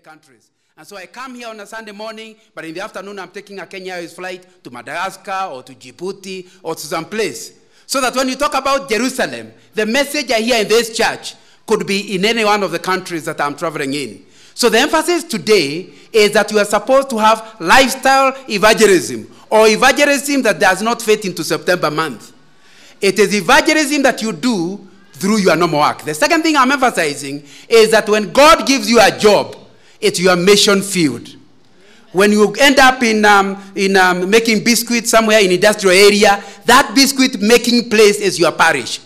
countries. 0.00 0.50
And 0.76 0.86
so 0.86 0.96
I 0.96 1.06
come 1.06 1.34
here 1.34 1.48
on 1.48 1.60
a 1.60 1.66
Sunday 1.66 1.92
morning, 1.92 2.36
but 2.54 2.64
in 2.64 2.74
the 2.74 2.80
afternoon 2.80 3.18
I'm 3.18 3.30
taking 3.30 3.58
a 3.60 3.66
Kenya 3.66 3.94
Airways 3.94 4.14
flight 4.14 4.64
to 4.64 4.70
Madagascar 4.70 5.50
or 5.52 5.62
to 5.62 5.74
Djibouti 5.74 6.48
or 6.62 6.74
to 6.74 6.80
some 6.80 7.04
place. 7.04 7.52
So 7.86 8.00
that 8.00 8.14
when 8.14 8.28
you 8.28 8.36
talk 8.36 8.54
about 8.54 8.88
Jerusalem, 8.88 9.52
the 9.74 9.84
message 9.84 10.30
I 10.30 10.40
hear 10.40 10.62
in 10.62 10.68
this 10.68 10.96
church 10.96 11.34
could 11.66 11.86
be 11.86 12.14
in 12.14 12.24
any 12.24 12.44
one 12.44 12.62
of 12.62 12.70
the 12.72 12.78
countries 12.78 13.24
that 13.26 13.40
I'm 13.40 13.54
traveling 13.56 13.92
in. 13.94 14.24
So 14.54 14.68
the 14.68 14.78
emphasis 14.78 15.24
today 15.24 15.90
is 16.12 16.32
that 16.32 16.50
you 16.50 16.58
are 16.58 16.64
supposed 16.64 17.10
to 17.10 17.18
have 17.18 17.56
lifestyle 17.60 18.34
evangelism 18.48 19.30
or 19.50 19.68
evangelism 19.68 20.42
that 20.42 20.58
does 20.58 20.82
not 20.82 21.02
fit 21.02 21.24
into 21.24 21.44
September 21.44 21.90
month. 21.90 22.32
It 23.00 23.18
is 23.18 23.34
evangelism 23.34 24.02
that 24.02 24.22
you 24.22 24.32
do 24.32 24.86
through 25.12 25.38
your 25.38 25.56
normal 25.56 25.80
work. 25.80 26.02
The 26.02 26.14
second 26.14 26.42
thing 26.42 26.56
I'm 26.56 26.70
emphasizing 26.70 27.44
is 27.68 27.90
that 27.90 28.08
when 28.08 28.32
God 28.32 28.66
gives 28.66 28.90
you 28.90 29.00
a 29.00 29.16
job, 29.16 29.56
it's 30.00 30.18
your 30.20 30.36
mission 30.36 30.82
field. 30.82 31.28
When 32.12 32.32
you 32.32 32.52
end 32.58 32.78
up 32.78 33.02
in, 33.02 33.24
um, 33.24 33.72
in 33.76 33.96
um, 33.96 34.28
making 34.28 34.64
biscuits 34.64 35.10
somewhere 35.10 35.40
in 35.40 35.52
industrial 35.52 35.96
area, 35.96 36.42
that 36.66 36.92
biscuit 36.94 37.40
making 37.40 37.88
place 37.88 38.18
is 38.20 38.38
your 38.38 38.50
parish. 38.52 39.00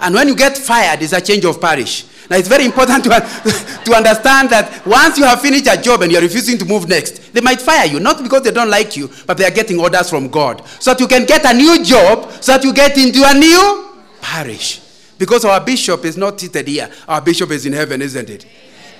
And 0.00 0.14
when 0.14 0.28
you 0.28 0.36
get 0.36 0.56
fired, 0.56 1.02
it's 1.02 1.12
a 1.12 1.20
change 1.20 1.44
of 1.44 1.60
parish. 1.60 2.04
Now, 2.30 2.36
it's 2.36 2.48
very 2.48 2.64
important 2.64 3.04
to, 3.04 3.10
to 3.84 3.94
understand 3.94 4.50
that 4.50 4.82
once 4.86 5.18
you 5.18 5.24
have 5.24 5.40
finished 5.40 5.66
a 5.66 5.80
job 5.80 6.02
and 6.02 6.12
you're 6.12 6.22
refusing 6.22 6.56
to 6.58 6.64
move 6.64 6.88
next, 6.88 7.32
they 7.34 7.40
might 7.40 7.60
fire 7.60 7.86
you, 7.86 8.00
not 8.00 8.22
because 8.22 8.42
they 8.42 8.50
don't 8.50 8.70
like 8.70 8.96
you, 8.96 9.10
but 9.26 9.36
they 9.36 9.44
are 9.44 9.50
getting 9.50 9.78
orders 9.78 10.08
from 10.08 10.28
God. 10.28 10.66
So 10.80 10.92
that 10.92 11.00
you 11.00 11.08
can 11.08 11.26
get 11.26 11.44
a 11.44 11.52
new 11.54 11.84
job, 11.84 12.32
so 12.40 12.52
that 12.52 12.64
you 12.64 12.72
get 12.72 12.96
into 12.96 13.22
a 13.24 13.34
new 13.34 13.90
parish. 14.20 14.80
Because 15.18 15.44
our 15.44 15.60
bishop 15.60 16.04
is 16.04 16.16
not 16.16 16.40
seated 16.40 16.66
here, 16.66 16.90
our 17.06 17.20
bishop 17.20 17.50
is 17.50 17.66
in 17.66 17.72
heaven, 17.72 18.00
isn't 18.00 18.30
it? 18.30 18.46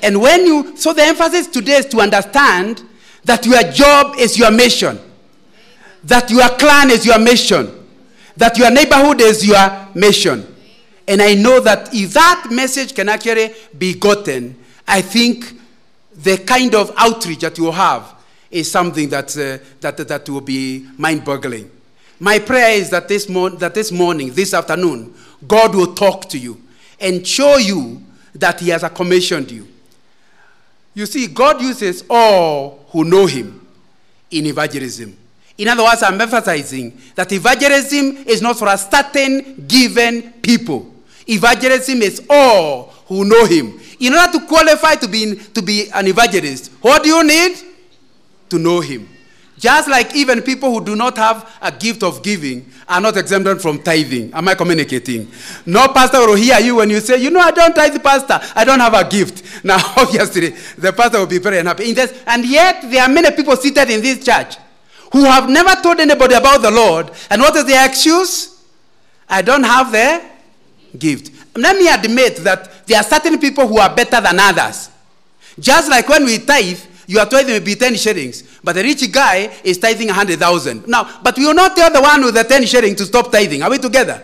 And 0.04 0.20
when 0.20 0.44
you, 0.44 0.76
so 0.76 0.92
the 0.92 1.02
emphasis 1.02 1.46
today 1.46 1.76
is 1.78 1.86
to 1.86 2.00
understand 2.00 2.82
that 3.24 3.46
your 3.46 3.62
job 3.72 4.16
is 4.18 4.36
your 4.38 4.50
mission, 4.50 4.98
that 6.04 6.30
your 6.30 6.46
clan 6.58 6.90
is 6.90 7.06
your 7.06 7.18
mission, 7.18 7.70
that 8.36 8.58
your 8.58 8.70
neighborhood 8.70 9.22
is 9.22 9.46
your 9.46 9.88
mission. 9.94 10.46
And 11.08 11.22
I 11.22 11.32
know 11.32 11.58
that 11.60 11.94
if 11.94 12.12
that 12.12 12.48
message 12.50 12.94
can 12.94 13.08
actually 13.08 13.54
be 13.78 13.94
gotten, 13.94 14.54
I 14.86 15.00
think 15.00 15.58
the 16.14 16.36
kind 16.36 16.74
of 16.74 16.92
outreach 16.98 17.40
that 17.40 17.56
you 17.56 17.70
have 17.72 18.14
is 18.50 18.70
something 18.70 19.08
that, 19.08 19.34
uh, 19.38 19.64
that, 19.80 19.96
that 20.06 20.28
will 20.28 20.42
be 20.42 20.86
mind 20.98 21.24
boggling. 21.24 21.70
My 22.20 22.38
prayer 22.40 22.72
is 22.78 22.90
that 22.90 23.08
this, 23.08 23.24
that 23.24 23.72
this 23.72 23.90
morning, 23.90 24.34
this 24.34 24.52
afternoon, 24.52 25.14
God 25.48 25.74
will 25.74 25.94
talk 25.94 26.28
to 26.28 26.38
you 26.38 26.60
and 27.00 27.26
show 27.26 27.56
you 27.56 28.02
that 28.34 28.60
He 28.60 28.68
has 28.68 28.84
commissioned 28.94 29.50
you. 29.50 29.68
You 30.94 31.06
see, 31.06 31.26
God 31.26 31.60
uses 31.60 32.04
all 32.08 32.86
who 32.90 33.04
know 33.04 33.26
Him 33.26 33.66
in 34.30 34.46
evangelism. 34.46 35.16
In 35.58 35.68
other 35.68 35.84
words, 35.84 36.02
I'm 36.02 36.20
emphasizing 36.20 36.98
that 37.14 37.30
evangelism 37.32 38.24
is 38.26 38.42
not 38.42 38.58
for 38.58 38.68
a 38.68 38.78
certain 38.78 39.66
given 39.66 40.32
people. 40.42 40.92
Evangelism 41.28 42.02
is 42.02 42.24
all 42.28 42.92
who 43.06 43.24
know 43.24 43.44
Him. 43.46 43.78
In 44.00 44.14
order 44.14 44.38
to 44.38 44.46
qualify 44.46 44.94
to 44.96 45.08
be, 45.08 45.36
to 45.36 45.62
be 45.62 45.90
an 45.92 46.06
evangelist, 46.06 46.72
what 46.80 47.02
do 47.02 47.08
you 47.08 47.24
need? 47.24 47.56
To 48.50 48.58
know 48.58 48.80
Him. 48.80 49.08
Just 49.58 49.88
like 49.88 50.14
even 50.16 50.42
people 50.42 50.70
who 50.72 50.84
do 50.84 50.96
not 50.96 51.16
have 51.16 51.48
a 51.62 51.70
gift 51.70 52.02
of 52.02 52.22
giving 52.22 52.68
are 52.88 53.00
not 53.00 53.16
exempted 53.16 53.62
from 53.62 53.78
tithing. 53.82 54.32
Am 54.34 54.48
I 54.48 54.54
communicating? 54.54 55.30
No 55.64 55.88
pastor 55.88 56.18
will 56.26 56.34
hear 56.34 56.58
you 56.58 56.76
when 56.76 56.90
you 56.90 57.00
say, 57.00 57.18
You 57.22 57.30
know, 57.30 57.40
I 57.40 57.50
don't 57.52 57.74
tithe, 57.74 58.02
pastor. 58.02 58.40
I 58.56 58.64
don't 58.64 58.80
have 58.80 58.94
a 58.94 59.08
gift. 59.08 59.42
Now, 59.64 59.78
obviously, 59.96 60.50
the 60.76 60.92
pastor 60.92 61.20
will 61.20 61.26
be 61.26 61.38
very 61.38 61.58
unhappy. 61.58 61.92
This, 61.92 62.22
and 62.26 62.44
yet, 62.44 62.82
there 62.90 63.02
are 63.02 63.08
many 63.08 63.30
people 63.30 63.56
seated 63.56 63.88
in 63.88 64.02
this 64.02 64.22
church 64.24 64.56
who 65.12 65.24
have 65.24 65.48
never 65.48 65.80
told 65.80 66.00
anybody 66.00 66.34
about 66.34 66.60
the 66.60 66.70
Lord. 66.70 67.10
And 67.30 67.40
what 67.40 67.54
is 67.56 67.64
their 67.64 67.86
excuse? 67.88 68.60
I 69.28 69.40
don't 69.42 69.62
have 69.62 69.90
the 69.92 70.22
gift. 70.98 71.30
Let 71.56 71.76
me 71.76 71.88
admit 71.88 72.38
that 72.38 72.86
there 72.86 72.98
are 72.98 73.04
certain 73.04 73.38
people 73.38 73.66
who 73.66 73.78
are 73.78 73.94
better 73.94 74.20
than 74.20 74.38
others. 74.40 74.90
Just 75.58 75.88
like 75.88 76.08
when 76.08 76.24
we 76.24 76.38
tithe, 76.38 76.80
you 77.06 77.18
are 77.18 77.26
tithing 77.26 77.48
maybe 77.54 77.74
10 77.74 77.96
shillings, 77.96 78.58
but 78.62 78.74
the 78.74 78.82
rich 78.82 79.10
guy 79.12 79.50
is 79.62 79.78
tithing 79.78 80.08
100,000. 80.08 80.86
Now, 80.88 81.20
but 81.22 81.36
we 81.36 81.46
will 81.46 81.54
not 81.54 81.76
tell 81.76 81.90
the 81.92 82.00
one 82.00 82.24
with 82.24 82.34
the 82.34 82.44
10 82.44 82.66
shillings 82.66 82.96
to 82.96 83.04
stop 83.04 83.30
tithing. 83.30 83.62
Are 83.62 83.70
we 83.70 83.78
together? 83.78 84.22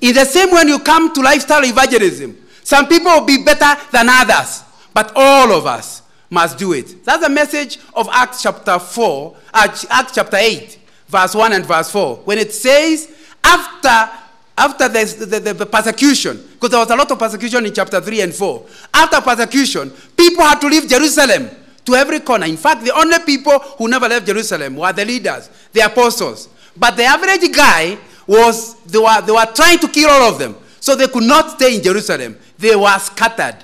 In 0.00 0.14
the 0.14 0.24
same 0.24 0.50
when 0.50 0.68
you 0.68 0.78
come 0.78 1.12
to 1.14 1.20
lifestyle 1.20 1.64
evangelism, 1.64 2.36
some 2.62 2.86
people 2.88 3.12
will 3.12 3.24
be 3.24 3.42
better 3.42 3.80
than 3.92 4.08
others, 4.08 4.62
but 4.92 5.12
all 5.14 5.52
of 5.52 5.66
us 5.66 6.02
must 6.30 6.58
do 6.58 6.72
it. 6.72 7.04
That's 7.04 7.22
the 7.22 7.28
message 7.28 7.78
of 7.94 8.08
Acts 8.10 8.42
chapter 8.42 8.78
4, 8.78 9.36
uh, 9.54 9.76
Acts 9.90 10.12
chapter 10.14 10.36
8, 10.36 10.78
verse 11.08 11.34
1 11.34 11.52
and 11.52 11.64
verse 11.64 11.90
4. 11.90 12.16
When 12.24 12.38
it 12.38 12.52
says, 12.52 13.12
after 13.44 14.10
after 14.58 14.88
the, 14.88 15.38
the, 15.38 15.52
the, 15.52 15.66
persecution, 15.66 16.42
because 16.54 16.70
there 16.70 16.80
was 16.80 16.88
a 16.88 16.96
lot 16.96 17.10
of 17.10 17.18
persecution 17.18 17.66
in 17.66 17.74
chapter 17.74 18.00
3 18.00 18.22
and 18.22 18.34
4. 18.34 18.66
After 18.94 19.20
persecution, 19.20 19.90
people 20.16 20.42
had 20.42 20.60
to 20.60 20.68
leave 20.68 20.88
Jerusalem 20.88 21.50
to 21.86 21.94
every 21.94 22.20
corner. 22.20 22.46
In 22.46 22.56
fact, 22.56 22.84
the 22.84 22.94
only 22.94 23.18
people 23.20 23.58
who 23.78 23.88
never 23.88 24.08
left 24.08 24.26
Jerusalem 24.26 24.76
were 24.76 24.92
the 24.92 25.04
leaders, 25.04 25.48
the 25.72 25.80
apostles. 25.80 26.48
But 26.76 26.96
the 26.96 27.04
average 27.04 27.50
guy 27.54 27.96
was, 28.26 28.74
they 28.82 28.98
were, 28.98 29.20
they 29.22 29.32
were 29.32 29.46
trying 29.54 29.78
to 29.78 29.88
kill 29.88 30.10
all 30.10 30.32
of 30.32 30.38
them. 30.38 30.56
So 30.80 30.94
they 30.94 31.08
could 31.08 31.22
not 31.22 31.52
stay 31.52 31.76
in 31.76 31.82
Jerusalem. 31.82 32.36
They 32.58 32.76
were 32.76 32.98
scattered. 32.98 33.56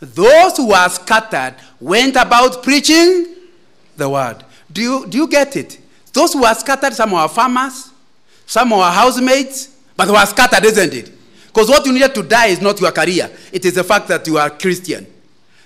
Those 0.00 0.56
who 0.56 0.68
were 0.68 0.88
scattered 0.88 1.56
went 1.80 2.16
about 2.16 2.62
preaching 2.62 3.34
the 3.96 4.08
word. 4.08 4.44
Do 4.70 4.80
you, 4.82 5.06
do 5.06 5.18
you 5.18 5.26
get 5.28 5.56
it? 5.56 5.78
Those 6.12 6.34
who 6.34 6.42
were 6.42 6.54
scattered, 6.54 6.94
some 6.94 7.12
were 7.12 7.28
farmers, 7.28 7.90
some 8.46 8.70
were 8.70 8.82
housemates, 8.82 9.76
but 9.96 10.04
they 10.04 10.12
were 10.12 10.26
scattered, 10.26 10.64
isn't 10.64 10.94
it? 10.94 11.12
Because 11.46 11.68
what 11.68 11.84
you 11.84 11.92
needed 11.92 12.14
to 12.14 12.22
die 12.22 12.46
is 12.46 12.60
not 12.60 12.80
your 12.80 12.92
career, 12.92 13.30
it 13.52 13.64
is 13.64 13.74
the 13.74 13.84
fact 13.84 14.06
that 14.08 14.26
you 14.26 14.38
are 14.38 14.50
Christian. 14.50 15.06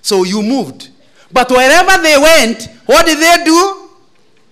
So 0.00 0.25
you 0.25 0.42
moved. 0.42 0.88
But 1.32 1.50
wherever 1.50 2.03
they 2.03 2.19
went, 2.19 2.69
what 2.87 3.06
did 3.06 3.19
they 3.19 3.44
do? 3.44 3.88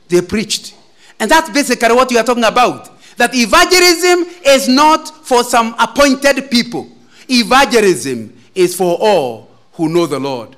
They 0.09 0.23
preached. 0.23 0.75
And 1.19 1.31
that's 1.31 1.51
basically 1.51 1.93
what 1.95 2.11
you 2.11 2.19
are 2.19 2.25
talking 2.25 2.45
about. 2.45 2.91
That 3.17 3.35
evangelism 3.35 4.27
is 4.47 4.67
not 4.69 5.27
for 5.27 5.45
some 5.45 5.75
appointed 5.79 6.51
people, 6.51 6.89
evangelism 7.29 8.35
is 8.55 8.75
for 8.75 8.97
all 9.01 9.51
who 9.75 9.89
know 9.89 10.07
the 10.07 10.19
Lord. 10.19 10.57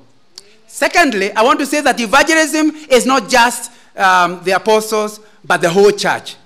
Secondly, 0.67 1.33
I 1.33 1.43
want 1.43 1.59
to 1.61 1.67
say 1.67 1.81
that 1.81 2.01
evangelism 2.01 2.71
is 2.89 3.05
not 3.05 3.29
just 3.29 3.73
um, 3.97 4.41
the 4.45 4.53
apostles, 4.53 5.21
but 5.45 5.61
the 5.61 5.69
whole 5.69 5.91
church. 5.91 6.37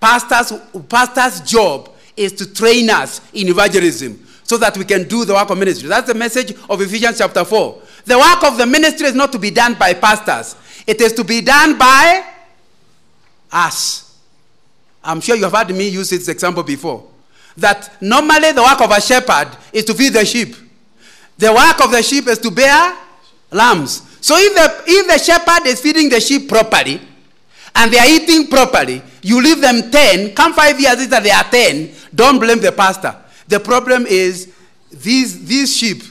Pastors, 0.00 0.52
pastor's 0.88 1.40
job 1.40 1.90
is 2.16 2.32
to 2.32 2.52
train 2.52 2.90
us 2.90 3.20
in 3.32 3.48
evangelism 3.48 4.24
so 4.44 4.56
that 4.58 4.76
we 4.76 4.84
can 4.84 5.08
do 5.08 5.24
the 5.24 5.32
work 5.32 5.48
of 5.48 5.58
ministry. 5.58 5.88
That's 5.88 6.06
the 6.06 6.14
message 6.14 6.52
of 6.68 6.80
Ephesians 6.80 7.18
chapter 7.18 7.44
4. 7.44 7.82
The 8.04 8.18
work 8.18 8.42
of 8.44 8.58
the 8.58 8.66
ministry 8.66 9.06
is 9.08 9.14
not 9.14 9.32
to 9.32 9.38
be 9.38 9.50
done 9.50 9.74
by 9.74 9.94
pastors, 9.94 10.56
it 10.86 11.00
is 11.00 11.12
to 11.14 11.24
be 11.24 11.40
done 11.40 11.78
by 11.78 12.24
us. 13.50 14.18
I'm 15.04 15.20
sure 15.20 15.36
you 15.36 15.44
have 15.44 15.52
heard 15.52 15.74
me 15.74 15.88
use 15.88 16.10
this 16.10 16.28
example 16.28 16.62
before. 16.62 17.08
That 17.56 18.00
normally 18.00 18.52
the 18.52 18.62
work 18.62 18.80
of 18.80 18.90
a 18.90 19.00
shepherd 19.00 19.48
is 19.72 19.84
to 19.86 19.94
feed 19.94 20.10
the 20.14 20.24
sheep. 20.24 20.54
The 21.36 21.52
work 21.52 21.84
of 21.84 21.90
the 21.90 22.02
sheep 22.02 22.28
is 22.28 22.38
to 22.38 22.50
bear 22.50 22.96
lambs. 23.50 24.02
So 24.20 24.36
if 24.38 24.54
the, 24.54 24.84
if 24.86 25.06
the 25.08 25.18
shepherd 25.18 25.66
is 25.66 25.80
feeding 25.80 26.08
the 26.08 26.20
sheep 26.20 26.48
properly 26.48 27.00
and 27.74 27.92
they 27.92 27.98
are 27.98 28.06
eating 28.06 28.46
properly, 28.48 29.02
you 29.22 29.42
leave 29.42 29.60
them 29.60 29.90
10, 29.90 30.34
come 30.34 30.54
five 30.54 30.80
years 30.80 30.98
later 30.98 31.20
they 31.20 31.30
are 31.30 31.44
10, 31.44 31.90
don't 32.14 32.38
blame 32.38 32.60
the 32.60 32.72
pastor. 32.72 33.14
The 33.48 33.60
problem 33.60 34.06
is 34.06 34.52
these, 34.90 35.44
these 35.44 35.76
sheep 35.76 36.02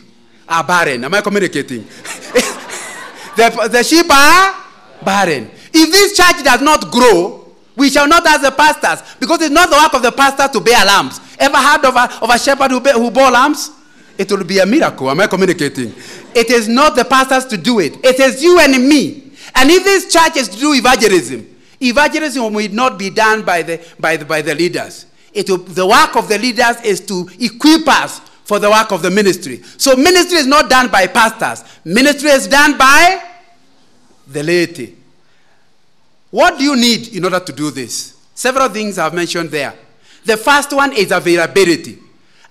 are 0.51 0.63
barren. 0.63 1.03
Am 1.03 1.13
I 1.13 1.21
communicating? 1.21 1.83
the, 3.37 3.69
the 3.71 3.83
sheep 3.83 4.05
are 4.11 4.55
barren. 5.03 5.49
If 5.73 5.91
this 5.91 6.17
church 6.17 6.43
does 6.43 6.61
not 6.61 6.91
grow, 6.91 7.47
we 7.75 7.89
shall 7.89 8.07
not 8.07 8.25
ask 8.27 8.41
the 8.43 8.51
pastors 8.51 9.15
because 9.19 9.41
it's 9.41 9.49
not 9.53 9.69
the 9.69 9.77
work 9.77 9.93
of 9.93 10.01
the 10.01 10.11
pastor 10.11 10.47
to 10.51 10.59
bear 10.63 10.83
lambs. 10.85 11.19
Ever 11.39 11.57
heard 11.57 11.85
of 11.85 11.95
a, 11.95 12.23
of 12.23 12.29
a 12.29 12.37
shepherd 12.37 12.71
who, 12.71 12.81
bear, 12.81 12.93
who 12.93 13.09
bore 13.09 13.31
lambs? 13.31 13.71
It 14.17 14.29
will 14.29 14.43
be 14.43 14.59
a 14.59 14.65
miracle. 14.65 15.09
Am 15.09 15.19
I 15.21 15.27
communicating? 15.27 15.93
It 16.35 16.49
is 16.51 16.67
not 16.67 16.95
the 16.95 17.05
pastors 17.05 17.45
to 17.45 17.57
do 17.57 17.79
it. 17.79 17.97
It 18.03 18.19
is 18.19 18.43
you 18.43 18.59
and 18.59 18.73
me. 18.87 19.31
And 19.55 19.69
if 19.71 19.83
this 19.83 20.11
church 20.11 20.35
is 20.37 20.49
to 20.49 20.59
do 20.59 20.73
evangelism, 20.73 21.47
evangelism 21.81 22.53
will 22.53 22.69
not 22.71 22.99
be 22.99 23.09
done 23.09 23.43
by 23.43 23.61
the, 23.63 23.81
by 23.99 24.17
the, 24.17 24.25
by 24.25 24.41
the 24.41 24.53
leaders. 24.53 25.05
It 25.33 25.49
will, 25.49 25.57
the 25.59 25.87
work 25.87 26.15
of 26.17 26.27
the 26.27 26.37
leaders 26.37 26.81
is 26.83 26.99
to 27.07 27.27
equip 27.39 27.87
us 27.87 28.21
for 28.51 28.59
the 28.59 28.69
work 28.69 28.91
of 28.91 29.01
the 29.01 29.09
ministry. 29.09 29.61
So 29.77 29.95
ministry 29.95 30.39
is 30.39 30.45
not 30.45 30.69
done 30.69 30.89
by 30.89 31.07
pastors. 31.07 31.63
Ministry 31.85 32.31
is 32.31 32.49
done 32.49 32.77
by 32.77 33.23
the 34.27 34.43
laity. 34.43 34.97
What 36.31 36.57
do 36.57 36.65
you 36.65 36.75
need 36.75 37.15
in 37.15 37.23
order 37.23 37.39
to 37.39 37.53
do 37.53 37.71
this? 37.71 38.17
Several 38.35 38.67
things 38.67 38.97
I've 38.97 39.13
mentioned 39.13 39.51
there. 39.51 39.73
The 40.25 40.35
first 40.35 40.73
one 40.73 40.91
is 40.91 41.13
availability. 41.13 41.97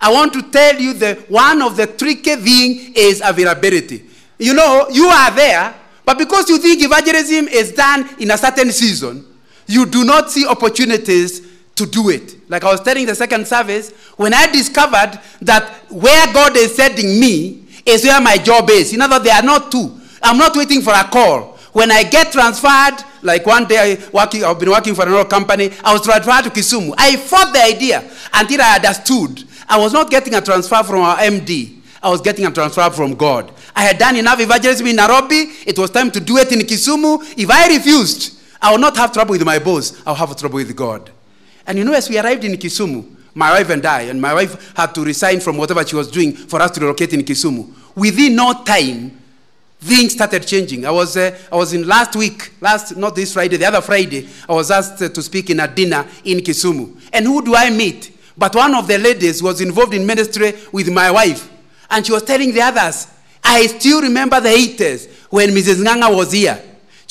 I 0.01 0.11
want 0.11 0.33
to 0.33 0.41
tell 0.49 0.75
you 0.81 0.93
that 0.93 1.29
one 1.29 1.61
of 1.61 1.77
the 1.77 1.85
tricky 1.85 2.35
thing 2.35 2.93
is 2.95 3.21
availability. 3.23 4.03
You 4.39 4.55
know, 4.55 4.87
you 4.89 5.05
are 5.05 5.29
there, 5.29 5.75
But 6.03 6.17
because 6.17 6.49
you 6.49 6.57
think 6.57 6.81
evangelism 6.81 7.47
is 7.47 7.73
done 7.73 8.09
in 8.19 8.31
a 8.31 8.37
certain 8.39 8.71
season, 8.71 9.23
you 9.67 9.85
do 9.85 10.03
not 10.03 10.31
see 10.31 10.47
opportunities 10.47 11.41
to 11.75 11.85
do 11.85 12.09
it. 12.09 12.49
Like 12.49 12.63
I 12.63 12.71
was 12.71 12.81
telling 12.81 13.05
the 13.05 13.15
second 13.15 13.47
service, 13.47 13.91
when 14.17 14.33
I 14.33 14.51
discovered 14.51 15.19
that 15.41 15.69
where 15.89 16.33
God 16.33 16.55
is 16.57 16.75
sending 16.75 17.19
me 17.19 17.65
is 17.85 18.03
where 18.03 18.21
my 18.21 18.37
job 18.37 18.69
is. 18.69 18.93
In 18.93 19.01
other 19.01 19.15
words, 19.15 19.25
there 19.25 19.35
are 19.35 19.43
not 19.43 19.71
two. 19.71 19.99
I'm 20.21 20.37
not 20.37 20.55
waiting 20.55 20.81
for 20.81 20.93
a 20.93 21.03
call. 21.03 21.57
When 21.73 21.91
I 21.91 22.03
get 22.03 22.31
transferred, 22.31 23.03
like 23.23 23.45
one 23.45 23.65
day 23.65 23.93
I 23.93 24.09
working, 24.11 24.43
I've 24.43 24.59
been 24.59 24.69
working 24.69 24.93
for 24.93 25.03
another 25.03 25.27
company, 25.27 25.71
I 25.83 25.93
was 25.93 26.01
transferred 26.01 26.43
to 26.43 26.49
Kisumu. 26.49 26.93
I 26.97 27.15
fought 27.15 27.53
the 27.53 27.63
idea 27.63 28.03
until 28.33 28.61
I 28.61 28.75
understood. 28.75 29.43
I 29.69 29.77
was 29.77 29.93
not 29.93 30.09
getting 30.09 30.35
a 30.35 30.41
transfer 30.41 30.83
from 30.83 31.01
our 31.01 31.17
MD. 31.17 31.77
I 32.03 32.09
was 32.09 32.19
getting 32.19 32.45
a 32.45 32.51
transfer 32.51 32.89
from 32.89 33.13
God. 33.15 33.51
I 33.75 33.83
had 33.83 33.97
done 33.97 34.15
enough 34.17 34.39
evangelism 34.39 34.87
in 34.87 34.95
Nairobi. 34.97 35.51
It 35.65 35.77
was 35.79 35.91
time 35.91 36.11
to 36.11 36.19
do 36.19 36.37
it 36.37 36.51
in 36.51 36.59
Kisumu. 36.59 37.21
If 37.37 37.49
I 37.49 37.67
refused, 37.67 38.37
I 38.61 38.71
would 38.71 38.81
not 38.81 38.97
have 38.97 39.13
trouble 39.13 39.31
with 39.31 39.45
my 39.45 39.59
boss. 39.59 40.01
I'll 40.05 40.15
have 40.15 40.35
trouble 40.35 40.55
with 40.57 40.75
God. 40.75 41.09
And 41.67 41.77
you 41.77 41.83
know, 41.83 41.93
as 41.93 42.09
we 42.09 42.17
arrived 42.19 42.43
in 42.43 42.53
Kisumu, 42.53 43.17
my 43.33 43.51
wife 43.51 43.69
and 43.69 43.85
I, 43.85 44.01
and 44.01 44.21
my 44.21 44.33
wife 44.33 44.73
had 44.75 44.93
to 44.95 45.03
resign 45.03 45.39
from 45.39 45.57
whatever 45.57 45.85
she 45.85 45.95
was 45.95 46.09
doing 46.09 46.33
for 46.33 46.61
us 46.61 46.71
to 46.71 46.81
relocate 46.81 47.13
in 47.13 47.21
Kisumu. 47.21 47.71
Within 47.95 48.35
no 48.35 48.63
time, 48.63 49.17
things 49.79 50.13
started 50.13 50.45
changing. 50.45 50.85
I 50.85 50.91
was, 50.91 51.15
uh, 51.17 51.37
I 51.51 51.55
was 51.55 51.73
in 51.73 51.87
last 51.87 52.15
week, 52.15 52.53
last, 52.61 52.95
not 52.97 53.15
this 53.15 53.33
Friday, 53.33 53.57
the 53.57 53.65
other 53.65 53.81
Friday, 53.81 54.27
I 54.47 54.53
was 54.53 54.69
asked 54.69 55.01
uh, 55.01 55.09
to 55.09 55.21
speak 55.21 55.49
in 55.49 55.59
a 55.59 55.67
dinner 55.67 56.05
in 56.25 56.39
Kisumu. 56.39 56.99
And 57.13 57.25
who 57.25 57.43
do 57.43 57.55
I 57.55 57.69
meet? 57.69 58.17
But 58.37 58.55
one 58.55 58.75
of 58.75 58.87
the 58.87 58.97
ladies 58.97 59.41
was 59.41 59.61
involved 59.61 59.93
in 59.93 60.05
ministry 60.05 60.53
with 60.71 60.89
my 60.91 61.11
wife. 61.11 61.49
And 61.89 62.05
she 62.05 62.11
was 62.11 62.23
telling 62.23 62.53
the 62.53 62.61
others, 62.61 63.07
I 63.43 63.65
still 63.67 64.01
remember 64.01 64.39
the 64.39 64.49
80s 64.49 65.09
when 65.29 65.49
Mrs. 65.49 65.83
Ng'ang'a 65.83 66.15
was 66.15 66.31
here. 66.31 66.61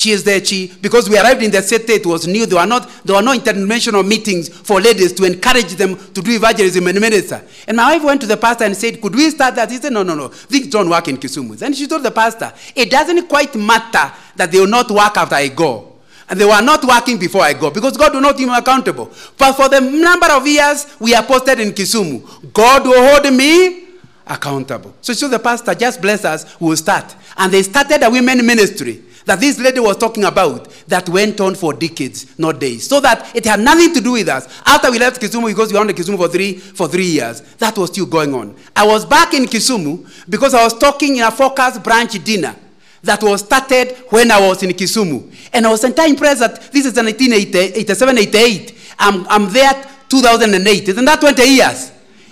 She 0.01 0.09
is 0.09 0.23
there, 0.23 0.43
she, 0.43 0.65
because 0.81 1.07
we 1.07 1.15
arrived 1.15 1.43
in 1.43 1.51
the 1.51 1.61
city, 1.61 1.93
it 1.93 2.05
was 2.07 2.25
new. 2.25 2.47
There 2.47 2.57
were, 2.57 2.65
not, 2.65 2.89
there 3.05 3.15
were 3.15 3.21
no 3.21 3.33
international 3.33 4.01
meetings 4.01 4.49
for 4.49 4.81
ladies 4.81 5.13
to 5.13 5.25
encourage 5.25 5.75
them 5.75 5.95
to 5.95 6.21
do 6.23 6.31
evangelism 6.31 6.87
and 6.87 6.99
minister. 6.99 7.39
And 7.67 7.77
my 7.77 7.93
wife 7.93 8.03
went 8.03 8.21
to 8.21 8.25
the 8.25 8.35
pastor 8.35 8.63
and 8.63 8.75
said, 8.75 8.99
Could 8.99 9.13
we 9.13 9.29
start 9.29 9.53
that? 9.57 9.69
He 9.69 9.77
said, 9.77 9.93
No, 9.93 10.01
no, 10.01 10.15
no. 10.15 10.29
Things 10.29 10.69
don't 10.69 10.89
work 10.89 11.07
in 11.07 11.17
Kisumu. 11.17 11.55
Then 11.55 11.73
she 11.73 11.85
told 11.85 12.01
the 12.01 12.09
pastor, 12.09 12.51
It 12.75 12.89
doesn't 12.89 13.27
quite 13.29 13.53
matter 13.53 14.11
that 14.37 14.51
they 14.51 14.59
will 14.59 14.65
not 14.65 14.89
work 14.89 15.15
after 15.17 15.35
I 15.35 15.49
go. 15.49 15.93
And 16.27 16.41
they 16.41 16.45
were 16.45 16.61
not 16.63 16.83
working 16.83 17.19
before 17.19 17.43
I 17.43 17.53
go 17.53 17.69
because 17.69 17.95
God 17.95 18.15
will 18.15 18.21
not 18.21 18.37
hold 18.39 18.49
me 18.49 18.57
accountable. 18.57 19.11
But 19.37 19.53
for 19.53 19.69
the 19.69 19.81
number 19.81 20.31
of 20.31 20.47
years 20.47 20.87
we 20.99 21.13
are 21.13 21.21
posted 21.21 21.59
in 21.59 21.73
Kisumu, 21.73 22.51
God 22.51 22.85
will 22.85 23.07
hold 23.07 23.31
me 23.31 23.83
accountable. 24.25 24.95
So, 25.01 25.13
so 25.13 25.27
the 25.27 25.37
pastor 25.37 25.75
just 25.75 26.01
bless 26.01 26.25
us, 26.25 26.59
we 26.59 26.69
will 26.69 26.75
start. 26.75 27.15
And 27.37 27.53
they 27.53 27.61
started 27.61 28.01
a 28.01 28.09
women 28.09 28.43
ministry 28.43 29.03
that 29.25 29.39
this 29.39 29.59
lady 29.59 29.79
was 29.79 29.97
talking 29.97 30.23
about 30.23 30.69
that 30.87 31.07
went 31.09 31.39
on 31.41 31.55
for 31.55 31.73
decades, 31.73 32.37
not 32.39 32.59
days. 32.59 32.87
So 32.87 32.99
that 33.01 33.35
it 33.35 33.45
had 33.45 33.59
nothing 33.59 33.93
to 33.93 34.01
do 34.01 34.13
with 34.13 34.27
us. 34.29 34.47
After 34.65 34.91
we 34.91 34.99
left 34.99 35.21
Kisumu, 35.21 35.47
because 35.47 35.71
we 35.71 35.79
were 35.79 35.87
in 35.87 35.95
Kisumu 35.95 36.17
for 36.17 36.27
three, 36.27 36.57
for 36.57 36.87
three 36.87 37.05
years, 37.05 37.41
that 37.57 37.77
was 37.77 37.91
still 37.91 38.05
going 38.05 38.33
on. 38.33 38.55
I 38.75 38.85
was 38.85 39.05
back 39.05 39.33
in 39.33 39.45
Kisumu 39.45 40.09
because 40.29 40.53
I 40.53 40.63
was 40.63 40.77
talking 40.77 41.17
in 41.17 41.23
a 41.23 41.31
focus 41.31 41.77
branch 41.79 42.23
dinner 42.23 42.55
that 43.03 43.21
was 43.23 43.41
started 43.41 43.95
when 44.09 44.31
I 44.31 44.39
was 44.39 44.61
in 44.63 44.71
Kisumu. 44.71 45.33
And 45.53 45.65
I 45.65 45.69
was 45.71 45.83
entirely 45.83 46.11
impressed 46.11 46.39
that 46.39 46.71
this 46.71 46.85
is 46.85 46.95
1987, 46.95 48.17
88. 48.17 48.77
I'm, 48.99 49.27
I'm 49.27 49.51
there 49.51 49.73
2008. 50.09 50.89
Isn't 50.89 51.05
that 51.05 51.19
20 51.19 51.43
years? 51.43 51.91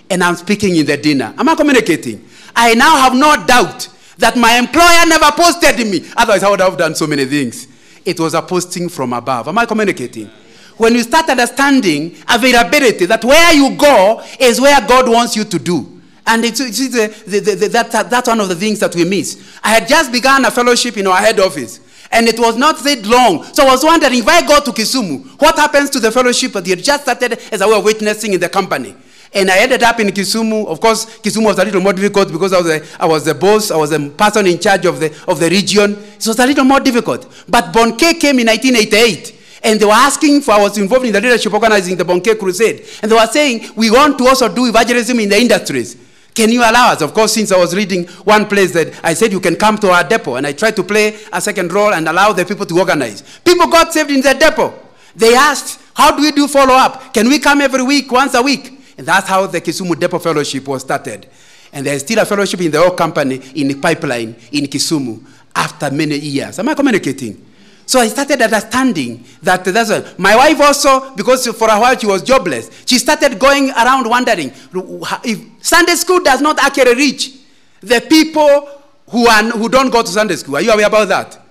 And 0.10 0.24
I'm 0.24 0.36
speaking 0.36 0.76
in 0.76 0.86
the 0.86 0.98
dinner. 0.98 1.34
Am 1.38 1.48
I 1.50 1.56
communicating? 1.56 2.26
I 2.56 2.74
now 2.74 2.98
have 2.98 3.14
no 3.16 3.46
doubt 3.46 3.88
that 4.20 4.36
my 4.38 4.58
employer 4.58 5.06
never 5.08 5.32
posted 5.32 5.86
me. 5.88 6.08
Otherwise, 6.16 6.44
I 6.44 6.50
would 6.50 6.60
have 6.60 6.78
done 6.78 6.94
so 6.94 7.08
many 7.08 7.26
things. 7.26 7.68
It 8.06 8.20
was 8.20 8.34
a 8.34 8.42
posting 8.42 8.90
from 8.90 9.14
above. 9.14 9.48
Am 9.48 9.58
I 9.58 9.66
communicating? 9.66 10.30
When 10.78 10.94
you 10.94 11.04
start 11.04 11.30
understanding 11.30 12.16
availability, 12.28 13.06
that 13.06 13.24
where 13.26 13.54
you 13.54 13.76
go 13.76 14.22
is 14.40 14.62
where 14.62 14.80
God 14.88 15.10
wants 15.10 15.36
you 15.36 15.44
to 15.46 15.60
do. 15.60 16.02
And 16.26 16.46
it's, 16.46 16.60
it's 16.60 16.80
uh, 16.96 17.08
the, 17.26 17.40
the, 17.40 17.56
the, 17.56 17.68
that, 17.70 17.96
uh, 17.96 18.04
that's 18.04 18.28
one 18.28 18.40
of 18.40 18.50
the 18.50 18.56
things 18.56 18.80
that 18.80 18.94
we 18.94 19.04
miss. 19.04 19.58
I 19.64 19.70
had 19.70 19.88
just 19.88 20.12
begun 20.12 20.46
a 20.46 20.52
fellowship 20.52 20.98
in 20.98 21.08
our 21.08 21.18
head 21.18 21.40
office, 21.40 21.80
and 22.12 22.28
it 22.28 22.40
was 22.40 22.56
not 22.56 22.78
that 22.84 23.06
long. 23.06 23.44
So 23.54 23.66
I 23.66 23.72
was 23.72 23.84
wondering 23.84 24.20
if 24.20 24.28
I 24.28 24.46
go 24.46 24.60
to 24.60 24.72
Kisumu, 24.72 25.42
what 25.42 25.56
happens 25.56 25.90
to 25.92 26.00
the 26.00 26.12
fellowship 26.12 26.52
that 26.54 26.68
had 26.68 26.84
just 26.84 27.04
started 27.04 27.40
as 27.52 27.62
I 27.62 27.66
was 27.66 27.84
witnessing 27.84 28.34
in 28.34 28.40
the 28.40 28.50
company? 28.50 28.96
And 29.34 29.50
I 29.52 29.60
ended 29.60 29.84
up 29.84 30.00
in 30.00 30.08
Kisumu. 30.08 30.66
Of 30.68 30.82
course, 30.82 31.06
Kisumu 31.20 31.46
was 31.46 31.60
a 31.60 31.64
little 31.66 31.82
more 31.82 31.94
difficult 31.94 32.32
because 32.32 32.52
I 32.54 32.58
was, 32.62 32.68
a, 32.70 33.02
I 33.02 33.06
was 33.06 33.26
the 33.26 33.36
boss, 33.36 33.70
I 33.70 33.78
was 33.78 33.92
the 33.92 34.10
person 34.10 34.48
in 34.48 34.60
charge 34.60 34.86
of 34.86 35.00
the, 35.00 35.16
of 35.28 35.40
the 35.40 35.50
region. 35.50 35.92
It 35.92 36.26
was 36.26 36.40
a 36.40 36.46
little 36.46 36.64
more 36.66 36.80
difficult. 36.80 37.28
But 37.48 37.66
Bonnke 37.74 38.20
came 38.20 38.40
in 38.40 38.48
1988. 38.48 39.36
And 39.62 39.80
they 39.80 39.86
were 39.86 39.92
asking 39.92 40.42
for, 40.42 40.52
I 40.54 40.62
was 40.62 40.78
involved 40.78 41.06
in 41.06 41.14
the 41.14 41.22
leadership 41.22 41.54
organizing 41.54 41.98
the 41.98 42.06
Bonnke 42.06 42.40
Crusade. 42.40 42.86
And 43.02 43.12
they 43.12 43.16
were 43.16 43.28
saying, 43.28 43.70
we 43.76 43.92
want 43.92 44.18
to 44.18 44.28
also 44.28 44.54
do 44.54 44.68
evangelism 44.68 45.20
in 45.20 45.30
the 45.30 45.40
industries. 45.40 45.98
Can 46.34 46.50
you 46.52 46.62
allow 46.62 46.94
us? 46.94 47.02
Of 47.02 47.14
course, 47.14 47.34
since 47.34 47.52
I 47.52 47.58
was 47.58 47.76
reading 47.76 48.08
one 48.24 48.48
place 48.48 48.72
that 48.72 49.00
I 49.04 49.14
said 49.14 49.32
you 49.32 49.42
can 49.42 49.58
come 49.58 49.78
to 49.80 49.90
our 49.90 50.04
depot, 50.04 50.36
and 50.36 50.48
I 50.48 50.54
tried 50.54 50.76
to 50.78 50.84
play 50.84 51.20
a 51.34 51.42
second 51.42 51.74
role 51.74 51.94
and 51.94 52.08
allow 52.08 52.32
the 52.32 52.46
people 52.46 52.66
to 52.66 52.80
organize. 52.80 53.40
People 53.44 53.68
got 53.68 53.92
saved 53.92 54.10
in 54.12 54.22
the 54.22 54.34
depot. 54.34 54.74
They 55.16 55.36
asked, 55.36 55.82
How 55.94 56.16
do 56.16 56.22
we 56.22 56.32
do 56.32 56.48
follow 56.48 56.74
up? 56.74 57.14
Can 57.14 57.28
we 57.28 57.40
come 57.40 57.60
every 57.60 57.84
week, 57.84 58.10
once 58.10 58.36
a 58.36 58.42
week? 58.42 58.79
And 59.00 59.08
that's 59.08 59.30
how 59.30 59.48
the 59.48 59.62
Kisumu 59.62 59.98
Depot 59.98 60.20
Fellowship 60.20 60.68
was 60.68 60.82
started. 60.82 61.26
And 61.72 61.86
there's 61.86 62.02
still 62.02 62.20
a 62.20 62.26
fellowship 62.26 62.60
in 62.60 62.70
the 62.70 62.80
old 62.80 62.98
company 62.98 63.40
in 63.56 63.70
the 63.70 63.76
pipeline 63.76 64.36
in 64.52 64.66
Kisumu 64.66 65.26
after 65.56 65.90
many 65.90 66.18
years. 66.18 66.60
Am 66.60 66.68
I 66.68 66.74
communicating? 66.74 67.46
So 67.86 68.02
I 68.02 68.10
started 68.10 68.42
understanding 68.42 69.24
that 69.42 69.64
that's 69.64 69.90
a, 69.90 70.16
my 70.18 70.36
wife 70.36 70.60
also, 70.60 71.16
because 71.16 71.48
for 71.48 71.70
a 71.70 71.80
while 71.80 71.98
she 71.98 72.08
was 72.08 72.22
jobless, 72.24 72.84
she 72.86 73.00
started 73.00 73.40
going 73.40 73.72
around 73.72 74.06
wondering 74.10 74.52
if 75.24 75.64
Sunday 75.66 75.96
school 75.96 76.20
does 76.22 76.42
not 76.42 76.60
actually 76.60 76.96
reach 76.96 77.38
the 77.80 78.02
people 78.02 78.70
who, 79.08 79.28
are, 79.28 79.44
who 79.44 79.70
don't 79.70 79.92
go 79.92 80.02
to 80.02 80.10
Sunday 80.10 80.36
school. 80.36 80.58
Are 80.58 80.62
you 80.62 80.72
aware 80.72 80.88
about 80.88 81.08
that? 81.08 81.42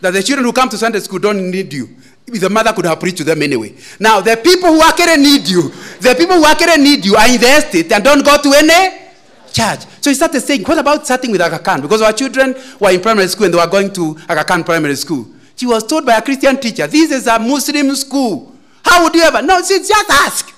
That 0.00 0.14
the 0.14 0.22
children 0.22 0.46
who 0.46 0.54
come 0.54 0.70
to 0.70 0.78
Sunday 0.78 1.00
school 1.00 1.18
don't 1.18 1.50
need 1.50 1.70
you. 1.70 1.96
The 2.26 2.48
mother 2.48 2.72
could 2.72 2.86
have 2.86 2.98
preached 3.00 3.18
to 3.18 3.24
them 3.24 3.42
anyway. 3.42 3.74
Now, 4.00 4.20
the 4.20 4.36
people 4.36 4.72
who 4.72 4.82
actually 4.82 5.22
need 5.22 5.46
you, 5.46 5.68
the 6.00 6.14
people 6.16 6.36
who 6.36 6.44
actually 6.46 6.82
need 6.82 7.04
you 7.04 7.16
are 7.16 7.28
in 7.28 7.38
the 7.38 7.46
estate 7.46 7.92
and 7.92 8.02
don't 8.02 8.24
go 8.24 8.40
to 8.40 8.52
any 8.54 9.04
church. 9.52 9.80
So 10.00 10.10
he 10.10 10.14
started 10.14 10.40
saying, 10.40 10.64
what 10.64 10.78
about 10.78 11.04
starting 11.04 11.30
with 11.30 11.42
Aga 11.42 11.58
Khan? 11.58 11.82
Because 11.82 12.00
our 12.00 12.12
children 12.12 12.54
were 12.80 12.90
in 12.90 13.00
primary 13.00 13.28
school 13.28 13.44
and 13.44 13.54
they 13.54 13.58
were 13.58 13.66
going 13.66 13.92
to 13.92 14.16
Aga 14.28 14.44
Khan 14.44 14.64
primary 14.64 14.96
school. 14.96 15.26
She 15.54 15.66
was 15.66 15.86
told 15.86 16.06
by 16.06 16.16
a 16.16 16.22
Christian 16.22 16.56
teacher, 16.58 16.86
this 16.86 17.10
is 17.10 17.26
a 17.26 17.38
Muslim 17.38 17.94
school. 17.94 18.54
How 18.82 19.04
would 19.04 19.14
you 19.14 19.22
ever? 19.22 19.42
No, 19.42 19.62
she 19.62 19.78
just 19.78 20.10
ask. 20.10 20.52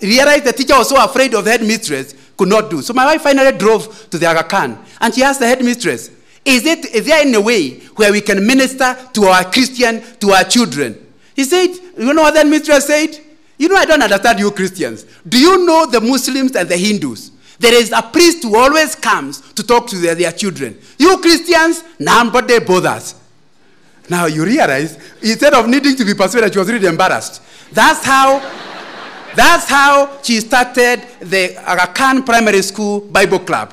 Realized 0.00 0.44
the 0.44 0.52
teacher 0.52 0.74
was 0.76 0.88
so 0.88 1.02
afraid 1.02 1.34
of 1.34 1.44
the 1.44 1.50
headmistress, 1.52 2.14
could 2.36 2.48
not 2.48 2.70
do. 2.70 2.82
So 2.82 2.92
my 2.92 3.04
wife 3.04 3.22
finally 3.22 3.56
drove 3.56 4.10
to 4.10 4.18
the 4.18 4.26
Aga 4.26 4.44
Khan 4.44 4.84
and 5.00 5.14
she 5.14 5.22
asked 5.22 5.40
the 5.40 5.46
headmistress, 5.46 6.10
is, 6.44 6.66
it, 6.66 6.86
is 6.86 7.06
there 7.06 7.20
any 7.20 7.38
way 7.38 7.78
where 7.96 8.10
we 8.10 8.20
can 8.20 8.44
minister 8.44 8.96
to 9.12 9.24
our 9.26 9.44
Christian, 9.44 10.02
to 10.18 10.30
our 10.32 10.42
children? 10.42 11.01
He 11.34 11.44
said, 11.44 11.68
you 11.98 12.12
know 12.12 12.22
what 12.22 12.34
that 12.34 12.46
mistress 12.46 12.86
said? 12.86 13.18
You 13.58 13.68
know, 13.68 13.76
I 13.76 13.84
don't 13.84 14.02
understand 14.02 14.40
you 14.40 14.50
Christians. 14.50 15.04
Do 15.26 15.38
you 15.38 15.64
know 15.64 15.86
the 15.86 16.00
Muslims 16.00 16.56
and 16.56 16.68
the 16.68 16.76
Hindus? 16.76 17.30
There 17.58 17.74
is 17.74 17.92
a 17.92 18.02
priest 18.02 18.42
who 18.42 18.56
always 18.56 18.96
comes 18.96 19.40
to 19.52 19.62
talk 19.62 19.86
to 19.88 19.96
their, 19.96 20.14
their 20.14 20.32
children. 20.32 20.78
You 20.98 21.18
Christians, 21.18 21.84
nobody 21.98 22.58
bothers. 22.58 23.14
Now 24.08 24.26
you 24.26 24.44
realize, 24.44 24.98
instead 25.22 25.54
of 25.54 25.68
needing 25.68 25.94
to 25.96 26.04
be 26.04 26.14
persuaded, 26.14 26.52
she 26.52 26.58
was 26.58 26.68
really 26.68 26.88
embarrassed. 26.88 27.40
That's 27.70 28.04
how, 28.04 28.40
that's 29.36 29.68
how 29.68 30.20
she 30.22 30.40
started 30.40 31.02
the 31.20 31.56
Aga 31.58 31.92
Khan 31.94 32.22
Primary 32.24 32.62
School 32.62 33.00
Bible 33.00 33.38
Club. 33.38 33.72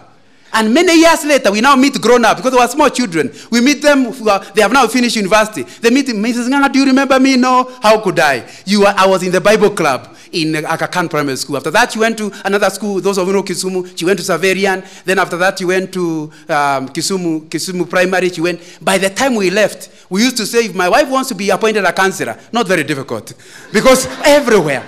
And 0.53 0.74
many 0.74 0.96
years 1.00 1.24
later, 1.25 1.51
we 1.51 1.62
now 1.62 1.75
meet 1.75 2.00
grown 2.01 2.25
up 2.25 2.38
because 2.38 2.51
they 2.51 2.58
were 2.60 2.68
small 2.68 2.89
children. 2.89 3.32
We 3.51 3.62
meet 3.62 3.82
them, 3.82 4.12
they 4.56 4.62
have 4.62 4.72
now 4.74 4.88
finished 4.88 5.15
university. 5.15 5.63
They 5.63 5.89
meet 5.89 6.08
me, 6.08 6.32
Mrs. 6.32 6.48
Ng'ang'a, 6.50 6.72
do 6.72 6.79
you 6.79 6.86
remember 6.86 7.20
me? 7.20 7.36
No. 7.38 7.72
How 7.82 8.00
could 8.01 8.20
I? 8.20 8.50
You 8.65 8.86
I 8.86 9.06
was 9.08 9.24
in 9.24 9.32
the 9.32 9.41
Bible 9.41 9.70
club 9.72 10.15
in 10.32 10.56
Aga 10.56 10.88
Khan 10.88 11.10
Primary 11.10 11.38
School. 11.38 11.58
After 11.58 11.72
that, 11.72 11.91
she 11.91 12.00
went 12.00 12.18
to 12.18 12.32
another 12.46 12.70
school, 12.70 13.00
those 13.01 13.18
of 13.18 13.27
you 13.27 13.34
know 13.34 13.44
Kisumu. 13.44 13.98
She 13.98 14.06
went 14.06 14.20
to 14.20 14.25
Xaverian. 14.25 14.86
Then 15.06 15.20
after 15.20 15.38
that, 15.38 15.60
she 15.60 15.65
went 15.65 15.94
to 15.94 16.32
um, 16.50 16.89
Kisumu, 16.89 17.48
Kisumu 17.50 17.89
Primary. 17.89 18.29
She 18.29 18.41
went. 18.41 18.62
By 18.82 18.98
the 18.98 19.10
time 19.10 19.36
we 19.36 19.50
left, 19.50 19.89
we 20.10 20.24
used 20.24 20.38
to 20.38 20.46
say, 20.46 20.65
if 20.65 20.75
my 20.75 20.89
wife 20.89 21.10
wants 21.10 21.29
to 21.29 21.36
be 21.36 21.50
appointed 21.50 21.84
a 21.86 21.94
counselor, 21.94 22.38
not 22.51 22.68
very 22.68 22.84
difficult. 22.84 23.34
Because 23.72 24.08
everywhere. 24.25 24.84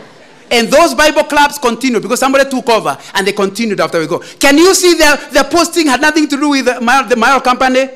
And 0.51 0.67
those 0.67 0.93
Bible 0.93 1.24
clubs 1.24 1.58
continued 1.58 2.01
because 2.01 2.20
somebody 2.20 2.50
took 2.50 2.67
over 2.70 2.98
and 3.13 3.25
they 3.25 3.31
continued 3.31 3.79
after 3.79 4.00
we 4.00 4.08
go. 4.08 4.20
Can 4.20 4.58
you 4.58 4.75
see 4.75 4.93
the, 4.96 5.29
the 5.31 5.43
posting 5.46 5.88
had 5.88 6.01
nothing 6.01 6.27
to 6.27 6.38
do 6.38 6.50
with 6.50 6.65
the, 6.65 7.05
the 7.10 7.15
Mayo 7.15 7.39
company? 7.39 7.89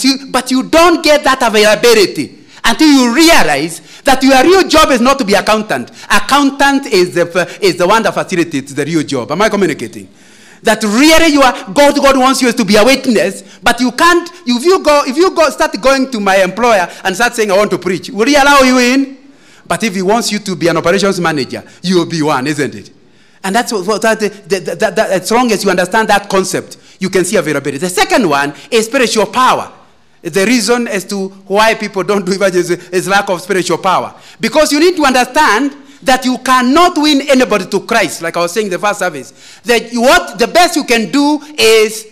You, 0.00 0.30
but 0.30 0.50
you 0.50 0.64
don't 0.64 1.04
get 1.04 1.22
that 1.24 1.40
availability 1.42 2.44
until 2.64 2.88
you 2.88 3.14
realize 3.14 3.80
that 4.02 4.22
your 4.22 4.42
real 4.42 4.68
job 4.68 4.90
is 4.90 5.00
not 5.00 5.18
to 5.18 5.24
be 5.24 5.34
accountant. 5.34 5.90
Accountant 6.10 6.86
is 6.86 7.14
the, 7.14 7.58
is 7.60 7.76
the 7.76 7.86
one 7.86 8.02
that 8.02 8.14
facilitates 8.14 8.72
the 8.74 8.84
real 8.84 9.02
job. 9.02 9.30
Am 9.30 9.40
I 9.42 9.48
communicating? 9.48 10.08
that 10.62 10.80
really 10.84 11.32
you 11.32 11.42
are 11.42 11.52
God. 11.72 11.96
God 11.96 12.16
wants 12.16 12.40
you 12.40 12.52
to 12.52 12.64
be 12.64 12.76
a 12.76 12.84
witness, 12.84 13.42
but 13.62 13.80
you 13.80 13.90
can't. 13.92 14.30
If 14.46 14.64
you 14.64 14.82
go, 14.82 15.02
if 15.04 15.16
you 15.16 15.34
go, 15.34 15.50
start 15.50 15.74
going 15.80 16.10
to 16.12 16.20
my 16.20 16.36
employer 16.36 16.88
and 17.04 17.14
start 17.16 17.34
saying 17.34 17.50
I 17.50 17.56
want 17.56 17.70
to 17.72 17.78
preach, 17.78 18.10
will 18.10 18.26
he 18.26 18.36
allow 18.36 18.60
you 18.60 18.78
in? 18.78 19.18
But 19.66 19.82
if 19.82 19.94
he 19.94 20.02
wants 20.02 20.30
you 20.32 20.38
to 20.40 20.56
be 20.56 20.68
an 20.68 20.76
operations 20.76 21.20
manager, 21.20 21.62
you 21.82 21.96
will 21.96 22.06
be 22.06 22.22
one, 22.22 22.46
isn't 22.46 22.74
it? 22.74 22.90
And 23.44 23.54
that's 23.54 23.72
what, 23.72 24.02
that, 24.02 24.20
that, 24.20 24.78
that, 24.78 24.98
as 24.98 25.30
long 25.30 25.50
as 25.50 25.64
you 25.64 25.70
understand 25.70 26.08
that 26.08 26.28
concept, 26.28 26.76
you 27.00 27.10
can 27.10 27.24
see 27.24 27.36
availability. 27.36 27.78
The 27.78 27.90
second 27.90 28.28
one 28.28 28.54
is 28.70 28.86
spiritual 28.86 29.26
power. 29.26 29.72
The 30.22 30.46
reason 30.46 30.86
as 30.86 31.04
to 31.06 31.28
why 31.28 31.74
people 31.74 32.04
don't 32.04 32.24
do 32.24 32.32
evangelism 32.32 32.78
is 32.92 33.08
lack 33.08 33.28
of 33.28 33.40
spiritual 33.40 33.78
power. 33.78 34.14
Because 34.38 34.70
you 34.70 34.78
need 34.78 34.94
to 34.96 35.04
understand 35.04 35.76
that 36.02 36.24
you 36.24 36.38
cannot 36.38 36.96
win 36.96 37.22
anybody 37.28 37.66
to 37.66 37.80
Christ, 37.80 38.22
like 38.22 38.36
I 38.36 38.40
was 38.40 38.52
saying 38.52 38.66
in 38.66 38.72
the 38.72 38.78
first 38.78 39.00
service. 39.00 39.60
That 39.64 39.90
what 39.92 40.38
the 40.38 40.46
best 40.46 40.76
you 40.76 40.84
can 40.84 41.10
do 41.10 41.40
is 41.58 42.06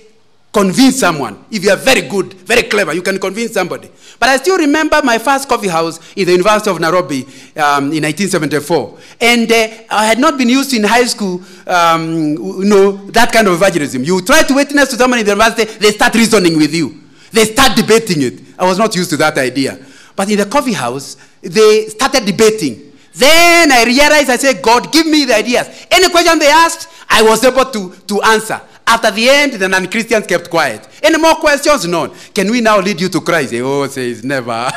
convince 0.52 0.98
someone. 0.98 1.44
If 1.50 1.64
you 1.64 1.70
are 1.70 1.76
very 1.76 2.02
good, 2.02 2.32
very 2.34 2.62
clever, 2.64 2.92
you 2.92 3.02
can 3.02 3.18
convince 3.18 3.52
somebody. 3.52 3.90
But 4.18 4.28
I 4.30 4.36
still 4.38 4.58
remember 4.58 5.00
my 5.04 5.18
first 5.18 5.48
coffee 5.48 5.68
house 5.68 5.98
in 6.14 6.26
the 6.26 6.32
University 6.32 6.70
of 6.70 6.80
Nairobi 6.80 7.22
um, 7.56 7.92
in 7.92 8.02
1974. 8.02 8.98
And 9.20 9.50
uh, 9.50 9.68
I 9.90 10.06
had 10.06 10.18
not 10.18 10.36
been 10.36 10.48
used 10.48 10.74
in 10.74 10.84
high 10.84 11.04
school, 11.04 11.42
um, 11.66 12.12
you 12.36 12.64
know, 12.64 12.92
that 13.12 13.32
kind 13.32 13.46
of 13.46 13.54
evangelism. 13.54 14.02
You 14.04 14.20
try 14.22 14.42
to 14.42 14.54
witness 14.54 14.90
to 14.90 14.96
someone 14.96 15.20
in 15.20 15.24
the 15.24 15.32
university, 15.32 15.64
they 15.78 15.90
start 15.92 16.14
reasoning 16.14 16.56
with 16.56 16.74
you. 16.74 17.00
They 17.32 17.44
start 17.44 17.76
debating 17.76 18.22
it. 18.22 18.40
I 18.58 18.64
was 18.66 18.76
not 18.78 18.94
used 18.96 19.10
to 19.10 19.16
that 19.18 19.38
idea. 19.38 19.78
But 20.16 20.28
in 20.30 20.38
the 20.38 20.46
coffee 20.46 20.72
house, 20.72 21.16
they 21.40 21.86
started 21.86 22.24
debating. 22.26 22.92
Then 23.14 23.72
I 23.72 23.84
realized, 23.84 24.30
I 24.30 24.36
said, 24.36 24.60
God, 24.62 24.92
give 24.92 25.06
me 25.06 25.24
the 25.24 25.34
ideas. 25.36 25.86
Any 25.90 26.10
question 26.10 26.38
they 26.38 26.48
asked, 26.50 26.88
I 27.08 27.22
was 27.22 27.44
able 27.44 27.64
to, 27.66 27.94
to 28.06 28.22
answer. 28.22 28.60
After 28.90 29.10
the 29.12 29.28
end, 29.28 29.52
the 29.52 29.68
non 29.68 29.86
Christians 29.88 30.26
kept 30.26 30.50
quiet. 30.50 30.88
Any 31.02 31.16
more 31.16 31.36
questions? 31.36 31.86
None. 31.86 32.10
Can 32.34 32.50
we 32.50 32.60
now 32.60 32.80
lead 32.80 33.00
you 33.00 33.08
to 33.08 33.20
Christ? 33.20 33.50
They 33.52 33.60
Oh, 33.62 33.86
says 33.86 34.24
never. 34.24 34.50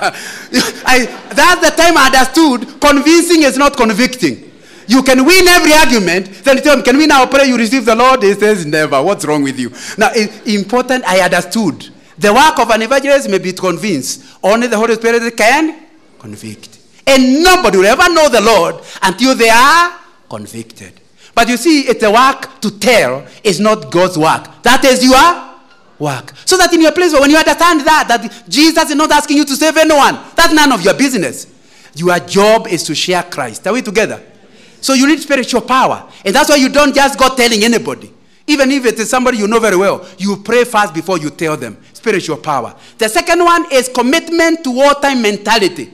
I, 0.85 1.05
that's 1.33 1.67
the 1.69 1.75
time 1.75 1.97
I 1.97 2.05
understood 2.13 2.79
convincing 2.79 3.41
is 3.41 3.57
not 3.57 3.75
convicting. 3.75 4.51
You 4.87 5.01
can 5.01 5.25
win 5.25 5.47
every 5.47 5.73
argument. 5.73 6.27
Then 6.43 6.57
tell 6.61 6.77
him, 6.77 6.83
Can 6.83 6.97
we 6.97 7.07
now 7.07 7.25
pray 7.25 7.47
you 7.47 7.57
receive 7.57 7.85
the 7.85 7.95
Lord? 7.95 8.21
He 8.21 8.33
says, 8.33 8.65
Never. 8.65 9.01
What's 9.01 9.25
wrong 9.25 9.41
with 9.41 9.57
you? 9.59 9.69
Now, 9.97 10.11
it's 10.13 10.45
important 10.53 11.03
I 11.05 11.21
understood. 11.21 11.89
The 12.17 12.31
work 12.31 12.59
of 12.59 12.69
an 12.69 12.83
evangelist 12.83 13.27
may 13.29 13.39
be 13.39 13.51
to 13.53 13.61
convince. 13.61 14.37
Only 14.43 14.67
the 14.67 14.77
Holy 14.77 14.93
Spirit 14.95 15.35
can 15.35 15.87
convict. 16.19 16.79
And 17.07 17.43
nobody 17.43 17.77
will 17.79 17.85
ever 17.87 18.13
know 18.13 18.29
the 18.29 18.41
Lord 18.41 18.75
until 19.01 19.33
they 19.35 19.49
are 19.49 19.99
convicted. 20.29 20.99
But 21.35 21.49
you 21.49 21.57
see, 21.57 21.81
it's 21.81 22.03
a 22.03 22.11
work 22.11 22.61
to 22.61 22.79
tell, 22.79 23.25
it's 23.43 23.59
not 23.59 23.91
God's 23.91 24.17
work. 24.17 24.61
That 24.63 24.83
is 24.85 25.03
your 25.03 25.53
work. 25.99 26.33
So 26.45 26.57
that 26.57 26.71
in 26.73 26.81
your 26.81 26.91
place, 26.91 27.13
when 27.13 27.29
you 27.29 27.37
understand 27.37 27.81
that, 27.81 28.05
that 28.07 28.43
Jesus 28.47 28.89
is 28.89 28.95
not 28.95 29.11
asking 29.11 29.37
you 29.37 29.45
to 29.45 29.55
save 29.55 29.77
anyone, 29.77 30.19
that's 30.35 30.53
none 30.53 30.71
of 30.71 30.81
your 30.83 30.93
business. 30.93 31.47
Your 31.95 32.17
job 32.19 32.67
is 32.67 32.83
to 32.83 32.95
share 32.95 33.23
Christ. 33.23 33.65
Are 33.67 33.73
we 33.73 33.81
together? 33.81 34.21
So 34.81 34.93
you 34.93 35.07
need 35.07 35.19
spiritual 35.19 35.61
power. 35.61 36.09
And 36.25 36.35
that's 36.35 36.49
why 36.49 36.57
you 36.57 36.69
don't 36.69 36.93
just 36.93 37.17
go 37.17 37.33
telling 37.35 37.63
anybody. 37.63 38.11
Even 38.45 38.69
if 38.71 38.85
it 38.85 38.99
is 38.99 39.09
somebody 39.09 39.37
you 39.37 39.47
know 39.47 39.59
very 39.59 39.77
well, 39.77 40.05
you 40.17 40.37
pray 40.37 40.65
first 40.65 40.93
before 40.93 41.17
you 41.17 41.29
tell 41.29 41.55
them. 41.55 41.77
Spiritual 41.93 42.37
power. 42.37 42.75
The 42.97 43.07
second 43.07 43.43
one 43.43 43.71
is 43.71 43.87
commitment 43.87 44.63
to 44.65 44.71
wartime 44.71 45.21
mentality. 45.21 45.93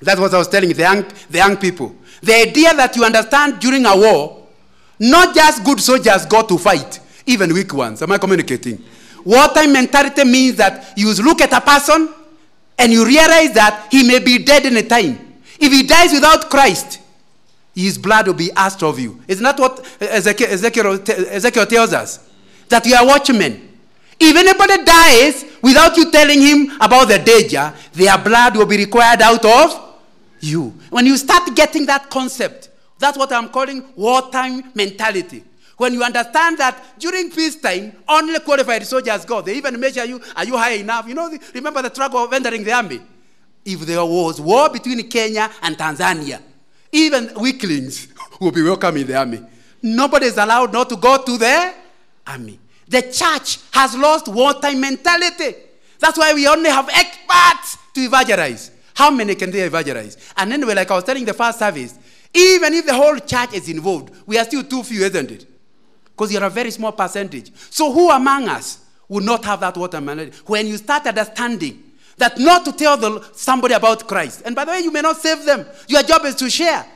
That's 0.00 0.20
what 0.20 0.34
I 0.34 0.38
was 0.38 0.48
telling 0.48 0.70
the 0.70 0.82
young, 0.82 1.04
the 1.30 1.38
young 1.38 1.56
people. 1.56 1.94
The 2.24 2.34
idea 2.34 2.74
that 2.74 2.96
you 2.96 3.04
understand 3.04 3.60
during 3.60 3.84
a 3.84 3.94
war, 3.94 4.46
not 4.98 5.34
just 5.34 5.62
good 5.62 5.78
soldiers 5.80 6.24
go 6.24 6.42
to 6.42 6.56
fight, 6.56 7.00
even 7.26 7.52
weak 7.52 7.74
ones. 7.74 8.00
Am 8.00 8.10
I 8.12 8.18
communicating? 8.18 8.82
Wartime 9.24 9.72
mentality 9.72 10.24
means 10.24 10.56
that 10.56 10.94
you 10.96 11.12
look 11.22 11.42
at 11.42 11.52
a 11.52 11.60
person 11.60 12.08
and 12.78 12.92
you 12.92 13.04
realize 13.04 13.52
that 13.52 13.88
he 13.90 14.06
may 14.06 14.20
be 14.20 14.38
dead 14.38 14.64
in 14.64 14.76
a 14.78 14.82
time. 14.82 15.34
If 15.60 15.70
he 15.70 15.82
dies 15.82 16.12
without 16.12 16.48
Christ, 16.48 17.00
his 17.74 17.98
blood 17.98 18.26
will 18.26 18.34
be 18.34 18.50
asked 18.52 18.82
of 18.82 18.98
you. 18.98 19.20
Isn't 19.28 19.44
that 19.44 19.58
what 19.58 19.84
Ezekiel, 20.00 20.48
Ezekiel, 20.50 21.00
Ezekiel 21.30 21.66
tells 21.66 21.92
us? 21.92 22.30
That 22.70 22.86
you 22.86 22.94
are 22.94 23.06
watchmen. 23.06 23.76
If 24.18 24.36
anybody 24.36 24.84
dies 24.84 25.44
without 25.60 25.96
you 25.96 26.10
telling 26.10 26.40
him 26.40 26.70
about 26.80 27.08
the 27.08 27.18
danger, 27.18 27.72
their 27.92 28.16
blood 28.16 28.56
will 28.56 28.66
be 28.66 28.78
required 28.78 29.20
out 29.20 29.44
of 29.44 29.93
you. 30.44 30.74
When 30.90 31.06
you 31.06 31.16
start 31.16 31.54
getting 31.54 31.86
that 31.86 32.10
concept, 32.10 32.68
that's 32.98 33.18
what 33.18 33.32
I'm 33.32 33.48
calling 33.48 33.84
wartime 33.96 34.70
mentality. 34.74 35.44
When 35.76 35.92
you 35.92 36.02
understand 36.04 36.58
that 36.58 36.80
during 36.98 37.30
peacetime, 37.30 37.92
only 38.08 38.38
qualified 38.40 38.86
soldiers 38.86 39.24
go. 39.24 39.40
They 39.42 39.56
even 39.56 39.78
measure 39.80 40.04
you, 40.04 40.20
are 40.36 40.44
you 40.44 40.56
high 40.56 40.74
enough? 40.74 41.08
You 41.08 41.14
know, 41.14 41.36
remember 41.52 41.82
the 41.82 41.90
struggle 41.90 42.20
of 42.24 42.32
entering 42.32 42.62
the 42.62 42.72
army? 42.72 43.00
If 43.64 43.80
there 43.80 44.04
was 44.04 44.40
war 44.40 44.68
between 44.70 45.08
Kenya 45.08 45.50
and 45.62 45.76
Tanzania, 45.76 46.40
even 46.92 47.32
weaklings 47.40 48.08
will 48.40 48.52
be 48.52 48.62
welcome 48.62 48.96
in 48.98 49.06
the 49.06 49.16
army. 49.16 49.40
Nobody 49.82 50.26
is 50.26 50.36
allowed 50.38 50.72
not 50.72 50.88
to 50.90 50.96
go 50.96 51.22
to 51.24 51.36
the 51.38 51.74
army. 52.26 52.60
The 52.88 53.02
church 53.02 53.58
has 53.72 53.96
lost 53.96 54.28
wartime 54.28 54.80
mentality. 54.80 55.56
That's 55.98 56.18
why 56.18 56.32
we 56.34 56.46
only 56.46 56.70
have 56.70 56.88
experts 56.90 57.78
to 57.94 58.00
evangelize. 58.02 58.70
How 58.94 59.10
many 59.10 59.34
can 59.34 59.50
they 59.50 59.60
evangelize? 59.62 60.16
And 60.36 60.52
anyway, 60.52 60.74
like 60.74 60.90
I 60.90 60.94
was 60.94 61.04
telling 61.04 61.24
the 61.24 61.34
first 61.34 61.58
service, 61.58 61.98
even 62.32 62.72
if 62.74 62.86
the 62.86 62.94
whole 62.94 63.18
church 63.18 63.54
is 63.54 63.68
involved, 63.68 64.14
we 64.26 64.38
are 64.38 64.44
still 64.44 64.64
too 64.64 64.82
few, 64.82 65.04
isn't 65.04 65.30
it? 65.30 65.46
Because 66.04 66.32
you're 66.32 66.44
a 66.44 66.50
very 66.50 66.70
small 66.70 66.92
percentage. 66.92 67.52
So 67.70 67.92
who 67.92 68.10
among 68.10 68.48
us 68.48 68.78
will 69.08 69.22
not 69.22 69.44
have 69.44 69.60
that 69.60 69.76
mentality? 69.76 70.32
When 70.46 70.66
you 70.66 70.76
start 70.76 71.06
understanding 71.06 71.92
that 72.18 72.38
not 72.38 72.64
to 72.64 72.72
tell 72.72 72.96
the, 72.96 73.20
somebody 73.32 73.74
about 73.74 74.06
Christ. 74.06 74.42
And 74.44 74.54
by 74.54 74.64
the 74.64 74.72
way, 74.72 74.80
you 74.80 74.92
may 74.92 75.00
not 75.00 75.16
save 75.16 75.44
them. 75.44 75.66
Your 75.88 76.02
job 76.02 76.24
is 76.24 76.34
to 76.36 76.48
share. 76.48 76.86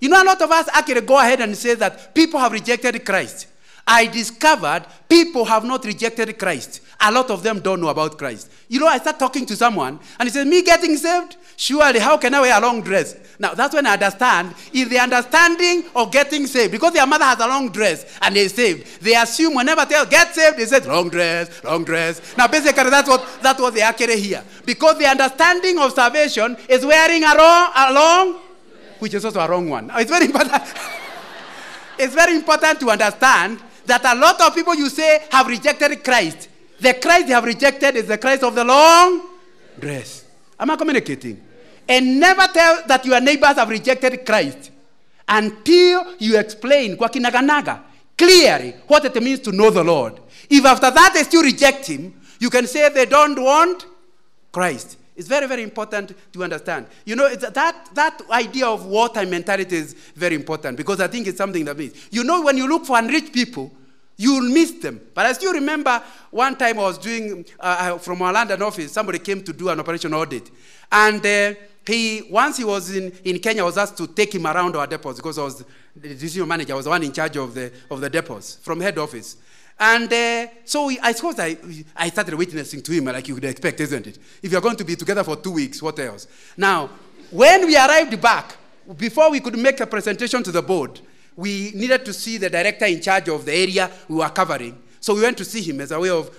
You 0.00 0.08
know, 0.08 0.22
a 0.22 0.24
lot 0.24 0.40
of 0.40 0.50
us 0.50 0.68
actually 0.72 1.02
go 1.02 1.18
ahead 1.18 1.40
and 1.40 1.56
say 1.56 1.74
that 1.74 2.14
people 2.14 2.40
have 2.40 2.52
rejected 2.52 3.04
Christ. 3.04 3.48
I 3.86 4.06
discovered 4.06 4.84
people 5.08 5.44
have 5.44 5.64
not 5.64 5.84
rejected 5.84 6.38
Christ. 6.38 6.80
A 7.00 7.10
lot 7.10 7.30
of 7.30 7.42
them 7.42 7.60
don't 7.60 7.80
know 7.80 7.88
about 7.88 8.16
Christ. 8.16 8.50
You 8.68 8.80
know, 8.80 8.86
I 8.86 8.98
start 8.98 9.18
talking 9.18 9.44
to 9.46 9.56
someone 9.56 9.98
and 10.18 10.28
he 10.28 10.32
says, 10.32 10.46
Me 10.46 10.62
getting 10.62 10.96
saved? 10.96 11.36
Surely, 11.56 11.98
how 12.00 12.16
can 12.16 12.34
I 12.34 12.40
wear 12.40 12.58
a 12.58 12.60
long 12.60 12.82
dress? 12.82 13.16
Now, 13.38 13.54
that's 13.54 13.74
when 13.74 13.86
I 13.86 13.94
understand 13.94 14.54
is 14.72 14.88
the 14.88 14.98
understanding 14.98 15.84
of 15.94 16.10
getting 16.10 16.46
saved. 16.46 16.72
Because 16.72 16.92
their 16.92 17.06
mother 17.06 17.24
has 17.24 17.40
a 17.40 17.46
long 17.46 17.70
dress 17.70 18.18
and 18.20 18.36
they're 18.36 18.48
saved. 18.48 19.00
They 19.02 19.14
assume 19.14 19.54
whenever 19.54 19.84
they 19.84 20.02
get 20.08 20.34
saved, 20.34 20.58
they 20.58 20.66
say, 20.66 20.80
long 20.80 21.08
dress, 21.08 21.62
long 21.64 21.84
dress. 21.84 22.36
Now, 22.36 22.48
basically, 22.48 22.90
that's 22.90 23.08
what, 23.08 23.26
that's 23.42 23.60
what 23.60 23.74
they 23.74 23.80
actually 23.82 24.20
here. 24.20 24.42
Because 24.64 24.98
the 24.98 25.06
understanding 25.06 25.78
of 25.78 25.92
salvation 25.92 26.56
is 26.68 26.84
wearing 26.84 27.24
a 27.24 27.34
long, 27.34 27.72
a 27.74 27.92
long 27.92 28.40
which 29.02 29.14
is 29.14 29.24
also 29.24 29.40
a 29.40 29.48
wrong 29.48 29.68
one. 29.68 29.90
It's 29.94 30.10
very 30.10 30.26
important. 30.26 30.62
it's 31.98 32.14
very 32.14 32.36
important 32.36 32.78
to 32.78 32.90
understand 32.90 33.58
that 33.86 34.04
a 34.04 34.14
lot 34.14 34.40
of 34.40 34.54
people 34.54 34.76
you 34.76 34.88
say 34.88 35.26
have 35.32 35.48
rejected 35.48 36.04
Christ. 36.04 36.48
The 36.78 36.94
Christ 36.94 37.26
they 37.26 37.32
have 37.32 37.44
rejected 37.44 37.96
is 37.96 38.06
the 38.06 38.16
Christ 38.16 38.44
of 38.44 38.54
the 38.54 38.62
long 38.64 39.28
dress. 39.78 40.21
Am 40.62 40.70
I 40.70 40.76
communicating? 40.76 41.42
And 41.88 42.20
never 42.20 42.46
tell 42.52 42.82
that 42.86 43.04
your 43.04 43.20
neighbors 43.20 43.56
have 43.56 43.68
rejected 43.68 44.24
Christ 44.24 44.70
until 45.28 46.14
you 46.20 46.38
explain 46.38 46.96
kwa 46.96 47.08
kinaganaga 47.08 47.80
clearly 48.16 48.74
what 48.86 49.04
it 49.04 49.20
means 49.20 49.40
to 49.40 49.50
know 49.50 49.70
the 49.70 49.82
Lord. 49.82 50.20
If 50.48 50.64
after 50.64 50.92
that 50.92 51.14
they 51.14 51.24
still 51.24 51.42
reject 51.42 51.88
him, 51.88 52.14
you 52.38 52.48
can 52.48 52.68
say 52.68 52.88
they 52.90 53.06
don't 53.06 53.36
want 53.42 53.86
Christ. 54.52 54.98
It's 55.16 55.26
very, 55.26 55.48
very 55.48 55.64
important 55.64 56.14
to 56.32 56.44
understand. 56.44 56.86
You 57.04 57.16
know, 57.16 57.28
that, 57.34 57.88
that 57.94 58.22
idea 58.30 58.66
of 58.66 58.86
wartime 58.86 59.30
mentality 59.30 59.76
is 59.76 59.94
very 60.14 60.36
important 60.36 60.76
because 60.76 61.00
I 61.00 61.08
think 61.08 61.26
it's 61.26 61.38
something 61.38 61.64
that 61.64 61.76
means. 61.76 61.94
You 62.12 62.22
know, 62.22 62.40
when 62.42 62.56
you 62.56 62.68
look 62.68 62.86
for 62.86 62.96
unreached 62.98 63.32
people, 63.32 63.72
you'll 64.16 64.50
miss 64.52 64.72
them. 64.72 65.00
But 65.14 65.26
I 65.26 65.32
still 65.32 65.52
remember 65.52 66.02
one 66.30 66.56
time 66.56 66.78
I 66.78 66.82
was 66.82 66.98
doing, 66.98 67.44
uh, 67.58 67.98
from 67.98 68.22
our 68.22 68.32
London 68.32 68.62
office, 68.62 68.92
somebody 68.92 69.18
came 69.18 69.42
to 69.42 69.52
do 69.52 69.68
an 69.68 69.80
operation 69.80 70.14
audit. 70.14 70.50
And 70.90 71.24
uh, 71.24 71.54
he, 71.86 72.22
once 72.30 72.58
he 72.58 72.64
was 72.64 72.94
in, 72.94 73.10
in 73.24 73.38
Kenya, 73.38 73.62
I 73.62 73.66
was 73.66 73.78
asked 73.78 73.96
to 73.98 74.06
take 74.06 74.34
him 74.34 74.46
around 74.46 74.76
our 74.76 74.86
depots 74.86 75.16
because 75.16 75.38
I 75.38 75.42
was 75.42 75.64
the 75.96 76.08
decision 76.08 76.46
manager. 76.46 76.74
I 76.74 76.76
was 76.76 76.84
the 76.84 76.90
one 76.90 77.02
in 77.02 77.12
charge 77.12 77.36
of 77.36 77.54
the, 77.54 77.72
of 77.90 78.00
the 78.00 78.10
depots 78.10 78.56
from 78.56 78.80
head 78.80 78.98
office. 78.98 79.36
And 79.78 80.12
uh, 80.12 80.46
so 80.64 80.86
we, 80.86 80.98
I 81.00 81.12
suppose 81.12 81.38
I, 81.40 81.56
I 81.96 82.08
started 82.10 82.34
witnessing 82.34 82.82
to 82.82 82.92
him 82.92 83.06
like 83.06 83.26
you 83.26 83.34
would 83.34 83.44
expect, 83.44 83.80
isn't 83.80 84.06
it? 84.06 84.18
If 84.42 84.52
you're 84.52 84.60
going 84.60 84.76
to 84.76 84.84
be 84.84 84.94
together 84.94 85.24
for 85.24 85.36
two 85.36 85.52
weeks, 85.52 85.82
what 85.82 85.98
else? 85.98 86.28
Now, 86.56 86.90
when 87.30 87.66
we 87.66 87.76
arrived 87.76 88.20
back, 88.20 88.56
before 88.96 89.30
we 89.30 89.40
could 89.40 89.58
make 89.58 89.80
a 89.80 89.86
presentation 89.86 90.42
to 90.42 90.52
the 90.52 90.62
board, 90.62 91.00
we 91.36 91.72
needed 91.74 92.04
to 92.04 92.12
see 92.12 92.38
the 92.38 92.50
director 92.50 92.86
in 92.86 93.00
charge 93.00 93.28
of 93.28 93.44
the 93.44 93.54
area 93.54 93.90
we 94.08 94.16
were 94.16 94.28
covering. 94.28 94.78
So 95.00 95.14
we 95.14 95.22
went 95.22 95.36
to 95.38 95.44
see 95.44 95.62
him 95.62 95.80
as 95.80 95.90
a 95.90 95.98
way 95.98 96.10
of 96.10 96.30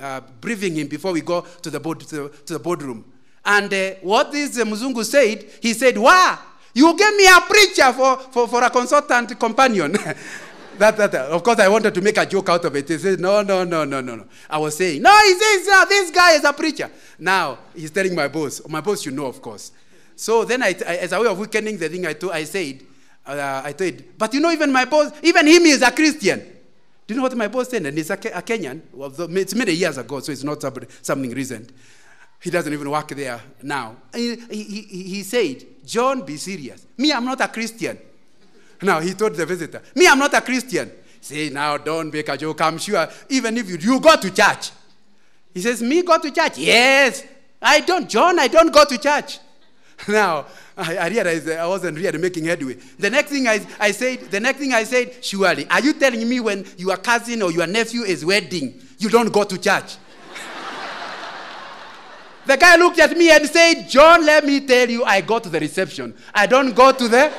uh, 0.00 0.20
briefing 0.40 0.76
him 0.76 0.86
before 0.86 1.12
we 1.12 1.22
go 1.22 1.40
to 1.40 1.70
the, 1.70 1.80
board, 1.80 2.00
to, 2.00 2.30
to 2.44 2.52
the 2.52 2.58
boardroom. 2.58 3.04
And 3.42 3.72
uh, 3.72 3.90
what 4.02 4.32
this 4.32 4.58
uh, 4.58 4.64
Muzungu 4.64 5.02
said, 5.04 5.46
he 5.62 5.72
said, 5.72 5.96
Wow, 5.96 6.38
you 6.74 6.94
gave 6.94 7.16
me 7.16 7.26
a 7.26 7.40
preacher 7.40 7.90
for, 7.94 8.18
for, 8.18 8.48
for 8.48 8.62
a 8.62 8.68
consultant 8.68 9.38
companion. 9.40 9.92
that, 10.78 10.96
that, 10.96 11.14
of 11.14 11.42
course, 11.42 11.58
I 11.58 11.68
wanted 11.68 11.94
to 11.94 12.02
make 12.02 12.18
a 12.18 12.26
joke 12.26 12.50
out 12.50 12.66
of 12.66 12.76
it. 12.76 12.86
He 12.86 12.98
said, 12.98 13.18
No, 13.18 13.40
no, 13.40 13.64
no, 13.64 13.84
no, 13.84 14.02
no, 14.02 14.16
no. 14.16 14.26
I 14.50 14.58
was 14.58 14.76
saying, 14.76 15.00
No, 15.00 15.16
he 15.24 15.32
says, 15.32 15.68
uh, 15.72 15.84
This 15.86 16.10
guy 16.10 16.32
is 16.32 16.44
a 16.44 16.52
preacher. 16.52 16.90
Now, 17.18 17.58
he's 17.74 17.90
telling 17.90 18.14
my 18.14 18.28
boss. 18.28 18.60
My 18.68 18.82
boss, 18.82 19.06
you 19.06 19.12
know, 19.12 19.24
of 19.24 19.40
course. 19.40 19.72
So 20.16 20.44
then, 20.44 20.62
I, 20.62 20.74
I, 20.86 20.96
as 20.96 21.12
a 21.12 21.20
way 21.20 21.28
of 21.28 21.38
weakening 21.38 21.78
the 21.78 21.88
thing, 21.88 22.06
I, 22.06 22.14
I 22.30 22.44
said, 22.44 22.82
uh, 23.26 23.62
I 23.64 23.72
told, 23.72 24.02
But 24.16 24.32
you 24.34 24.40
know, 24.40 24.50
even 24.50 24.72
my 24.72 24.84
boss, 24.84 25.12
even 25.22 25.46
him 25.46 25.62
is 25.64 25.82
a 25.82 25.90
Christian. 25.90 26.40
Do 27.06 27.14
you 27.14 27.16
know 27.16 27.22
what 27.22 27.36
my 27.36 27.48
boss 27.48 27.68
said? 27.70 27.86
And 27.86 27.96
he's 27.96 28.10
a, 28.10 28.14
a 28.14 28.42
Kenyan. 28.42 28.82
Well, 28.92 29.12
it's 29.36 29.54
many 29.54 29.72
years 29.72 29.96
ago, 29.98 30.20
so 30.20 30.32
it's 30.32 30.42
not 30.42 30.60
something 30.60 31.30
recent. 31.30 31.70
He 32.40 32.50
doesn't 32.50 32.72
even 32.72 32.90
work 32.90 33.08
there 33.08 33.40
now. 33.62 33.96
He, 34.14 34.36
he, 34.50 34.82
he 34.82 35.22
said, 35.22 35.64
John, 35.84 36.22
be 36.22 36.36
serious. 36.36 36.86
Me, 36.98 37.12
I'm 37.12 37.24
not 37.24 37.40
a 37.40 37.48
Christian. 37.48 37.98
Now, 38.82 39.00
he 39.00 39.14
told 39.14 39.34
the 39.34 39.46
visitor, 39.46 39.82
Me, 39.94 40.06
I'm 40.06 40.18
not 40.18 40.34
a 40.34 40.40
Christian. 40.40 40.90
Say, 41.20 41.50
now, 41.50 41.76
don't 41.78 42.12
make 42.12 42.28
a 42.28 42.36
joke. 42.36 42.60
I'm 42.60 42.78
sure, 42.78 43.08
even 43.30 43.56
if 43.56 43.68
you, 43.68 43.78
you 43.78 44.00
go 44.00 44.16
to 44.16 44.30
church. 44.30 44.70
He 45.54 45.60
says, 45.60 45.82
Me, 45.82 46.02
go 46.02 46.18
to 46.18 46.30
church? 46.30 46.58
Yes. 46.58 47.24
I 47.62 47.80
don't, 47.80 48.08
John, 48.08 48.38
I 48.38 48.48
don't 48.48 48.72
go 48.72 48.84
to 48.84 48.98
church. 48.98 49.38
Now, 50.08 50.44
I, 50.76 50.96
I 50.96 51.08
realized 51.08 51.48
I 51.50 51.66
wasn't 51.66 51.98
really 51.98 52.18
making 52.18 52.44
headway. 52.44 52.74
The 52.98 53.08
next 53.08 53.30
thing 53.30 53.48
I, 53.48 53.66
I 53.80 53.92
said, 53.92 54.30
the 54.30 54.40
next 54.40 54.58
thing 54.58 54.74
I 54.74 54.84
said, 54.84 55.24
surely, 55.24 55.66
are 55.70 55.80
you 55.80 55.94
telling 55.94 56.28
me 56.28 56.40
when 56.40 56.66
your 56.76 56.96
cousin 56.98 57.42
or 57.42 57.50
your 57.50 57.66
nephew 57.66 58.02
is 58.02 58.24
wedding, 58.24 58.80
you 58.98 59.08
don't 59.08 59.32
go 59.32 59.44
to 59.44 59.58
church? 59.58 59.96
the 62.46 62.56
guy 62.56 62.76
looked 62.76 62.98
at 62.98 63.16
me 63.16 63.30
and 63.30 63.46
said, 63.48 63.88
John, 63.88 64.24
let 64.24 64.44
me 64.44 64.66
tell 64.66 64.88
you, 64.88 65.04
I 65.04 65.20
go 65.22 65.38
to 65.38 65.48
the 65.48 65.58
reception. 65.58 66.14
I 66.34 66.46
don't 66.46 66.74
go 66.74 66.92
to 66.92 67.08
the 67.08 67.32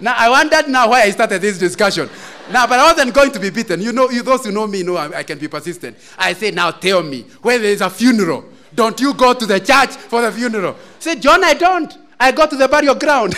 now, 0.00 0.14
I 0.16 0.30
wondered 0.30 0.68
now 0.68 0.88
why 0.88 1.02
I 1.02 1.10
started 1.10 1.42
this 1.42 1.58
discussion. 1.58 2.08
Now, 2.50 2.66
but 2.66 2.78
I 2.80 2.90
wasn't 2.92 3.14
going 3.14 3.32
to 3.32 3.38
be 3.38 3.50
beaten. 3.50 3.80
You 3.80 3.92
know, 3.92 4.10
you, 4.10 4.22
those 4.22 4.44
who 4.44 4.50
know 4.50 4.66
me 4.66 4.82
know 4.82 4.96
I, 4.96 5.18
I 5.18 5.22
can 5.22 5.38
be 5.38 5.46
persistent. 5.46 5.96
I 6.18 6.32
said, 6.32 6.54
now 6.54 6.70
tell 6.70 7.02
me, 7.02 7.22
when 7.42 7.60
there 7.60 7.70
is 7.70 7.80
a 7.80 7.90
funeral, 7.90 8.44
don't 8.74 9.00
you 9.00 9.14
go 9.14 9.34
to 9.34 9.46
the 9.46 9.58
church 9.60 9.90
for 9.96 10.22
the 10.22 10.32
funeral? 10.32 10.76
Say, 10.98 11.16
John, 11.16 11.42
I 11.44 11.54
don't. 11.54 11.96
I 12.18 12.32
go 12.32 12.46
to 12.46 12.56
the 12.56 12.68
burial 12.68 12.94
ground. 12.94 13.34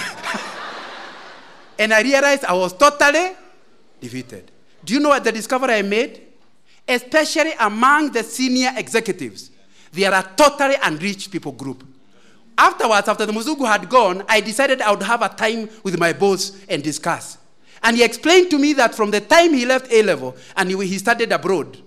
and 1.79 1.95
I 1.95 2.03
realized 2.03 2.45
I 2.45 2.53
was 2.53 2.73
totally 2.73 3.33
defeated. 4.01 4.51
Do 4.85 4.95
you 4.95 5.01
know 5.01 5.11
what 5.11 5.25
the 5.25 5.33
discovery 5.33 5.75
I 5.75 5.83
made? 5.83 6.21
Especially 6.87 7.53
among 7.61 8.11
the 8.13 8.23
senior 8.25 8.73
executives, 8.77 9.51
they 9.93 10.05
are 10.05 10.15
a 10.15 10.31
totally 10.37 10.75
unreached 10.83 11.31
people 11.31 11.53
group. 11.53 11.85
Afterwards, 12.59 13.09
after 13.09 13.25
the 13.25 13.33
Muzungu 13.33 13.67
had 13.67 13.89
gone, 13.89 14.25
I 14.29 14.41
decided 14.41 14.81
I 14.83 14.91
would 14.91 15.03
have 15.03 15.23
a 15.23 15.29
time 15.29 15.69
with 15.83 15.99
my 15.99 16.13
boss 16.13 16.53
and 16.69 16.83
discuss. 16.83 17.39
And 17.83 17.97
he 17.97 18.05
explained 18.05 18.51
to 18.51 18.59
me 18.59 18.73
that 18.75 18.95
from 18.95 19.11
the 19.11 19.21
time 19.21 19.53
he 19.53 19.65
left 19.67 19.91
A 19.93 20.03
level 20.03 20.37
and 20.57 20.71
he, 20.71 20.87
he 20.87 20.99
studied 20.99 21.33
abroad, 21.33 21.79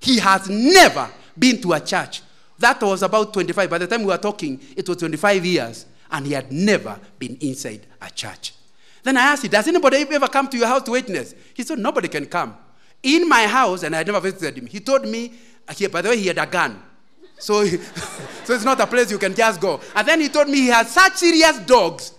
he 0.00 0.18
has 0.18 0.48
never 0.48 1.08
been 1.38 1.60
to 1.62 1.72
a 1.72 1.80
church. 1.80 2.22
That 2.62 2.80
was 2.80 3.02
about 3.02 3.32
25. 3.32 3.68
By 3.68 3.78
the 3.78 3.88
time 3.88 4.02
we 4.02 4.06
were 4.06 4.16
talking, 4.18 4.60
it 4.76 4.88
was 4.88 4.96
25 4.98 5.44
years, 5.44 5.84
and 6.12 6.24
he 6.24 6.32
had 6.32 6.52
never 6.52 6.96
been 7.18 7.36
inside 7.40 7.80
a 8.00 8.08
church. 8.08 8.54
Then 9.02 9.16
I 9.16 9.32
asked 9.32 9.44
him, 9.44 9.50
Does 9.50 9.66
anybody 9.66 9.96
ever 9.96 10.28
come 10.28 10.46
to 10.48 10.56
your 10.56 10.68
house 10.68 10.82
to 10.84 10.92
witness? 10.92 11.34
He 11.54 11.64
said, 11.64 11.80
Nobody 11.80 12.06
can 12.06 12.26
come. 12.26 12.56
In 13.02 13.28
my 13.28 13.48
house, 13.48 13.82
and 13.82 13.96
I 13.96 14.04
never 14.04 14.20
visited 14.20 14.58
him, 14.58 14.68
he 14.68 14.78
told 14.78 15.08
me, 15.08 15.32
uh, 15.66 15.74
he, 15.74 15.88
by 15.88 16.02
the 16.02 16.10
way, 16.10 16.18
he 16.18 16.28
had 16.28 16.38
a 16.38 16.46
gun. 16.46 16.80
So, 17.36 17.64
so 18.44 18.54
it's 18.54 18.64
not 18.64 18.78
a 18.78 18.86
place 18.86 19.10
you 19.10 19.18
can 19.18 19.34
just 19.34 19.60
go. 19.60 19.80
And 19.96 20.06
then 20.06 20.20
he 20.20 20.28
told 20.28 20.48
me 20.48 20.58
he 20.58 20.68
has 20.68 20.88
such 20.88 21.14
serious 21.16 21.58
dogs. 21.66 22.12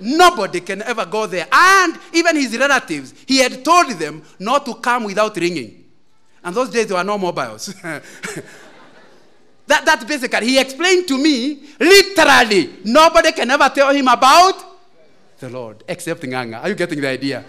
Nobody 0.00 0.60
can 0.60 0.80
ever 0.80 1.04
go 1.04 1.26
there. 1.26 1.46
And 1.52 1.98
even 2.14 2.36
his 2.36 2.56
relatives, 2.56 3.12
he 3.26 3.38
had 3.38 3.62
told 3.62 3.90
them 3.90 4.22
not 4.38 4.64
to 4.64 4.74
come 4.76 5.04
without 5.04 5.36
ringing. 5.36 5.84
And 6.42 6.56
those 6.56 6.70
days 6.70 6.86
there 6.86 6.96
were 6.96 7.04
no 7.04 7.18
mobiles. 7.18 7.74
that, 9.66 9.84
that's 9.84 10.04
basically, 10.04 10.46
he 10.46 10.58
explained 10.60 11.08
to 11.08 11.18
me, 11.18 11.60
literally, 11.80 12.70
nobody 12.84 13.32
can 13.32 13.50
ever 13.50 13.68
tell 13.74 13.92
him 13.92 14.08
about 14.08 14.54
the 15.38 15.50
Lord 15.50 15.82
except 15.88 16.22
Ng'ang'a. 16.22 16.62
Are 16.62 16.68
you 16.68 16.74
getting 16.74 17.00
the 17.00 17.08
idea? 17.08 17.44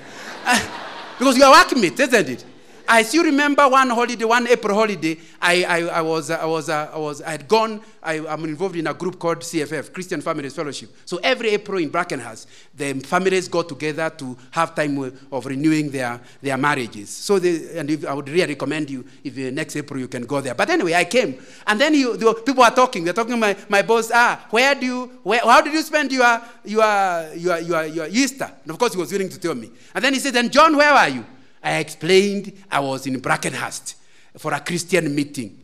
because 1.19 1.37
you 1.37 1.43
are 1.43 1.65
with, 1.73 1.99
isn't 1.99 2.29
it? 2.29 2.45
I 2.87 3.03
still 3.03 3.23
remember 3.23 3.67
one 3.67 3.89
holiday, 3.89 4.23
one 4.23 4.47
April 4.47 4.73
holiday. 4.73 5.17
I, 5.41 5.63
I, 5.63 5.77
I 5.87 6.01
was, 6.01 6.29
I 6.31 6.45
was, 6.45 6.69
I 6.69 6.97
was, 6.97 7.21
I 7.21 7.31
had 7.31 7.47
gone. 7.47 7.81
I, 8.01 8.15
am 8.15 8.45
involved 8.45 8.77
in 8.77 8.87
a 8.87 8.93
group 8.93 9.19
called 9.19 9.39
CFF, 9.39 9.91
Christian 9.91 10.21
Families 10.21 10.55
Fellowship. 10.55 10.95
So 11.05 11.17
every 11.21 11.49
April 11.49 11.79
in 11.79 11.89
Brackenhurst, 11.91 12.47
the 12.73 12.93
families 13.01 13.49
got 13.49 13.67
together 13.67 14.09
to 14.11 14.37
have 14.51 14.73
time 14.73 14.97
of 15.31 15.45
renewing 15.45 15.91
their, 15.91 16.21
their 16.41 16.57
marriages. 16.57 17.09
So, 17.09 17.39
they, 17.39 17.77
and 17.77 17.89
if, 17.89 18.05
I 18.05 18.13
would 18.13 18.29
really 18.29 18.53
recommend 18.53 18.89
you 18.89 19.05
if 19.23 19.37
uh, 19.37 19.51
next 19.53 19.75
April 19.75 19.99
you 19.99 20.07
can 20.07 20.25
go 20.25 20.39
there. 20.39 20.55
But 20.55 20.69
anyway, 20.69 20.93
I 20.93 21.03
came, 21.03 21.37
and 21.65 21.81
then 21.81 21.93
you, 21.93 22.15
the, 22.15 22.33
people 22.35 22.63
are 22.63 22.71
talking. 22.73 23.03
They're 23.03 23.13
talking. 23.13 23.37
My, 23.37 23.55
my 23.67 23.81
boss, 23.81 24.11
ah, 24.13 24.47
where 24.49 24.73
do 24.75 24.85
you, 24.85 25.19
where, 25.23 25.41
how 25.41 25.61
did 25.61 25.73
you 25.73 25.81
spend 25.81 26.11
your, 26.11 26.41
your, 26.63 27.33
your, 27.35 27.59
your, 27.59 27.85
your 27.85 28.07
Easter? 28.07 28.49
And 28.63 28.71
of 28.71 28.79
course, 28.79 28.93
he 28.93 28.99
was 28.99 29.11
willing 29.11 29.29
to 29.29 29.39
tell 29.39 29.55
me. 29.55 29.71
And 29.93 30.03
then 30.03 30.13
he 30.13 30.19
said, 30.19 30.35
and 30.37 30.51
John, 30.51 30.77
where 30.77 30.93
are 30.93 31.09
you? 31.09 31.25
I 31.63 31.77
explained 31.77 32.53
I 32.71 32.79
was 32.79 33.07
in 33.07 33.19
Brackenhurst 33.21 33.95
for 34.37 34.53
a 34.53 34.59
Christian 34.59 35.13
meeting. 35.13 35.57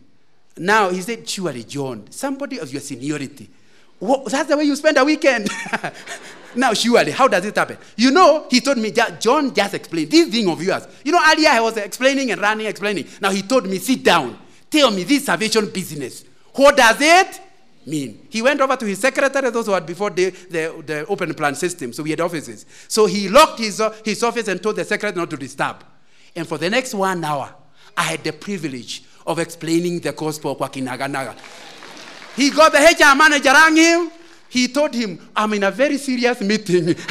Now 0.57 0.89
he 0.89 1.01
said, 1.01 1.27
Surely, 1.27 1.63
John, 1.63 2.09
somebody 2.11 2.59
of 2.59 2.71
your 2.71 2.81
seniority. 2.81 3.49
What, 3.99 4.25
that's 4.25 4.49
the 4.49 4.57
way 4.57 4.65
you 4.65 4.75
spend 4.75 4.97
a 4.97 5.05
weekend. 5.05 5.49
now, 6.55 6.73
surely, 6.73 7.11
how 7.11 7.27
does 7.27 7.45
it 7.45 7.55
happen? 7.55 7.77
You 7.95 8.11
know, 8.11 8.47
he 8.49 8.59
told 8.59 8.77
me, 8.77 8.91
John 8.91 9.53
just 9.53 9.73
explained 9.73 10.11
this 10.11 10.29
thing 10.29 10.49
of 10.49 10.61
yours. 10.61 10.87
You 11.05 11.13
know, 11.13 11.21
earlier 11.31 11.49
I 11.49 11.61
was 11.61 11.77
explaining 11.77 12.31
and 12.31 12.41
running, 12.41 12.67
explaining. 12.67 13.07
Now 13.21 13.31
he 13.31 13.41
told 13.43 13.67
me, 13.67 13.79
Sit 13.79 14.03
down. 14.03 14.37
Tell 14.69 14.91
me 14.91 15.03
this 15.03 15.25
salvation 15.25 15.69
business. 15.69 16.25
What 16.53 16.75
does 16.75 16.97
it 16.99 17.41
mean? 17.85 18.27
He 18.29 18.41
went 18.41 18.59
over 18.61 18.75
to 18.75 18.85
his 18.85 18.99
secretary, 18.99 19.49
those 19.49 19.65
who 19.65 19.73
had 19.73 19.85
before 19.85 20.09
the, 20.09 20.29
the, 20.29 20.83
the 20.85 21.05
open 21.07 21.33
plan 21.33 21.55
system. 21.55 21.93
So 21.93 22.03
we 22.03 22.11
had 22.11 22.21
offices. 22.21 22.65
So 22.87 23.05
he 23.05 23.29
locked 23.29 23.59
his, 23.59 23.79
uh, 23.81 23.95
his 24.03 24.23
office 24.23 24.47
and 24.47 24.61
told 24.61 24.75
the 24.77 24.85
secretary 24.85 25.19
not 25.19 25.29
to 25.29 25.37
disturb. 25.37 25.83
And 26.35 26.47
for 26.47 26.57
the 26.57 26.69
next 26.69 26.93
one 26.93 27.23
hour, 27.23 27.53
I 27.95 28.03
had 28.03 28.23
the 28.23 28.33
privilege 28.33 29.03
of 29.25 29.39
explaining 29.39 29.99
the 29.99 30.11
gospel 30.11 30.55
kwa 30.55 30.69
Kinaganaga. 30.69 31.35
He 32.35 32.49
got 32.49 32.71
the 32.71 32.79
HR 32.79 33.15
manager 33.15 33.51
rang 33.51 33.75
him. 33.75 34.11
He 34.49 34.67
told 34.67 34.93
him, 34.93 35.29
I'm 35.35 35.53
in 35.53 35.63
a 35.63 35.71
very 35.71 35.97
serious 35.97 36.41
meeting. 36.41 36.95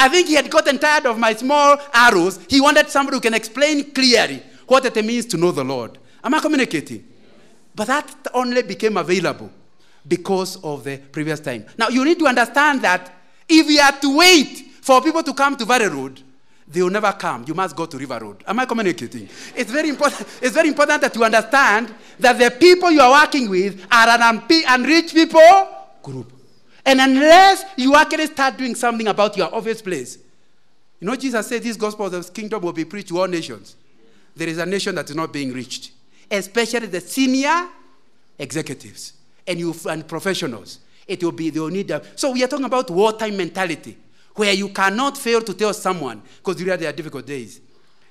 I 0.00 0.08
think 0.08 0.28
he 0.28 0.34
had 0.34 0.48
gotten 0.48 0.78
tired 0.78 1.06
of 1.06 1.18
my 1.18 1.34
small 1.34 1.76
arrows. 1.92 2.38
He 2.48 2.60
wanted 2.60 2.88
somebody 2.88 3.16
who 3.16 3.20
can 3.20 3.34
explain 3.34 3.90
clearly 3.92 4.42
what 4.66 4.84
it 4.84 5.04
means 5.04 5.26
to 5.26 5.36
know 5.36 5.50
the 5.50 5.64
Lord. 5.64 5.98
Am 6.22 6.34
I 6.34 6.40
communicating? 6.40 7.04
But 7.78 7.86
that 7.86 8.26
only 8.34 8.62
became 8.62 8.96
available 8.96 9.52
because 10.06 10.56
of 10.64 10.82
the 10.82 10.98
previous 10.98 11.38
time. 11.38 11.64
Now, 11.78 11.86
you 11.90 12.04
need 12.04 12.18
to 12.18 12.26
understand 12.26 12.82
that 12.82 13.14
if 13.48 13.68
we 13.68 13.78
are 13.78 13.92
to 13.92 14.16
wait 14.18 14.64
for 14.82 15.00
people 15.00 15.22
to 15.22 15.32
come 15.32 15.56
to 15.56 15.64
Valley 15.64 15.86
Road, 15.86 16.20
they 16.66 16.82
will 16.82 16.90
never 16.90 17.12
come. 17.12 17.44
You 17.46 17.54
must 17.54 17.76
go 17.76 17.86
to 17.86 17.96
River 17.96 18.18
Road. 18.20 18.42
Am 18.48 18.58
I 18.58 18.66
communicating? 18.66 19.28
It's 19.54 19.70
very 19.70 19.90
important. 19.90 20.26
It's 20.42 20.54
very 20.54 20.66
important 20.66 21.02
that 21.02 21.14
you 21.14 21.22
understand 21.22 21.94
that 22.18 22.36
the 22.36 22.50
people 22.50 22.90
you 22.90 23.00
are 23.00 23.22
working 23.22 23.48
with 23.48 23.86
are 23.92 24.08
an 24.08 24.42
unreached 24.50 25.14
people 25.14 25.68
group. 26.02 26.32
And 26.84 27.00
unless 27.00 27.62
you 27.76 27.94
actually 27.94 28.26
start 28.26 28.56
doing 28.56 28.74
something 28.74 29.06
about 29.06 29.36
your 29.36 29.54
office 29.54 29.80
place, 29.80 30.18
you 30.98 31.06
know, 31.06 31.14
Jesus 31.14 31.46
said 31.46 31.62
this 31.62 31.76
gospel 31.76 32.06
of 32.06 32.10
the 32.10 32.32
kingdom 32.32 32.60
will 32.60 32.72
be 32.72 32.84
preached 32.84 33.10
to 33.10 33.20
all 33.20 33.28
nations. 33.28 33.76
There 34.34 34.48
is 34.48 34.58
a 34.58 34.66
nation 34.66 34.96
that 34.96 35.08
is 35.08 35.14
not 35.14 35.32
being 35.32 35.52
reached, 35.52 35.92
especially 36.30 36.86
the 36.86 37.00
senior 37.00 37.68
executives 38.38 39.14
and 39.46 39.58
you 39.58 39.74
and 39.88 40.06
professionals. 40.06 40.80
It 41.06 41.22
will 41.24 41.32
be 41.32 41.50
need. 41.50 41.90
A, 41.90 42.02
so 42.16 42.32
we 42.32 42.44
are 42.44 42.48
talking 42.48 42.66
about 42.66 42.90
wartime 42.90 43.36
mentality 43.36 43.96
where 44.34 44.52
you 44.52 44.68
cannot 44.68 45.16
fail 45.16 45.40
to 45.40 45.54
tell 45.54 45.74
someone 45.74 46.22
because 46.36 46.62
really 46.62 46.76
there 46.76 46.90
are 46.90 46.92
difficult 46.92 47.26
days. 47.26 47.60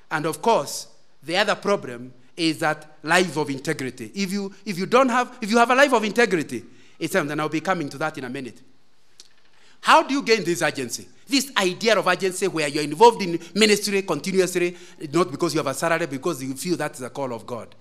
And 0.09 0.25
of 0.25 0.41
course, 0.41 0.87
the 1.23 1.37
other 1.37 1.55
problem 1.55 2.13
is 2.35 2.59
that 2.59 2.97
life 3.03 3.37
of 3.37 3.49
integrity. 3.49 4.11
If 4.13 4.31
you, 4.31 4.53
if 4.65 4.77
you 4.77 4.85
don't 4.85 5.09
have, 5.09 5.37
if 5.41 5.49
you 5.49 5.57
have 5.57 5.69
a 5.71 5.75
life 5.75 5.93
of 5.93 6.03
integrity, 6.03 6.63
it's 6.99 7.13
something, 7.13 7.31
and 7.31 7.41
I'll 7.41 7.49
be 7.49 7.61
coming 7.61 7.89
to 7.89 7.97
that 7.99 8.17
in 8.17 8.23
a 8.23 8.29
minute. 8.29 8.61
How 9.81 10.03
do 10.03 10.13
you 10.13 10.23
gain 10.23 10.43
this 10.43 10.61
urgency? 10.61 11.07
This 11.27 11.51
idea 11.57 11.97
of 11.97 12.07
urgency 12.07 12.47
where 12.47 12.67
you're 12.67 12.83
involved 12.83 13.21
in 13.21 13.39
ministry 13.53 14.01
continuously, 14.01 14.75
not 15.13 15.31
because 15.31 15.53
you 15.53 15.59
have 15.59 15.67
a 15.67 15.73
salary, 15.73 16.07
because 16.07 16.41
you 16.43 16.53
feel 16.55 16.77
that's 16.77 16.99
the 16.99 17.09
call 17.09 17.33
of 17.33 17.45
God. 17.45 17.73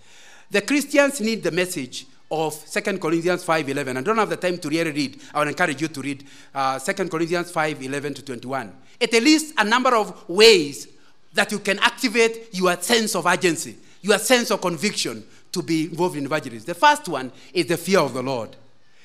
The 0.50 0.62
Christians 0.62 1.20
need 1.20 1.42
the 1.42 1.50
message 1.50 2.06
of 2.30 2.54
2 2.70 2.98
Corinthians 2.98 3.44
5.11. 3.44 3.96
I 3.96 4.00
don't 4.00 4.16
have 4.18 4.30
the 4.30 4.36
time 4.36 4.58
to 4.58 4.68
really 4.68 4.90
read. 4.90 5.20
I 5.34 5.40
would 5.40 5.48
encourage 5.48 5.80
you 5.80 5.88
to 5.88 6.00
read 6.00 6.24
uh, 6.54 6.78
2 6.78 7.08
Corinthians 7.08 7.52
5.11 7.52 8.14
to 8.16 8.22
21. 8.22 8.72
It 8.98 9.12
lists 9.12 9.52
a 9.58 9.64
number 9.64 9.94
of 9.94 10.28
ways 10.28 10.88
that 11.34 11.52
you 11.52 11.58
can 11.58 11.78
activate 11.80 12.48
your 12.52 12.76
sense 12.80 13.14
of 13.14 13.26
urgency, 13.26 13.76
your 14.02 14.18
sense 14.18 14.50
of 14.50 14.60
conviction 14.60 15.24
to 15.52 15.62
be 15.62 15.84
involved 15.84 16.16
in 16.16 16.24
evangelism. 16.24 16.66
The 16.66 16.74
first 16.74 17.08
one 17.08 17.30
is 17.52 17.66
the 17.66 17.76
fear 17.76 18.00
of 18.00 18.14
the 18.14 18.22
Lord. 18.22 18.56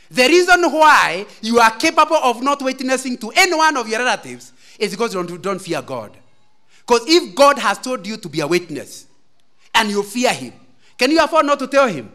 The 0.10 0.27
reason 0.27 0.63
why 0.63 1.25
you 1.41 1.60
are 1.60 1.71
capable 1.71 2.17
of 2.17 2.41
not 2.41 2.62
witnessing 2.62 3.17
to 3.19 3.32
any 3.36 3.56
one 3.56 3.77
of 3.77 3.88
your 3.88 3.99
relatives 3.99 4.51
is 4.77 4.91
because 4.91 5.13
you 5.13 5.23
don't, 5.23 5.41
don't 5.41 5.60
fear 5.62 5.82
God. 5.82 6.12
Because 6.80 7.08
if 7.08 7.34
God 7.36 7.58
has 7.60 7.77
told 7.77 8.06
you 8.06 8.17
to 8.17 8.27
be 8.27 8.41
a 8.41 8.47
witness 8.47 9.06
and 9.73 9.89
you 9.89 10.04
fear 10.04 10.34
Him, 10.34 10.54
can 11.02 11.10
you 11.10 11.20
afford 11.20 11.48
not 11.48 11.58
to 11.58 11.66
tell 11.66 11.88
Him? 11.88 12.12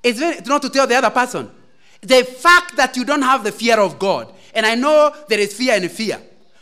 It's 0.00 0.20
very, 0.20 0.40
not 0.46 0.62
to 0.62 0.70
tell 0.70 0.86
the 0.86 0.94
other 0.94 1.10
person. 1.10 1.50
The 2.02 2.22
fact 2.22 2.76
that 2.76 2.96
you 2.96 3.04
don't 3.04 3.22
have 3.22 3.42
the 3.42 3.50
fear 3.50 3.80
of 3.80 3.98
God, 3.98 4.32
and 4.54 4.64
I 4.64 4.76
know 4.76 5.12
there 5.28 5.40
is 5.40 5.52
fear 5.52 5.74
and 5.74 5.90
fear, 5.90 6.20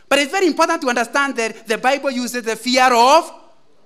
but 0.09 0.17
it's 0.17 0.31
very 0.31 0.47
important 0.47 0.81
to 0.81 0.89
understand 0.89 1.35
that 1.35 1.67
the 1.67 1.77
Bible 1.77 2.09
uses 2.09 2.41
the 2.41 2.55
fear 2.55 2.91
of 2.91 3.31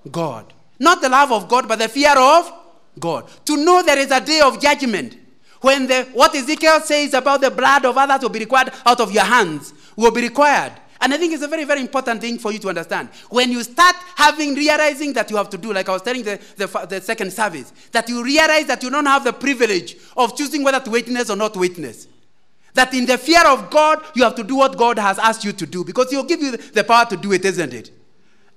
God. 0.09 0.53
Not 0.79 1.01
the 1.01 1.09
love 1.09 1.33
of 1.33 1.49
God, 1.49 1.67
but 1.67 1.79
the 1.79 1.89
fear 1.89 2.17
of 2.17 2.49
God. 2.97 3.29
To 3.47 3.57
know 3.57 3.83
there 3.83 3.99
is 3.99 4.09
a 4.09 4.21
day 4.21 4.39
of 4.39 4.61
judgment 4.61 5.17
when 5.59 5.85
the, 5.85 6.03
what 6.13 6.33
Ezekiel 6.33 6.79
says 6.79 7.13
about 7.13 7.41
the 7.41 7.51
blood 7.51 7.83
of 7.83 7.97
others 7.97 8.21
will 8.21 8.29
be 8.29 8.39
required 8.39 8.71
out 8.85 9.01
of 9.01 9.11
your 9.11 9.25
hands 9.25 9.73
will 9.97 10.11
be 10.11 10.21
required. 10.21 10.71
And 11.01 11.13
I 11.13 11.17
think 11.17 11.33
it's 11.33 11.43
a 11.43 11.47
very, 11.47 11.63
very 11.63 11.79
important 11.79 12.19
thing 12.19 12.37
for 12.39 12.51
you 12.51 12.59
to 12.59 12.69
understand. 12.69 13.09
When 13.29 13.51
you 13.51 13.63
start 13.63 13.95
having, 14.15 14.53
realizing 14.53 15.13
that 15.13 15.29
you 15.31 15.37
have 15.37 15.49
to 15.51 15.57
do, 15.57 15.71
like 15.71 15.87
I 15.87 15.93
was 15.93 16.01
telling 16.01 16.23
the, 16.23 16.39
the, 16.57 16.67
the 16.89 16.99
second 17.01 17.31
service, 17.31 17.71
that 17.91 18.09
you 18.09 18.23
realize 18.23 18.65
that 18.65 18.83
you 18.83 18.89
don't 18.89 19.05
have 19.05 19.23
the 19.23 19.31
privilege 19.31 19.95
of 20.17 20.35
choosing 20.35 20.63
whether 20.63 20.79
to 20.81 20.89
witness 20.89 21.29
or 21.29 21.37
not 21.37 21.55
witness. 21.55 22.07
That 22.73 22.93
in 22.93 23.05
the 23.05 23.17
fear 23.17 23.45
of 23.47 23.69
God, 23.69 24.03
you 24.13 24.23
have 24.23 24.35
to 24.35 24.43
do 24.43 24.57
what 24.57 24.77
God 24.77 24.99
has 24.99 25.17
asked 25.19 25.45
you 25.45 25.53
to 25.53 25.65
do 25.65 25.85
because 25.85 26.11
He'll 26.11 26.23
give 26.23 26.41
you 26.41 26.57
the 26.57 26.83
power 26.83 27.05
to 27.05 27.17
do 27.17 27.31
it, 27.31 27.45
isn't 27.45 27.73
it? 27.73 27.91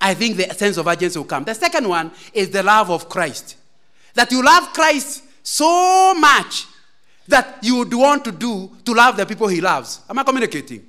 I 0.01 0.15
think 0.15 0.37
the 0.37 0.53
sense 0.55 0.77
of 0.79 0.89
urgency 0.89 1.19
will 1.19 1.27
come. 1.27 1.45
The 1.45 1.55
second 1.55 1.89
one 1.89 2.11
is 2.35 2.51
the 2.51 2.63
love 2.65 2.91
of 2.91 3.09
Christ. 3.09 3.57
That 4.15 4.33
you 4.33 4.45
love 4.45 4.73
Christ 4.73 5.23
so 5.45 6.13
much 6.15 6.67
that 7.29 7.59
you 7.63 7.77
would 7.77 7.95
want 7.95 8.25
to 8.25 8.33
do 8.33 8.77
to 8.85 8.93
love 8.93 9.17
the 9.17 9.25
people 9.25 9.47
He 9.47 9.61
loves. 9.61 10.01
Am 10.11 10.19
I 10.19 10.25
communicating? 10.25 10.89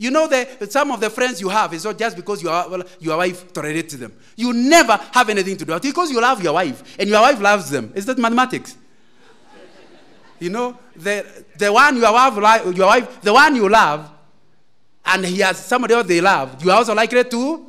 You 0.00 0.10
know 0.10 0.26
that 0.28 0.72
some 0.72 0.90
of 0.92 0.98
the 0.98 1.10
friends 1.10 1.42
you 1.42 1.50
have 1.50 1.74
is 1.74 1.84
not 1.84 1.98
just 1.98 2.16
because 2.16 2.42
your, 2.42 2.52
well, 2.70 2.82
your 3.00 3.18
wife 3.18 3.52
tolerates 3.52 3.92
them. 3.96 4.10
You 4.34 4.54
never 4.54 4.98
have 5.12 5.28
anything 5.28 5.58
to 5.58 5.64
do. 5.66 5.74
It's 5.74 5.84
because 5.86 6.10
you 6.10 6.18
love 6.18 6.42
your 6.42 6.54
wife 6.54 6.96
and 6.98 7.06
your 7.06 7.20
wife 7.20 7.38
loves 7.38 7.68
them. 7.68 7.92
Is 7.94 8.06
that 8.06 8.16
mathematics? 8.16 8.78
You 10.38 10.48
know, 10.48 10.78
the, 10.96 11.44
the 11.54 11.70
one 11.70 11.98
your 11.98 12.10
wife, 12.14 12.74
your 12.74 12.86
wife, 12.86 13.20
the 13.20 13.30
one 13.30 13.54
you 13.54 13.68
love, 13.68 14.10
and 15.04 15.26
he 15.26 15.40
has 15.40 15.62
somebody 15.62 15.92
else 15.92 16.06
they 16.06 16.22
love, 16.22 16.64
you 16.64 16.70
are 16.70 16.78
also 16.78 16.94
likely 16.94 17.22
to. 17.22 17.66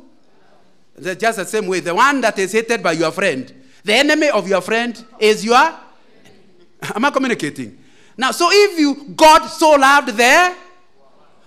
Just 1.02 1.36
the 1.36 1.44
same 1.44 1.66
way. 1.66 1.80
The 1.80 1.94
one 1.94 2.22
that 2.22 2.38
is 2.38 2.52
hated 2.52 2.82
by 2.82 2.92
your 2.92 3.10
friend, 3.10 3.52
the 3.84 3.92
enemy 3.92 4.30
of 4.30 4.48
your 4.48 4.62
friend 4.62 5.04
is 5.18 5.44
your. 5.44 5.56
Am 6.94 7.04
I 7.04 7.10
communicating? 7.10 7.76
Now, 8.16 8.30
so 8.30 8.48
if 8.50 8.78
you 8.78 9.12
God 9.14 9.48
so 9.48 9.72
loved 9.72 10.16
there 10.16 10.56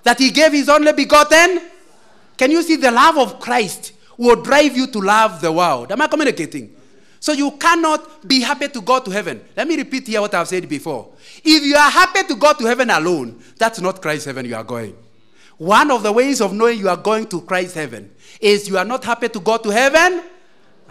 that 0.05 0.19
he 0.19 0.31
gave 0.31 0.53
his 0.53 0.69
only 0.69 0.93
begotten, 0.93 1.59
can 2.37 2.51
you 2.51 2.61
see 2.61 2.77
the 2.77 2.91
love 2.91 3.17
of 3.17 3.39
Christ 3.39 3.91
will 4.17 4.41
drive 4.41 4.77
you 4.77 4.87
to 4.87 4.99
love 4.99 5.41
the 5.41 5.51
world? 5.51 5.91
Am 5.91 6.01
I 6.01 6.07
communicating? 6.07 6.73
So 7.19 7.33
you 7.33 7.51
cannot 7.57 8.27
be 8.27 8.39
happy 8.41 8.67
to 8.67 8.81
go 8.81 8.99
to 8.99 9.09
heaven. 9.09 9.41
Let 9.57 9.67
me 9.67 9.75
repeat 9.75 10.05
here 10.07 10.21
what 10.21 10.33
I've 10.35 10.47
said 10.47 10.69
before. 10.69 11.09
If 11.43 11.63
you 11.63 11.75
are 11.75 11.89
happy 11.89 12.21
to 12.27 12.35
go 12.35 12.53
to 12.53 12.65
heaven 12.65 12.91
alone, 12.91 13.41
that's 13.57 13.81
not 13.81 13.99
Christ's 13.99 14.25
heaven 14.25 14.45
you 14.45 14.55
are 14.55 14.63
going. 14.63 14.95
One 15.57 15.89
of 15.89 16.03
the 16.03 16.11
ways 16.11 16.39
of 16.39 16.53
knowing 16.53 16.77
you 16.79 16.89
are 16.89 16.97
going 16.97 17.25
to 17.27 17.41
Christ's 17.41 17.73
heaven 17.73 18.11
is 18.39 18.69
you 18.69 18.77
are 18.77 18.85
not 18.85 19.03
happy 19.03 19.29
to 19.29 19.39
go 19.39 19.57
to 19.57 19.69
heaven 19.69 20.21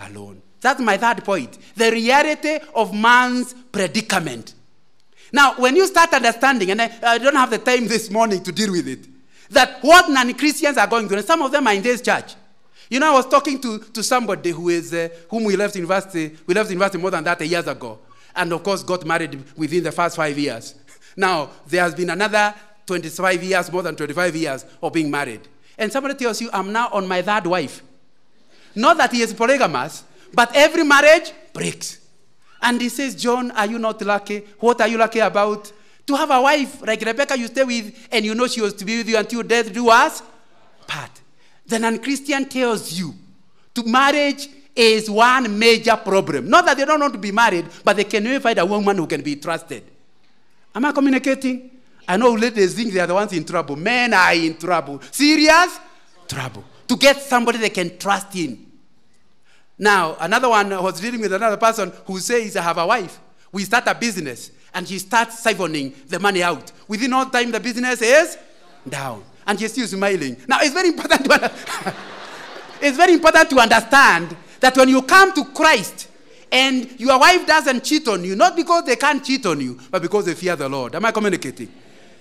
alone. 0.00 0.42
That's 0.60 0.80
my 0.80 0.96
third 0.96 1.22
point. 1.24 1.56
The 1.76 1.92
reality 1.92 2.58
of 2.74 2.92
man's 2.92 3.54
predicament. 3.70 4.54
Now, 5.34 5.54
when 5.56 5.74
you 5.74 5.84
start 5.88 6.12
understanding, 6.14 6.70
and 6.70 6.80
I, 6.80 6.92
I 7.02 7.18
don't 7.18 7.34
have 7.34 7.50
the 7.50 7.58
time 7.58 7.88
this 7.88 8.08
morning 8.08 8.40
to 8.44 8.52
deal 8.52 8.70
with 8.70 8.86
it, 8.86 9.00
that 9.50 9.78
what 9.82 10.08
non 10.08 10.32
Christians 10.34 10.78
are 10.78 10.86
going 10.86 11.08
through, 11.08 11.18
and 11.18 11.26
some 11.26 11.42
of 11.42 11.50
them 11.50 11.66
are 11.66 11.74
in 11.74 11.82
this 11.82 12.00
church. 12.00 12.36
You 12.88 13.00
know, 13.00 13.08
I 13.12 13.14
was 13.16 13.26
talking 13.26 13.60
to, 13.62 13.80
to 13.80 14.02
somebody 14.04 14.50
who 14.52 14.68
is, 14.68 14.94
uh, 14.94 15.08
whom 15.28 15.42
we 15.42 15.56
left 15.56 15.74
university, 15.74 16.36
we 16.46 16.54
left 16.54 16.70
university 16.70 16.98
more 17.02 17.10
than 17.10 17.24
that 17.24 17.40
a 17.40 17.46
years 17.48 17.66
ago, 17.66 17.98
and 18.36 18.52
of 18.52 18.62
course 18.62 18.84
got 18.84 19.04
married 19.04 19.42
within 19.56 19.82
the 19.82 19.90
first 19.90 20.14
five 20.14 20.38
years. 20.38 20.76
Now, 21.16 21.50
there 21.66 21.82
has 21.82 21.96
been 21.96 22.10
another 22.10 22.54
25 22.86 23.42
years, 23.42 23.72
more 23.72 23.82
than 23.82 23.96
25 23.96 24.36
years 24.36 24.64
of 24.80 24.92
being 24.92 25.10
married. 25.10 25.40
And 25.76 25.90
somebody 25.90 26.14
tells 26.14 26.40
you, 26.40 26.48
I'm 26.52 26.70
now 26.72 26.90
on 26.92 27.08
my 27.08 27.22
third 27.22 27.48
wife. 27.48 27.82
Not 28.76 28.98
that 28.98 29.10
he 29.10 29.22
is 29.22 29.34
polygamous, 29.34 30.04
but 30.32 30.54
every 30.54 30.84
marriage 30.84 31.32
breaks. 31.52 32.03
And 32.64 32.80
he 32.80 32.88
says, 32.88 33.14
John, 33.14 33.50
are 33.50 33.66
you 33.66 33.78
not 33.78 34.00
lucky? 34.00 34.38
What 34.58 34.80
are 34.80 34.88
you 34.88 34.96
lucky 34.96 35.18
about? 35.18 35.70
To 36.06 36.16
have 36.16 36.30
a 36.30 36.40
wife 36.40 36.80
like 36.86 37.02
Rebecca 37.02 37.38
you 37.38 37.46
stay 37.46 37.62
with, 37.62 38.08
and 38.10 38.24
you 38.24 38.34
know 38.34 38.46
she 38.46 38.62
was 38.62 38.72
to 38.74 38.86
be 38.86 38.96
with 38.98 39.08
you 39.08 39.18
until 39.18 39.42
death 39.42 39.70
do 39.70 39.90
us 39.90 40.22
part. 40.86 41.10
The 41.66 41.78
non 41.78 41.98
Christian 41.98 42.48
tells 42.48 42.98
you 42.98 43.14
to 43.74 43.82
marriage 43.84 44.48
is 44.74 45.10
one 45.10 45.58
major 45.58 45.94
problem. 45.96 46.48
Not 46.48 46.64
that 46.64 46.78
they 46.78 46.86
don't 46.86 47.00
want 47.00 47.12
to 47.12 47.18
be 47.18 47.32
married, 47.32 47.66
but 47.84 47.96
they 47.96 48.04
can 48.04 48.24
never 48.24 48.40
find 48.40 48.58
a 48.58 48.64
woman 48.64 48.96
who 48.96 49.06
can 49.06 49.20
be 49.20 49.36
trusted. 49.36 49.84
Am 50.74 50.84
I 50.86 50.92
communicating? 50.92 51.70
I 52.08 52.16
know 52.16 52.32
ladies 52.32 52.74
think 52.74 52.92
they 52.94 53.00
are 53.00 53.06
the 53.06 53.14
ones 53.14 53.32
in 53.34 53.44
trouble. 53.44 53.76
Men 53.76 54.14
are 54.14 54.34
in 54.34 54.56
trouble. 54.56 55.00
Serious 55.10 55.78
trouble. 56.26 56.64
To 56.88 56.96
get 56.96 57.20
somebody 57.20 57.58
they 57.58 57.70
can 57.70 57.98
trust 57.98 58.34
in. 58.36 58.63
Now, 59.78 60.16
another 60.20 60.48
one 60.48 60.70
was 60.70 61.00
dealing 61.00 61.20
with 61.20 61.32
another 61.32 61.56
person 61.56 61.92
who 62.06 62.18
says, 62.20 62.56
I 62.56 62.62
have 62.62 62.78
a 62.78 62.86
wife. 62.86 63.18
We 63.50 63.64
start 63.64 63.84
a 63.86 63.94
business, 63.94 64.50
and 64.72 64.86
she 64.86 64.98
starts 64.98 65.44
siphoning 65.44 66.06
the 66.08 66.18
money 66.18 66.42
out. 66.42 66.72
Within 66.88 67.10
no 67.10 67.28
time, 67.28 67.50
the 67.50 67.60
business 67.60 68.02
is 68.02 68.38
down. 68.88 69.24
And 69.46 69.58
she's 69.58 69.72
still 69.72 69.86
smiling. 69.86 70.36
Now, 70.48 70.58
it's 70.60 70.72
very 70.72 70.88
important 70.88 71.24
to, 71.24 71.52
it's 72.80 72.96
very 72.96 73.12
important 73.12 73.50
to 73.50 73.58
understand 73.58 74.36
that 74.60 74.76
when 74.76 74.88
you 74.88 75.02
come 75.02 75.32
to 75.34 75.44
Christ 75.46 76.08
and 76.50 76.98
your 76.98 77.18
wife 77.18 77.46
doesn't 77.46 77.84
cheat 77.84 78.08
on 78.08 78.24
you, 78.24 78.36
not 78.36 78.56
because 78.56 78.84
they 78.84 78.96
can't 78.96 79.24
cheat 79.24 79.44
on 79.44 79.60
you, 79.60 79.78
but 79.90 80.00
because 80.00 80.24
they 80.24 80.34
fear 80.34 80.56
the 80.56 80.68
Lord. 80.68 80.94
Am 80.94 81.04
I 81.04 81.10
communicating? 81.10 81.68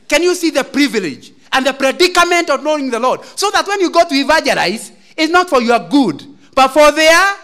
Can 0.08 0.24
you 0.24 0.36
see 0.36 0.50
the 0.50 0.64
privilege 0.64 1.32
and 1.52 1.66
the 1.66 1.74
predicament 1.74 2.50
of 2.50 2.64
knowing 2.64 2.90
the 2.90 3.00
Lord? 3.00 3.24
So 3.36 3.50
that 3.52 3.68
when 3.68 3.80
you 3.80 3.92
go 3.92 4.08
to 4.08 4.14
evangelize, 4.14 4.92
it's 5.16 5.32
not 5.32 5.50
for 5.50 5.62
your 5.62 5.80
good, 5.88 6.24
but 6.54 6.70
for 6.70 6.92
their 6.92 7.36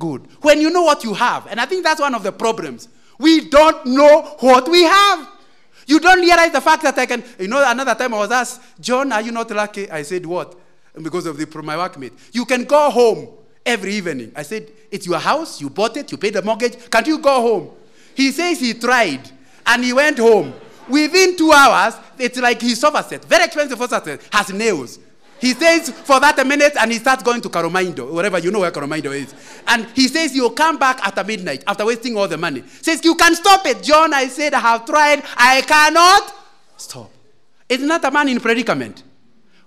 good. 0.00 0.26
When 0.42 0.60
you 0.60 0.70
know 0.70 0.82
what 0.82 1.04
you 1.04 1.14
have, 1.14 1.46
and 1.46 1.60
I 1.60 1.66
think 1.66 1.84
that's 1.84 2.00
one 2.00 2.14
of 2.16 2.24
the 2.24 2.32
problems. 2.32 2.88
We 3.20 3.48
don't 3.48 3.86
know 3.86 4.22
what 4.40 4.68
we 4.68 4.82
have. 4.82 5.28
You 5.86 6.00
don't 6.00 6.20
realize 6.20 6.50
the 6.52 6.60
fact 6.60 6.82
that 6.82 6.98
I 6.98 7.06
can. 7.06 7.22
You 7.38 7.46
know, 7.48 7.62
another 7.64 7.94
time 7.94 8.14
I 8.14 8.18
was 8.18 8.30
asked, 8.32 8.60
John, 8.80 9.12
are 9.12 9.20
you 9.20 9.30
not 9.30 9.50
lucky? 9.50 9.88
I 9.90 10.02
said, 10.02 10.26
What? 10.26 10.58
Because 11.00 11.26
of 11.26 11.36
the, 11.36 11.62
my 11.62 11.76
workmate. 11.76 12.12
You 12.32 12.44
can 12.44 12.64
go 12.64 12.90
home 12.90 13.28
every 13.64 13.94
evening. 13.94 14.32
I 14.34 14.42
said, 14.42 14.70
It's 14.90 15.06
your 15.06 15.18
house, 15.18 15.60
you 15.60 15.70
bought 15.70 15.96
it, 15.96 16.10
you 16.10 16.18
paid 16.18 16.34
the 16.34 16.42
mortgage. 16.42 16.90
Can't 16.90 17.06
you 17.06 17.18
go 17.18 17.40
home? 17.40 17.70
He 18.14 18.32
says 18.32 18.58
he 18.60 18.74
tried 18.74 19.30
and 19.66 19.84
he 19.84 19.92
went 19.92 20.18
home. 20.18 20.52
Within 20.88 21.36
two 21.36 21.52
hours, 21.52 21.94
it's 22.18 22.38
like 22.38 22.60
his 22.60 22.80
sofa 22.80 23.02
set, 23.02 23.24
very 23.24 23.44
expensive 23.44 23.78
sofa 23.78 24.02
set, 24.04 24.20
has 24.32 24.52
nails. 24.52 24.98
He 25.40 25.54
says 25.54 25.88
for 25.90 26.20
that 26.20 26.38
a 26.38 26.44
minute 26.44 26.74
and 26.78 26.92
he 26.92 26.98
starts 26.98 27.22
going 27.22 27.40
to 27.40 27.48
Caromaindo, 27.48 28.12
wherever 28.12 28.38
you 28.38 28.50
know 28.50 28.60
where 28.60 28.70
Caromaindo 28.70 29.16
is. 29.16 29.34
And 29.66 29.86
he 29.94 30.06
says 30.06 30.36
you'll 30.36 30.50
come 30.50 30.78
back 30.78 31.00
after 31.00 31.24
midnight 31.24 31.64
after 31.66 31.86
wasting 31.86 32.16
all 32.16 32.28
the 32.28 32.36
money. 32.36 32.62
Says 32.82 33.02
you 33.04 33.14
can 33.14 33.34
stop 33.34 33.64
it. 33.66 33.82
John, 33.82 34.12
I 34.12 34.28
said 34.28 34.52
I 34.52 34.60
have 34.60 34.84
tried. 34.84 35.22
I 35.36 35.62
cannot 35.62 36.34
stop. 36.76 37.10
It's 37.68 37.82
not 37.82 38.04
a 38.04 38.10
man 38.10 38.28
in 38.28 38.38
predicament. 38.38 39.02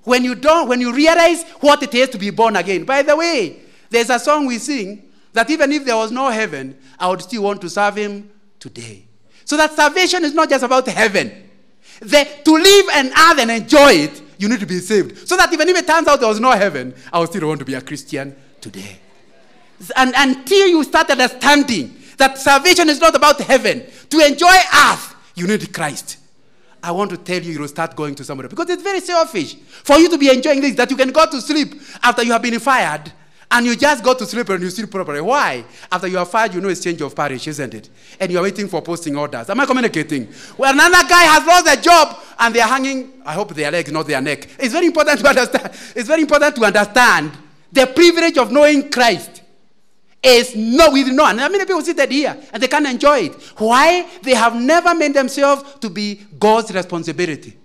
When 0.03 0.23
you 0.23 0.35
don't, 0.35 0.67
when 0.67 0.79
you 0.79 0.93
realize 0.93 1.43
what 1.59 1.81
it 1.81 1.95
is 1.95 2.09
to 2.09 2.17
be 2.19 2.29
born 2.29 2.55
again. 2.55 2.83
By 2.83 3.01
the 3.01 3.15
way, 3.15 3.61
there's 3.89 4.09
a 4.09 4.19
song 4.19 4.45
we 4.45 4.59
sing 4.59 5.09
that 5.31 5.49
even 5.49 5.71
if 5.71 5.85
there 5.85 5.95
was 5.95 6.11
no 6.11 6.29
heaven, 6.29 6.77
I 6.99 7.07
would 7.09 7.21
still 7.21 7.43
want 7.43 7.61
to 7.61 7.69
serve 7.69 7.95
him 7.95 8.29
today. 8.59 9.05
So 9.45 9.57
that 9.57 9.71
salvation 9.73 10.23
is 10.23 10.33
not 10.33 10.49
just 10.49 10.63
about 10.63 10.87
heaven. 10.87 11.49
The, 11.99 12.27
to 12.45 12.51
live 12.51 12.85
and 12.93 13.07
earth 13.09 13.39
and 13.39 13.51
enjoy 13.51 13.93
it 13.93 14.22
you 14.37 14.49
need 14.49 14.59
to 14.59 14.65
be 14.65 14.79
saved. 14.79 15.27
So 15.27 15.37
that 15.37 15.51
even 15.53 15.67
if 15.69 15.77
it 15.77 15.87
turns 15.87 16.07
out 16.07 16.19
there 16.19 16.29
was 16.29 16.39
no 16.39 16.51
heaven, 16.51 16.93
I 17.11 17.19
will 17.19 17.27
still 17.27 17.47
want 17.47 17.59
to 17.59 17.65
be 17.65 17.73
a 17.73 17.81
Christian 17.81 18.35
today. 18.61 18.99
And 19.95 20.13
until 20.15 20.67
you 20.67 20.83
start 20.83 21.09
understanding 21.09 21.95
that 22.17 22.37
salvation 22.37 22.89
is 22.89 22.99
not 22.99 23.15
about 23.15 23.39
heaven, 23.41 23.83
to 24.09 24.19
enjoy 24.19 24.55
earth, 24.87 25.15
you 25.35 25.47
need 25.47 25.73
Christ. 25.73 26.17
I 26.81 26.91
want 26.91 27.11
to 27.11 27.17
tell 27.17 27.41
you, 27.41 27.53
you'll 27.53 27.67
start 27.67 27.95
going 27.95 28.13
to 28.15 28.23
somebody 28.25 28.49
because 28.49 28.69
it's 28.69 28.83
very 28.83 28.99
selfish 28.99 29.55
for 29.55 29.97
you 29.99 30.09
to 30.09 30.17
be 30.17 30.29
enjoying 30.29 30.59
this 30.59 30.75
that 30.75 30.91
you 30.91 30.97
can 30.97 31.11
go 31.11 31.25
to 31.25 31.41
sleep 31.41 31.81
after 32.03 32.23
you 32.23 32.33
have 32.33 32.41
been 32.41 32.59
fired 32.59 33.11
and 33.53 33.67
you 33.67 33.75
just 33.75 34.03
go 34.03 34.15
to 34.15 34.25
sleep 34.25 34.49
and 34.49 34.63
you 34.63 34.69
sleep 34.71 34.89
properly. 34.89 35.21
Why? 35.21 35.63
After 35.91 36.07
you 36.07 36.17
are 36.17 36.25
fired, 36.25 36.55
you 36.55 36.59
know 36.59 36.69
it's 36.69 36.83
change 36.83 36.99
of 37.01 37.15
parish, 37.15 37.47
isn't 37.47 37.73
it? 37.75 37.87
And 38.19 38.31
you 38.31 38.39
are 38.39 38.41
waiting 38.43 38.67
for 38.67 38.81
posting 38.81 39.15
orders. 39.15 39.47
Am 39.47 39.59
I 39.59 39.65
communicating? 39.67 40.27
Well, 40.57 40.73
another 40.73 41.07
guy 41.07 41.21
has 41.23 41.45
lost 41.45 41.67
a 41.77 41.79
job 41.79 42.17
and 42.39 42.55
they 42.55 42.61
are 42.61 42.67
hanging, 42.67 43.21
I 43.23 43.33
hope 43.33 43.53
their 43.53 43.69
legs, 43.69 43.91
not 43.91 44.07
their 44.07 44.21
neck. 44.21 44.49
It's 44.57 44.73
very 44.73 44.87
important 44.87 45.19
to 45.19 45.27
understand. 45.29 45.71
It's 45.95 46.07
very 46.07 46.23
important 46.23 46.55
to 46.55 46.65
understand 46.65 47.31
the 47.71 47.85
privilege 47.85 48.39
of 48.39 48.51
knowing 48.51 48.89
Christ 48.89 49.43
is 50.23 50.55
no 50.55 50.91
with 50.91 51.09
no. 51.09 51.27
And 51.27 51.37
many 51.37 51.59
people 51.59 51.81
sit 51.83 52.11
here 52.11 52.35
and 52.51 52.63
they 52.63 52.67
can't 52.67 52.87
enjoy 52.87 53.19
it. 53.19 53.33
Why? 53.59 54.09
They 54.23 54.33
have 54.33 54.55
never 54.55 54.95
made 54.95 55.13
themselves 55.13 55.75
to 55.79 55.91
be 55.91 56.21
God's 56.39 56.73
responsibility. 56.73 57.57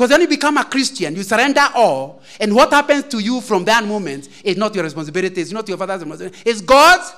Because 0.00 0.12
when 0.12 0.22
you 0.22 0.28
become 0.28 0.56
a 0.56 0.64
Christian, 0.64 1.14
you 1.14 1.22
surrender 1.22 1.68
all, 1.74 2.22
and 2.40 2.54
what 2.54 2.72
happens 2.72 3.04
to 3.08 3.18
you 3.18 3.42
from 3.42 3.66
that 3.66 3.84
moment 3.84 4.30
is 4.42 4.56
not 4.56 4.74
your 4.74 4.82
responsibility, 4.82 5.42
it's 5.42 5.52
not 5.52 5.68
your 5.68 5.76
father's 5.76 6.00
responsibility, 6.00 6.42
it's 6.48 6.62
God's. 6.62 7.12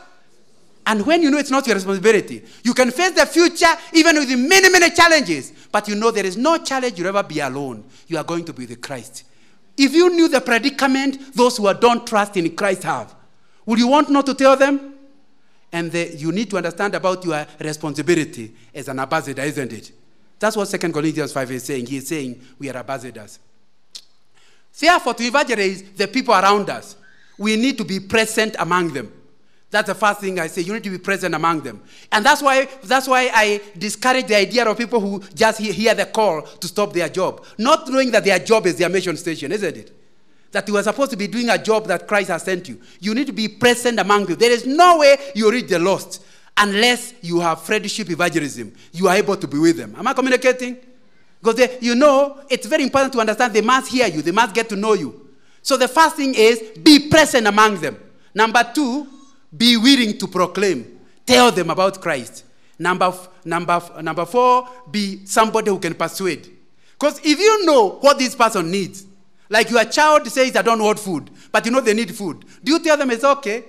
And 0.84 1.06
when 1.06 1.22
you 1.22 1.30
know 1.30 1.38
it's 1.38 1.52
not 1.52 1.64
your 1.64 1.76
responsibility, 1.76 2.42
you 2.64 2.74
can 2.74 2.90
face 2.90 3.12
the 3.12 3.24
future 3.24 3.72
even 3.92 4.16
with 4.16 4.30
many, 4.30 4.68
many 4.68 4.90
challenges. 4.90 5.52
But 5.70 5.86
you 5.86 5.94
know 5.94 6.10
there 6.10 6.26
is 6.26 6.36
no 6.36 6.58
challenge 6.58 6.98
you'll 6.98 7.06
ever 7.06 7.22
be 7.22 7.38
alone. 7.38 7.84
You 8.08 8.18
are 8.18 8.24
going 8.24 8.44
to 8.46 8.52
be 8.52 8.66
with 8.66 8.80
Christ. 8.80 9.26
If 9.76 9.94
you 9.94 10.10
knew 10.10 10.26
the 10.26 10.40
predicament 10.40 11.36
those 11.36 11.58
who 11.58 11.72
don't 11.74 12.04
trust 12.04 12.36
in 12.36 12.56
Christ 12.56 12.82
have, 12.82 13.14
would 13.64 13.78
you 13.78 13.86
want 13.86 14.10
not 14.10 14.26
to 14.26 14.34
tell 14.34 14.56
them? 14.56 14.94
And 15.70 15.92
the, 15.92 16.16
you 16.16 16.32
need 16.32 16.50
to 16.50 16.56
understand 16.56 16.96
about 16.96 17.24
your 17.24 17.46
responsibility 17.60 18.52
as 18.74 18.88
an 18.88 18.98
ambassador, 18.98 19.42
isn't 19.42 19.72
it? 19.72 19.92
That's 20.42 20.56
what 20.56 20.68
2 20.68 20.76
Corinthians 20.92 21.32
5 21.32 21.52
is 21.52 21.62
saying. 21.62 21.86
He 21.86 21.98
is 21.98 22.08
saying 22.08 22.40
we 22.58 22.68
are 22.68 22.76
ambassadors. 22.76 23.38
Therefore, 24.76 25.14
to 25.14 25.22
evangelize 25.22 25.84
the 25.92 26.08
people 26.08 26.34
around 26.34 26.68
us, 26.68 26.96
we 27.38 27.54
need 27.54 27.78
to 27.78 27.84
be 27.84 28.00
present 28.00 28.56
among 28.58 28.92
them. 28.92 29.12
That's 29.70 29.86
the 29.86 29.94
first 29.94 30.20
thing 30.20 30.40
I 30.40 30.48
say. 30.48 30.62
You 30.62 30.72
need 30.72 30.82
to 30.82 30.90
be 30.90 30.98
present 30.98 31.36
among 31.36 31.60
them. 31.60 31.80
And 32.10 32.26
that's 32.26 32.42
why, 32.42 32.66
that's 32.82 33.06
why 33.06 33.30
I 33.32 33.60
discourage 33.78 34.26
the 34.26 34.34
idea 34.34 34.68
of 34.68 34.76
people 34.76 34.98
who 34.98 35.20
just 35.32 35.60
hear 35.60 35.94
the 35.94 36.06
call 36.06 36.42
to 36.42 36.66
stop 36.66 36.92
their 36.92 37.08
job, 37.08 37.44
not 37.56 37.88
knowing 37.88 38.10
that 38.10 38.24
their 38.24 38.40
job 38.40 38.66
is 38.66 38.74
their 38.74 38.88
mission 38.88 39.16
station, 39.16 39.52
isn't 39.52 39.76
it? 39.76 39.96
That 40.50 40.66
you 40.66 40.76
are 40.76 40.82
supposed 40.82 41.12
to 41.12 41.16
be 41.16 41.28
doing 41.28 41.50
a 41.50 41.56
job 41.56 41.86
that 41.86 42.08
Christ 42.08 42.30
has 42.30 42.42
sent 42.42 42.68
you. 42.68 42.80
You 42.98 43.14
need 43.14 43.28
to 43.28 43.32
be 43.32 43.46
present 43.46 44.00
among 44.00 44.26
them. 44.26 44.38
There 44.38 44.50
is 44.50 44.66
no 44.66 44.98
way 44.98 45.18
you 45.36 45.52
reach 45.52 45.68
the 45.68 45.78
lost 45.78 46.20
unless 46.56 47.14
you 47.22 47.40
have 47.40 47.62
friendship 47.62 48.10
evangelism. 48.10 48.72
You 48.92 49.08
are 49.08 49.16
able 49.16 49.36
to 49.36 49.48
be 49.48 49.58
with 49.58 49.76
them. 49.76 49.94
Am 49.96 50.06
I 50.06 50.12
communicating? 50.12 50.76
Because 51.40 51.56
they, 51.56 51.78
you 51.80 51.94
know, 51.94 52.40
it's 52.48 52.66
very 52.66 52.84
important 52.84 53.12
to 53.14 53.20
understand 53.20 53.52
they 53.52 53.60
must 53.62 53.90
hear 53.90 54.06
you, 54.06 54.22
they 54.22 54.30
must 54.30 54.54
get 54.54 54.68
to 54.68 54.76
know 54.76 54.92
you. 54.92 55.28
So 55.62 55.76
the 55.76 55.88
first 55.88 56.16
thing 56.16 56.34
is 56.34 56.60
be 56.82 57.08
present 57.08 57.46
among 57.46 57.80
them. 57.80 57.96
Number 58.34 58.64
two, 58.74 59.06
be 59.56 59.76
willing 59.76 60.18
to 60.18 60.26
proclaim. 60.28 61.00
Tell 61.26 61.50
them 61.52 61.70
about 61.70 62.00
Christ. 62.00 62.44
Number, 62.78 63.12
number, 63.44 63.80
number 64.00 64.26
four, 64.26 64.68
be 64.90 65.24
somebody 65.26 65.70
who 65.70 65.78
can 65.78 65.94
persuade. 65.94 66.48
Because 66.92 67.20
if 67.24 67.38
you 67.38 67.66
know 67.66 67.98
what 68.00 68.18
this 68.18 68.34
person 68.34 68.70
needs, 68.70 69.06
like 69.48 69.70
your 69.70 69.84
child 69.84 70.26
says, 70.28 70.56
I 70.56 70.62
don't 70.62 70.82
want 70.82 70.98
food, 70.98 71.30
but 71.50 71.64
you 71.66 71.70
know 71.70 71.80
they 71.80 71.94
need 71.94 72.14
food, 72.14 72.44
do 72.64 72.72
you 72.72 72.80
tell 72.82 72.96
them 72.96 73.10
it's 73.10 73.24
okay? 73.24 73.64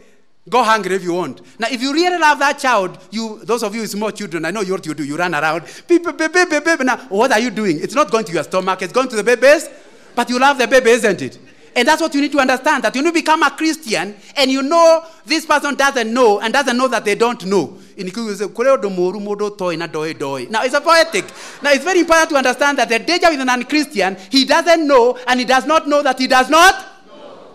Go 0.50 0.62
hungry 0.62 0.96
if 0.96 1.04
you 1.04 1.14
want. 1.14 1.42
Now, 1.58 1.68
if 1.72 1.82
you 1.82 1.94
really 1.94 2.18
love 2.18 2.38
that 2.40 2.60
child, 2.60 2.98
you, 3.12 3.40
those 3.44 3.64
of 3.64 3.74
you 3.74 3.82
with 3.82 3.92
small 3.92 4.12
children, 4.12 4.44
I 4.44 4.52
know 4.52 4.62
what 4.64 4.86
you 4.86 4.94
do. 4.94 5.04
You 5.04 5.16
run 5.16 5.34
around. 5.34 5.64
Baby, 5.88 6.12
baby, 6.12 6.46
baby, 6.46 6.60
baby. 6.60 6.84
Now, 6.84 6.98
what 7.08 7.32
are 7.32 7.40
you 7.40 7.50
doing? 7.50 7.80
It's 7.80 7.96
not 7.96 8.12
going 8.12 8.26
to 8.26 8.34
your 8.34 8.44
stomach, 8.44 8.82
it's 8.82 8.92
going 8.92 9.08
to 9.10 9.16
the 9.16 9.24
babies. 9.24 9.70
But 10.16 10.30
you 10.30 10.38
love 10.40 10.58
the 10.58 10.68
baby, 10.68 10.92
isn't 10.92 11.22
it? 11.22 11.40
And 11.76 11.88
that's 11.88 12.02
what 12.02 12.14
you 12.14 12.22
need 12.22 12.32
to 12.34 12.40
understand 12.40 12.84
that 12.84 12.94
when 12.94 13.06
you 13.06 13.12
become 13.12 13.42
a 13.42 13.50
Christian 13.50 14.16
and 14.36 14.52
you 14.52 14.62
know 14.62 15.04
this 15.26 15.44
person 15.46 15.74
doesn't 15.74 16.14
know 16.14 16.40
and 16.40 16.54
doesn't 16.54 16.78
know 16.78 16.88
that 16.88 17.04
they 17.04 17.16
don't 17.16 17.44
know. 17.46 17.80
Now 17.98 18.14
it's 20.64 20.76
a 20.76 20.82
poetic. 20.82 21.26
Now 21.64 21.72
it's 21.72 21.84
very 21.84 22.02
important 22.02 22.30
to 22.30 22.36
understand 22.36 22.78
that 22.78 22.90
the 22.90 23.00
danger 23.00 23.30
with 23.32 23.40
a 23.40 23.46
non-Christian, 23.46 24.18
he 24.30 24.46
doesn't 24.46 24.88
know 24.88 25.18
and 25.28 25.40
he 25.40 25.46
does 25.48 25.66
not 25.66 25.88
know 25.88 26.04
that 26.04 26.20
he 26.20 26.28
does 26.28 26.48
not. 26.50 26.93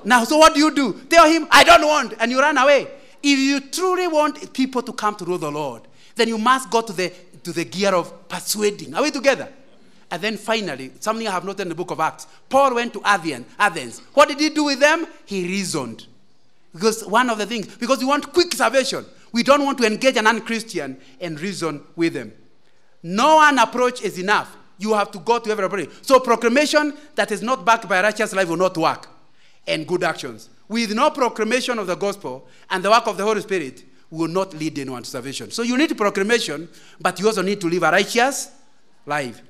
No. 0.05 0.19
Now, 0.19 0.25
so 0.25 0.39
what 0.39 0.55
do 0.55 0.61
you 0.61 0.75
do? 0.75 0.93
Tell 1.09 1.29
him, 1.31 1.47
I 1.51 1.65
don't 1.65 1.87
want, 1.87 2.15
and 2.21 2.31
you 2.31 2.41
run 2.41 2.59
away. 2.59 2.89
If 3.23 3.39
you 3.39 3.61
truly 3.61 4.07
want 4.07 4.53
people 4.53 4.83
to 4.83 4.93
come 4.93 5.15
to 5.17 5.25
know 5.29 5.37
the 5.37 5.51
Lord, 5.51 5.83
then 6.15 6.29
you 6.29 6.39
must 6.39 6.71
go 6.71 6.83
to 6.83 6.93
the 6.93 7.13
to 7.45 7.53
the 7.53 7.65
gear 7.65 7.95
of 7.95 8.29
persuading. 8.29 8.95
Are 8.95 9.03
we 9.03 9.11
together? 9.11 9.49
And 10.11 10.23
then 10.23 10.37
finally, 10.37 10.91
something 11.01 11.27
I 11.29 11.33
have 11.33 11.45
noted 11.45 11.63
in 11.63 11.69
the 11.69 11.75
book 11.75 11.91
of 11.91 12.01
Acts. 12.01 12.27
Paul 12.49 12.75
went 12.75 12.93
to 12.95 13.03
Athens. 13.05 13.47
Athens. 13.59 14.01
What 14.15 14.29
did 14.29 14.41
he 14.41 14.49
do 14.51 14.65
with 14.65 14.81
them? 14.81 15.07
He 15.27 15.45
reasoned. 15.47 16.07
Because 16.73 17.05
one 17.07 17.29
of 17.31 17.39
the 17.39 17.47
things, 17.47 17.67
because 17.77 17.99
we 17.99 18.07
want 18.07 18.33
quick 18.33 18.55
salvation, 18.55 19.05
we 19.33 19.43
don't 19.43 19.65
want 19.65 19.79
to 19.79 19.87
engage 19.87 20.17
an 20.17 20.27
unchristian 20.27 20.99
and 21.21 21.41
reason 21.41 21.83
with 21.97 22.15
them. 22.15 22.33
No 23.03 23.37
one 23.37 23.59
approach 23.59 24.03
is 24.03 24.19
enough. 24.19 24.57
You 24.79 24.95
have 24.95 25.11
to 25.13 25.19
go 25.19 25.39
to 25.39 25.51
everybody. 25.51 25.89
So 26.03 26.21
proclamation 26.21 26.95
that 27.15 27.33
is 27.33 27.43
not 27.43 27.65
backed 27.65 27.89
by 27.89 28.03
righteous 28.03 28.33
life 28.33 28.49
will 28.49 28.57
not 28.57 28.77
work. 28.77 29.09
And 29.69 29.87
good 29.87 30.03
actions. 30.03 30.49
With 30.67 30.95
no 30.95 31.11
proclamation 31.11 31.79
of 31.79 31.87
the 31.87 31.95
gospel 31.95 32.49
and 32.71 32.83
the 32.83 32.91
work 32.91 33.07
of 33.07 33.17
the 33.17 33.23
Holy 33.25 33.43
Spirit 33.43 33.85
will 34.11 34.29
not 34.29 34.55
lead 34.55 34.79
anyone 34.79 35.03
to 35.03 35.11
salvation. 35.11 35.51
So 35.51 35.63
you 35.63 35.77
need 35.77 35.97
proclamation, 35.97 36.69
but 36.99 37.21
you 37.21 37.27
also 37.27 37.43
need 37.43 37.61
to 37.61 37.69
live 37.69 37.83
a 37.83 37.91
righteous 37.91 38.51
life. 39.05 39.43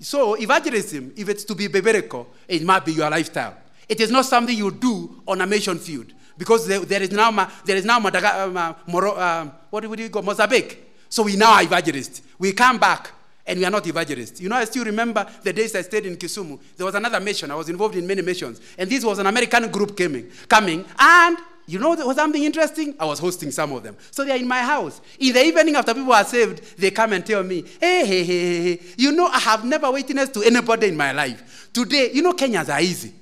So, 0.00 0.34
evangelism, 0.34 1.12
if 1.16 1.28
it's 1.28 1.44
to 1.44 1.54
be 1.54 1.68
biblical, 1.68 2.28
it 2.48 2.62
must 2.62 2.84
be 2.84 2.92
your 2.92 3.08
lifestyle. 3.08 3.56
It 3.88 4.00
is 4.00 4.10
not 4.10 4.24
something 4.24 4.56
you 4.56 4.70
do 4.72 5.22
on 5.26 5.40
a 5.40 5.46
mission 5.46 5.78
field 5.78 6.12
because 6.36 6.66
there, 6.66 6.80
there 6.80 7.02
is 7.02 7.12
now, 7.12 7.30
there 7.64 7.76
is 7.76 7.84
now 7.84 8.00
Madaga, 8.00 8.46
um, 8.46 8.56
uh, 8.56 8.74
Moro, 8.88 9.18
um, 9.18 9.52
what 9.70 9.80
do 9.82 9.88
we 9.88 10.08
go, 10.08 10.20
Mozambique. 10.20 10.92
So 11.08 11.22
we 11.22 11.36
now 11.36 11.52
are 11.54 11.62
evangelists. 11.62 12.22
We 12.38 12.52
come 12.52 12.78
back 12.78 13.12
and 13.46 13.58
we 13.58 13.64
are 13.64 13.70
not 13.70 13.86
evangelists. 13.86 14.40
You 14.40 14.48
know, 14.48 14.56
I 14.56 14.64
still 14.64 14.84
remember 14.84 15.26
the 15.42 15.52
days 15.52 15.74
I 15.74 15.82
stayed 15.82 16.06
in 16.06 16.16
Kisumu. 16.16 16.58
There 16.76 16.86
was 16.86 16.94
another 16.94 17.20
mission. 17.20 17.50
I 17.50 17.54
was 17.54 17.68
involved 17.68 17.96
in 17.96 18.06
many 18.06 18.22
missions. 18.22 18.60
And 18.78 18.88
this 18.88 19.04
was 19.04 19.18
an 19.18 19.26
American 19.26 19.70
group 19.70 19.96
coming, 19.96 20.30
coming 20.48 20.84
and 20.98 21.38
you 21.66 21.78
know 21.78 21.96
there 21.96 22.06
was 22.06 22.16
something 22.16 22.42
interesting? 22.42 22.94
I 23.00 23.06
was 23.06 23.18
hosting 23.18 23.50
some 23.50 23.72
of 23.72 23.82
them. 23.82 23.96
So 24.10 24.24
they're 24.24 24.36
in 24.36 24.46
my 24.46 24.60
house. 24.60 25.00
In 25.18 25.32
the 25.32 25.42
evening 25.42 25.76
after 25.76 25.94
people 25.94 26.12
are 26.12 26.24
saved, 26.24 26.76
they 26.78 26.90
come 26.90 27.14
and 27.14 27.24
tell 27.24 27.42
me, 27.42 27.64
hey, 27.80 28.04
hey, 28.04 28.24
hey, 28.24 28.62
hey, 28.62 28.80
you 28.98 29.12
know, 29.12 29.26
I 29.26 29.38
have 29.38 29.64
never 29.64 29.90
witnessed 29.90 30.34
to 30.34 30.42
anybody 30.42 30.88
in 30.88 30.96
my 30.96 31.12
life. 31.12 31.70
Today, 31.72 32.10
you 32.12 32.20
know, 32.22 32.34
Kenyans 32.34 32.72
are 32.72 32.80
easy. 32.80 33.14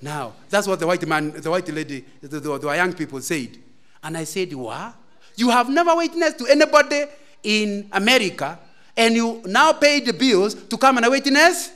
Now, 0.00 0.32
that's 0.48 0.66
what 0.66 0.80
the 0.80 0.86
white 0.86 1.06
man, 1.06 1.32
the 1.32 1.50
white 1.50 1.68
lady, 1.68 2.04
the, 2.22 2.40
the, 2.40 2.58
the 2.58 2.72
young 2.72 2.94
people 2.94 3.20
said. 3.20 3.58
And 4.02 4.16
I 4.16 4.24
said, 4.24 4.52
what? 4.54 4.94
You 5.36 5.50
have 5.50 5.68
never 5.68 5.94
witnessed 5.94 6.38
to 6.38 6.46
anybody 6.46 7.04
in 7.42 7.88
America, 7.92 8.58
and 8.96 9.14
you 9.14 9.42
now 9.46 9.72
pay 9.72 10.00
the 10.00 10.12
bills 10.12 10.54
to 10.54 10.76
come 10.76 10.98
and 10.98 11.10
witness? 11.10 11.72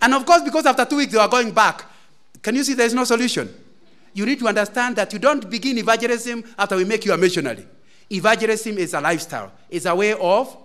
And 0.00 0.14
of 0.14 0.26
course, 0.26 0.42
because 0.42 0.66
after 0.66 0.84
two 0.84 0.96
weeks 0.96 1.12
they 1.12 1.18
are 1.18 1.28
going 1.28 1.50
back. 1.52 1.84
Can 2.42 2.54
you 2.54 2.64
see 2.64 2.74
there's 2.74 2.94
no 2.94 3.04
solution? 3.04 3.52
you 4.16 4.24
need 4.24 4.38
to 4.38 4.48
understand 4.48 4.96
that 4.96 5.12
you 5.12 5.18
don't 5.18 5.48
begin 5.50 5.76
evangelism 5.76 6.42
after 6.58 6.74
we 6.74 6.84
make 6.84 7.04
you 7.04 7.12
a 7.12 7.18
missionary. 7.18 7.66
Evangelism 8.10 8.78
is 8.78 8.94
a 8.94 9.00
lifestyle, 9.00 9.52
it's 9.68 9.84
a 9.84 9.94
way 9.94 10.14
of 10.14 10.56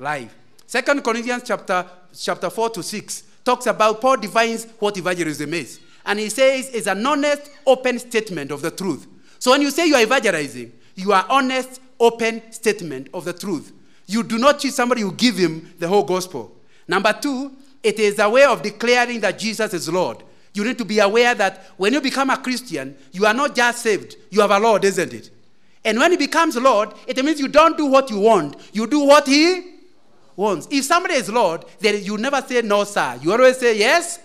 life. 0.00 0.34
Second 0.66 1.04
Corinthians 1.04 1.44
chapter, 1.46 1.86
chapter 2.18 2.50
4 2.50 2.70
to 2.70 2.82
6 2.82 3.22
talks 3.44 3.66
about 3.66 4.00
Paul 4.00 4.16
defines 4.16 4.66
what 4.80 4.96
evangelism 4.96 5.54
is. 5.54 5.78
And 6.04 6.18
he 6.18 6.28
says 6.28 6.70
it's 6.70 6.88
an 6.88 7.06
honest, 7.06 7.48
open 7.64 8.00
statement 8.00 8.50
of 8.50 8.62
the 8.62 8.72
truth. 8.72 9.06
So 9.38 9.52
when 9.52 9.62
you 9.62 9.70
say 9.70 9.86
you 9.86 9.94
are 9.94 10.02
evangelizing, 10.02 10.72
you 10.96 11.12
are 11.12 11.24
honest, 11.30 11.80
open 12.00 12.50
statement 12.50 13.10
of 13.14 13.24
the 13.24 13.32
truth. 13.32 13.72
You 14.08 14.24
do 14.24 14.38
not 14.38 14.58
choose 14.58 14.74
somebody, 14.74 15.02
you 15.02 15.12
give 15.12 15.36
him 15.36 15.72
the 15.78 15.86
whole 15.86 16.02
gospel. 16.02 16.56
Number 16.88 17.12
two, 17.12 17.52
it 17.82 18.00
is 18.00 18.18
a 18.18 18.28
way 18.28 18.42
of 18.44 18.62
declaring 18.62 19.20
that 19.20 19.38
Jesus 19.38 19.72
is 19.72 19.88
Lord 19.88 20.24
you 20.58 20.64
need 20.64 20.76
to 20.78 20.84
be 20.84 20.98
aware 20.98 21.34
that 21.36 21.64
when 21.76 21.92
you 21.92 22.00
become 22.00 22.30
a 22.30 22.36
Christian, 22.36 22.96
you 23.12 23.24
are 23.24 23.32
not 23.32 23.54
just 23.54 23.80
saved, 23.82 24.16
you 24.30 24.40
have 24.40 24.50
a 24.50 24.58
Lord, 24.58 24.84
isn't 24.84 25.14
it? 25.14 25.30
And 25.84 25.98
when 25.98 26.10
He 26.10 26.16
becomes 26.16 26.56
Lord, 26.56 26.92
it 27.06 27.22
means 27.24 27.40
you 27.40 27.48
don't 27.48 27.76
do 27.76 27.86
what 27.86 28.10
you 28.10 28.18
want, 28.18 28.56
you 28.72 28.86
do 28.86 29.00
what 29.04 29.26
He 29.26 29.76
wants. 30.34 30.66
If 30.70 30.84
somebody 30.84 31.14
is 31.14 31.30
Lord, 31.30 31.64
then 31.78 32.02
you 32.02 32.18
never 32.18 32.42
say 32.42 32.62
no, 32.62 32.84
sir. 32.84 33.18
You 33.22 33.32
always 33.32 33.58
say 33.58 33.78
yes, 33.78 34.18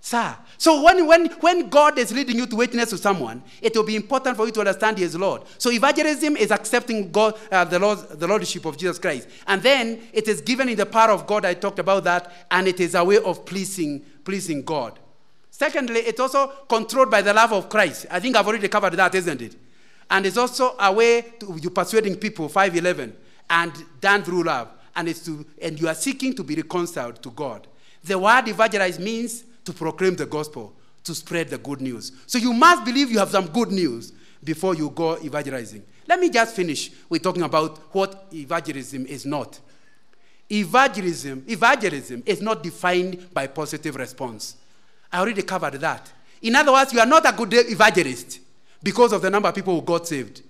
sir. 0.00 0.36
So 0.58 0.82
when, 0.82 1.06
when, 1.06 1.26
when 1.40 1.68
God 1.68 1.98
is 1.98 2.12
leading 2.12 2.36
you 2.36 2.46
to 2.46 2.56
witness 2.56 2.90
to 2.90 2.98
someone, 2.98 3.42
it 3.60 3.74
will 3.76 3.84
be 3.84 3.96
important 3.96 4.36
for 4.36 4.46
you 4.46 4.52
to 4.52 4.60
understand 4.60 4.98
He 4.98 5.04
is 5.04 5.16
Lord. 5.16 5.42
So 5.58 5.70
evangelism 5.70 6.36
is 6.36 6.50
accepting 6.50 7.10
God, 7.10 7.38
uh, 7.50 7.64
the, 7.64 7.78
Lord, 7.78 7.98
the 8.10 8.26
Lordship 8.26 8.64
of 8.64 8.76
Jesus 8.76 8.98
Christ. 8.98 9.28
And 9.46 9.62
then 9.62 10.00
it 10.12 10.28
is 10.28 10.40
given 10.40 10.68
in 10.68 10.76
the 10.76 10.86
power 10.86 11.10
of 11.10 11.26
God. 11.26 11.44
I 11.44 11.54
talked 11.54 11.78
about 11.78 12.04
that. 12.04 12.32
And 12.50 12.68
it 12.68 12.80
is 12.80 12.94
a 12.94 13.04
way 13.04 13.18
of 13.18 13.44
pleasing, 13.44 14.04
pleasing 14.24 14.62
God. 14.62 14.98
Secondly, 15.50 16.00
it's 16.00 16.18
also 16.18 16.48
controlled 16.68 17.10
by 17.10 17.22
the 17.22 17.32
love 17.32 17.52
of 17.52 17.68
Christ. 17.68 18.06
I 18.10 18.18
think 18.18 18.34
I've 18.34 18.46
already 18.46 18.68
covered 18.68 18.94
that, 18.94 19.14
isn't 19.14 19.40
it? 19.40 19.56
And 20.10 20.26
it's 20.26 20.36
also 20.36 20.74
a 20.78 20.92
way 20.92 21.22
to 21.40 21.58
you 21.60 21.70
persuading 21.70 22.16
people, 22.16 22.48
511, 22.48 23.14
and 23.50 23.72
done 24.00 24.22
through 24.22 24.44
love. 24.44 24.68
And 24.96 25.08
it's 25.08 25.24
to 25.24 25.44
and 25.60 25.80
you 25.80 25.88
are 25.88 25.94
seeking 25.94 26.34
to 26.34 26.44
be 26.44 26.54
reconciled 26.56 27.22
to 27.22 27.30
God. 27.30 27.66
The 28.02 28.18
word 28.18 28.48
evangelize 28.48 28.98
means 28.98 29.44
to 29.64 29.72
proclaim 29.72 30.16
the 30.16 30.26
gospel, 30.26 30.74
to 31.04 31.14
spread 31.14 31.48
the 31.48 31.58
good 31.58 31.80
news. 31.80 32.12
So 32.26 32.38
you 32.38 32.52
must 32.52 32.84
believe 32.84 33.10
you 33.10 33.18
have 33.18 33.30
some 33.30 33.46
good 33.46 33.70
news 33.70 34.12
before 34.42 34.74
you 34.74 34.90
go 34.90 35.18
evangelizing. 35.18 35.82
Let 36.06 36.20
me 36.20 36.30
just 36.30 36.54
finish 36.54 36.90
with 37.08 37.22
talking 37.22 37.42
about 37.42 37.78
what 37.94 38.26
evangelism 38.32 39.06
is 39.06 39.24
not. 39.24 39.58
Evangelism, 40.50 41.44
evangelism 41.48 42.22
is 42.26 42.42
not 42.42 42.62
defined 42.62 43.32
by 43.32 43.46
positive 43.46 43.96
response. 43.96 44.56
I 45.10 45.20
already 45.20 45.42
covered 45.42 45.74
that. 45.74 46.12
In 46.42 46.54
other 46.56 46.72
words, 46.72 46.92
you 46.92 47.00
are 47.00 47.06
not 47.06 47.26
a 47.26 47.34
good 47.34 47.54
evangelist 47.54 48.40
because 48.82 49.12
of 49.12 49.22
the 49.22 49.30
number 49.30 49.48
of 49.48 49.54
people 49.54 49.74
who 49.74 49.80
got 49.80 50.06
saved. 50.06 50.42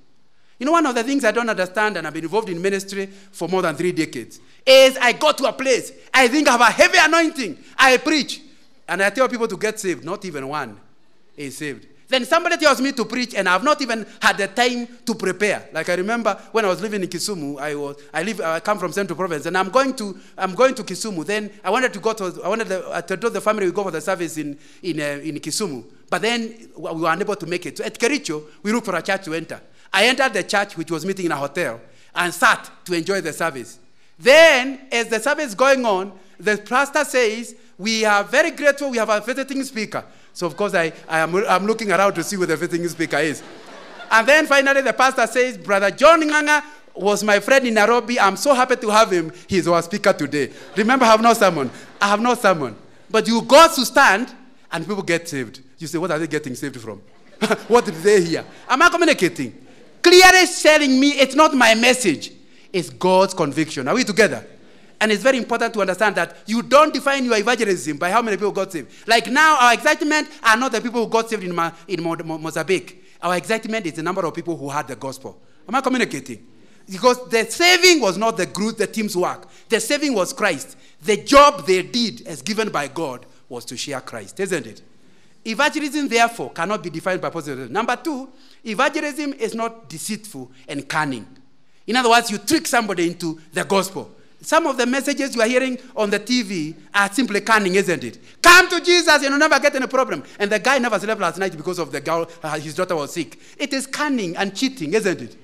You 0.59 0.67
know, 0.67 0.73
one 0.73 0.87
of 0.87 0.95
the 0.95 1.05
things 1.05 1.25
I 1.25 1.31
don't 1.31 1.49
understand, 1.49 1.97
and 1.97 2.07
I've 2.07 2.15
been 2.15 2.25
involved 2.25 2.49
in 2.49 2.61
ministry 2.61 3.07
for 3.07 3.49
more 3.49 3.63
than 3.63 3.77
three 3.77 3.93
decades, 3.93 4.41
is 4.67 4.97
I 4.97 5.13
got 5.13 5.39
to 5.39 5.45
a 5.47 5.53
place, 5.53 5.93
I 6.13 6.27
think 6.29 6.49
I 6.49 6.53
have 6.53 6.61
a 6.61 6.65
heavy 6.71 6.99
anointing. 7.01 7.59
I 7.77 7.97
preach, 7.99 8.41
and 8.89 9.03
I 9.03 9.11
tell 9.11 9.29
people 9.29 9.49
to 9.49 9.57
get 9.57 9.79
saved. 9.81 10.05
Not 10.05 10.25
even 10.25 10.49
one 10.49 10.79
is 11.37 11.57
saved. 11.57 11.89
Then 12.07 12.25
somebody 12.27 12.59
tells 12.59 12.81
me 12.81 12.93
to 12.93 13.05
preach, 13.07 13.35
and 13.35 13.49
I've 13.49 13.65
not 13.65 13.81
even 13.81 14.07
had 14.21 14.37
the 14.37 14.47
time 14.47 14.87
to 15.07 15.15
prepare. 15.15 15.69
Like 15.73 15.89
I 15.89 15.95
remember 15.95 16.39
when 16.53 16.65
I 16.65 16.69
was 16.69 16.81
living 16.83 17.03
in 17.03 17.09
Kisumu, 17.09 17.59
I 17.59 17.75
was 17.75 17.97
I 18.13 18.23
live 18.23 18.41
I 18.41 18.61
come 18.61 18.79
from 18.79 18.93
Central 18.93 19.17
Province, 19.17 19.47
and 19.47 19.57
I'm 19.57 19.71
going 19.71 19.95
to 19.97 20.19
I'm 20.37 20.55
going 20.55 20.75
to 20.75 20.85
Kisumu. 20.85 21.25
Then 21.25 21.51
I 21.65 21.71
wanted 21.71 21.93
to 21.95 22.01
go 22.01 22.13
to 22.13 22.43
I 22.45 22.49
wanted 22.49 22.71
uh, 22.71 23.01
to 23.03 23.17
tell 23.17 23.31
the 23.31 23.41
family 23.41 23.67
we 23.67 23.73
go 23.73 23.85
for 23.85 23.91
the 23.91 24.01
service 24.01 24.37
in 24.37 24.59
in 24.83 25.01
uh, 25.01 25.21
in 25.23 25.37
Kisumu, 25.37 25.83
but 26.11 26.21
then 26.21 26.69
we 26.77 26.93
were 26.93 27.11
unable 27.11 27.37
to 27.37 27.47
make 27.47 27.65
it. 27.67 27.79
So 27.79 27.85
at 27.85 27.99
Kericho, 27.99 28.45
we 28.63 28.73
looked 28.73 28.87
for 28.87 28.95
a 28.95 29.03
church 29.03 29.25
to 29.25 29.35
enter. 29.35 29.61
I 29.93 30.07
entered 30.07 30.35
the 30.35 30.43
church, 30.43 30.77
which 30.77 30.91
was 30.91 31.07
meeting 31.07 31.27
in 31.27 31.33
a 31.33 31.37
hotel, 31.37 31.81
and 32.15 32.35
sat 32.35 32.71
to 32.85 32.95
enjoy 32.95 33.23
the 33.23 33.33
service. 33.33 33.79
Then, 34.19 34.81
as 34.93 35.09
the 35.09 35.21
service 35.21 35.55
going 35.55 35.85
on, 35.85 36.13
the 36.39 36.59
pastor 36.59 37.05
says, 37.05 37.55
We 37.79 38.05
are 38.05 38.23
very 38.25 38.51
grateful, 38.53 38.91
we 38.91 38.99
have 38.99 39.09
a 39.11 39.21
visiting 39.21 39.63
speaker. 39.65 40.05
So, 40.33 40.47
of 40.47 40.57
course, 40.57 40.75
I, 40.75 40.93
I 41.09 41.21
am, 41.21 41.35
I'm 41.35 41.67
looking 41.67 41.91
around 41.91 42.15
to 42.15 42.25
see 42.25 42.37
who 42.37 42.47
the 42.47 42.57
visiting 42.57 42.87
speaker 42.89 43.19
is. 43.19 43.43
And 44.11 44.27
then 44.27 44.47
finally, 44.47 44.81
the 44.81 44.93
pastor 44.93 45.27
says, 45.27 45.59
Brother 45.59 45.91
John 45.91 46.23
Ng'ang'a 46.23 46.63
was 46.95 47.25
my 47.25 47.41
friend 47.41 47.67
in 47.67 47.75
Nairobi. 47.75 48.19
I'm 48.21 48.37
so 48.37 48.55
happy 48.55 48.77
to 48.77 48.91
have 48.91 49.11
him. 49.11 49.33
He's 49.49 49.67
our 49.67 49.83
speaker 49.83 50.13
today. 50.13 50.53
Remember, 50.77 51.05
I 51.05 51.13
have 51.13 51.23
no 51.23 51.33
sermon. 51.33 51.71
I 52.01 52.09
have 52.09 52.21
no 52.21 52.35
sermon. 52.35 52.77
But 53.11 53.27
you 53.27 53.43
got 53.43 53.75
to 53.75 53.85
stand 53.85 54.35
and 54.71 54.87
people 54.87 55.03
get 55.03 55.29
saved. 55.29 55.61
You 55.79 55.87
say, 55.87 55.99
What 55.99 56.11
are 56.11 56.19
they 56.19 56.27
getting 56.27 56.55
saved 56.55 56.81
from? 56.81 57.01
what 57.69 57.85
did 57.85 57.95
they 57.95 58.23
hear? 58.23 58.45
Am 58.69 58.81
I 58.83 58.89
communicating? 58.89 59.67
Clearly 60.03 60.47
telling 60.63 61.01
me 61.01 61.11
it's 61.13 61.35
not 61.35 61.55
my 61.55 61.75
message, 61.75 62.33
it's 62.73 62.91
God's 62.91 63.35
conviction. 63.35 63.89
Are 63.89 63.95
we 63.95 64.05
together? 64.05 64.47
And 65.01 65.13
it's 65.13 65.23
very 65.23 65.39
important 65.39 65.75
to 65.75 65.81
understand 65.81 66.15
that 66.17 66.37
you 66.47 66.63
don't 66.63 66.95
define 66.95 67.25
your 67.25 67.37
evangelism 67.37 67.99
by 67.99 68.11
how 68.11 68.23
many 68.23 68.37
people 68.37 68.53
got 68.53 68.73
saved. 68.73 68.91
Like 69.07 69.27
now, 69.29 69.59
our 69.61 69.75
excitement 69.75 70.29
are 70.43 70.57
not 70.57 70.73
the 70.73 70.81
people 70.81 71.05
who 71.05 71.11
got 71.11 71.29
saved 71.29 71.45
in, 71.45 71.55
Ma- 71.55 71.73
in 71.89 72.03
Mo- 72.03 72.17
Mo- 72.25 72.39
Mozambique. 72.39 73.05
Our 73.21 73.37
excitement 73.37 73.87
is 73.87 73.95
the 73.95 74.03
number 74.03 74.25
of 74.25 74.35
people 74.35 74.57
who 74.57 74.69
heard 74.71 74.87
the 74.89 74.97
gospel. 74.97 75.41
Am 75.69 75.75
I 75.75 75.81
communicating? 75.81 76.47
Because 76.89 77.29
the 77.29 77.45
saving 77.47 78.01
was 78.01 78.19
not 78.19 78.37
the 78.37 78.47
group, 78.47 78.77
the 78.77 78.87
team's 78.87 79.17
work. 79.17 79.49
The 79.69 79.81
saving 79.81 80.15
was 80.15 80.33
Christ. 80.33 80.77
The 81.03 81.17
job 81.17 81.67
they 81.67 81.83
did, 81.83 82.27
as 82.27 82.43
given 82.43 82.69
by 82.71 82.89
God, 82.89 83.27
was 83.49 83.65
to 83.67 83.77
share 83.77 84.01
Christ, 84.01 84.39
isn't 84.41 84.67
it? 84.67 84.83
Evangelism, 85.47 86.09
therefore, 86.09 86.51
cannot 86.53 86.83
be 86.83 86.91
defined 86.91 87.21
by 87.21 87.31
positive. 87.31 87.71
Number 87.71 87.97
two, 87.97 88.31
evangelism 88.65 89.35
is 89.35 89.55
not 89.55 89.89
deceitful 89.89 90.51
and 90.69 90.89
cunning. 90.89 91.27
In 91.87 91.97
other 91.97 92.09
words, 92.09 92.31
you 92.31 92.39
trick 92.39 92.67
somebody 92.67 93.07
into 93.07 93.41
the 93.53 93.65
gospel. 93.65 94.11
Some 94.45 94.67
of 94.67 94.77
the 94.77 94.85
messages 94.85 95.35
you 95.35 95.41
are 95.41 95.49
hearing 95.49 95.79
on 95.97 96.11
the 96.11 96.21
TV 96.21 96.75
are 96.95 97.11
simply 97.11 97.41
cunning, 97.41 97.77
isn't 97.77 98.05
it? 98.05 98.19
Come 98.43 98.69
to 98.69 98.79
Jesus 98.81 99.09
and 99.09 99.23
you'll 99.23 99.39
never 99.39 99.59
get 99.59 99.75
any 99.75 99.87
problem. 99.87 100.23
And 100.39 100.53
the 100.53 100.59
guy 100.59 100.79
never 100.79 100.99
slept 100.99 101.19
last 101.19 101.39
night 101.39 101.57
because 101.57 101.79
of 101.79 101.91
the 101.91 102.01
girl, 102.03 102.29
uh, 102.43 102.59
his 102.59 102.75
daughter 102.75 102.95
was 102.95 103.15
sick. 103.15 103.39
It 103.59 103.73
is 103.73 103.87
cunning 103.87 104.37
and 104.37 104.55
cheating, 104.55 104.93
isn't 104.93 105.23
it? 105.23 105.37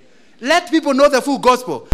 Let 0.42 0.70
people 0.70 0.92
know 0.92 1.08
the 1.08 1.22
full 1.22 1.38
gospel. 1.38 1.88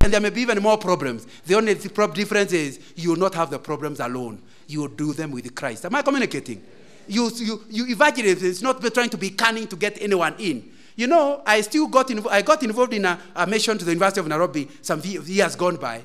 And 0.00 0.12
there 0.12 0.20
may 0.20 0.30
be 0.30 0.42
even 0.42 0.62
more 0.62 0.78
problems. 0.78 1.26
The 1.46 1.56
only 1.56 1.74
difference 1.74 2.52
is 2.52 2.78
you 2.94 3.10
will 3.10 3.16
not 3.16 3.34
have 3.34 3.50
the 3.50 3.58
problems 3.58 3.98
alone. 3.98 4.40
You 4.68 4.82
will 4.82 4.88
do 4.88 5.12
them 5.12 5.32
with 5.32 5.52
Christ. 5.52 5.84
Am 5.84 5.94
I 5.96 6.02
communicating? 6.02 6.62
You, 7.08 7.28
you, 7.34 7.64
you 7.68 7.86
evangelist 7.88 8.42
is 8.42 8.62
not 8.62 8.80
trying 8.94 9.10
to 9.10 9.16
be 9.18 9.30
cunning 9.30 9.66
to 9.66 9.74
get 9.74 10.00
anyone 10.00 10.36
in. 10.38 10.71
You 10.96 11.06
know, 11.06 11.42
I 11.46 11.60
still 11.62 11.86
got 11.88 12.10
involved, 12.10 12.34
I 12.34 12.42
got 12.42 12.62
involved 12.62 12.92
in 12.92 13.04
a, 13.04 13.18
a 13.34 13.46
mission 13.46 13.78
to 13.78 13.84
the 13.84 13.92
University 13.92 14.20
of 14.20 14.28
Nairobi 14.28 14.68
some 14.82 15.00
years 15.04 15.56
gone 15.56 15.76
by. 15.76 16.04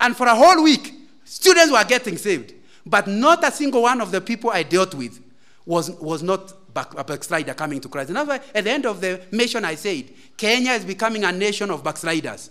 And 0.00 0.16
for 0.16 0.26
a 0.26 0.34
whole 0.34 0.62
week, 0.62 0.94
students 1.24 1.72
were 1.72 1.84
getting 1.84 2.16
saved. 2.16 2.54
But 2.86 3.06
not 3.06 3.46
a 3.46 3.50
single 3.50 3.82
one 3.82 4.00
of 4.00 4.10
the 4.10 4.20
people 4.20 4.50
I 4.50 4.62
dealt 4.62 4.94
with 4.94 5.20
was, 5.66 5.90
was 5.90 6.22
not 6.22 6.72
back, 6.72 6.98
a 6.98 7.04
backslider 7.04 7.54
coming 7.54 7.80
to 7.80 7.88
Christ. 7.88 8.10
And 8.10 8.16
that's 8.16 8.28
why 8.28 8.40
at 8.54 8.64
the 8.64 8.70
end 8.70 8.86
of 8.86 9.00
the 9.00 9.20
mission, 9.30 9.64
I 9.64 9.74
said, 9.74 10.04
Kenya 10.36 10.72
is 10.72 10.84
becoming 10.84 11.24
a 11.24 11.32
nation 11.32 11.70
of 11.70 11.82
backsliders. 11.82 12.50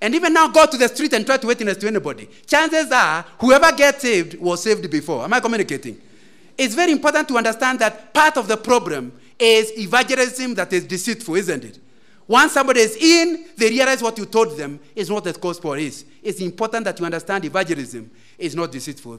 And 0.00 0.14
even 0.14 0.34
now, 0.34 0.48
go 0.48 0.66
to 0.66 0.76
the 0.76 0.88
street 0.88 1.12
and 1.14 1.24
try 1.24 1.38
to 1.38 1.46
witness 1.46 1.78
to 1.78 1.86
anybody. 1.86 2.28
Chances 2.46 2.92
are, 2.92 3.24
whoever 3.38 3.72
gets 3.72 4.02
saved 4.02 4.38
was 4.38 4.62
saved 4.62 4.88
before. 4.90 5.24
Am 5.24 5.32
I 5.32 5.40
communicating? 5.40 6.00
It's 6.58 6.74
very 6.74 6.92
important 6.92 7.26
to 7.28 7.36
understand 7.36 7.78
that 7.78 8.12
part 8.12 8.36
of 8.36 8.46
the 8.46 8.56
problem 8.56 9.12
is 9.38 9.76
evangelism 9.78 10.54
that 10.54 10.72
is 10.72 10.84
deceitful, 10.84 11.34
isn't 11.36 11.64
it? 11.64 11.78
Once 12.26 12.52
somebody 12.52 12.80
is 12.80 12.96
in, 12.96 13.44
they 13.56 13.68
realize 13.68 14.02
what 14.02 14.16
you 14.16 14.24
told 14.24 14.56
them 14.56 14.80
is 14.94 15.10
not 15.10 15.24
the 15.24 15.32
gospel 15.32 15.74
is. 15.74 16.04
It's 16.22 16.40
important 16.40 16.84
that 16.86 16.98
you 16.98 17.04
understand 17.04 17.44
evangelism 17.44 18.10
is 18.38 18.54
not 18.54 18.72
deceitful. 18.72 19.18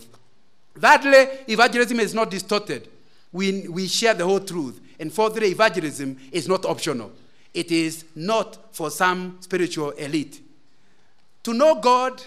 Thirdly, 0.77 1.27
evangelism 1.47 1.99
is 1.99 2.13
not 2.13 2.31
distorted. 2.31 2.89
We, 3.31 3.67
we 3.67 3.87
share 3.87 4.13
the 4.13 4.25
whole 4.25 4.39
truth. 4.39 4.81
And 4.99 5.13
fourthly, 5.13 5.47
evangelism 5.49 6.17
is 6.31 6.47
not 6.47 6.65
optional. 6.65 7.11
It 7.53 7.71
is 7.71 8.05
not 8.15 8.75
for 8.75 8.89
some 8.89 9.37
spiritual 9.39 9.91
elite. 9.91 10.41
To 11.43 11.53
know 11.53 11.75
God, 11.75 12.21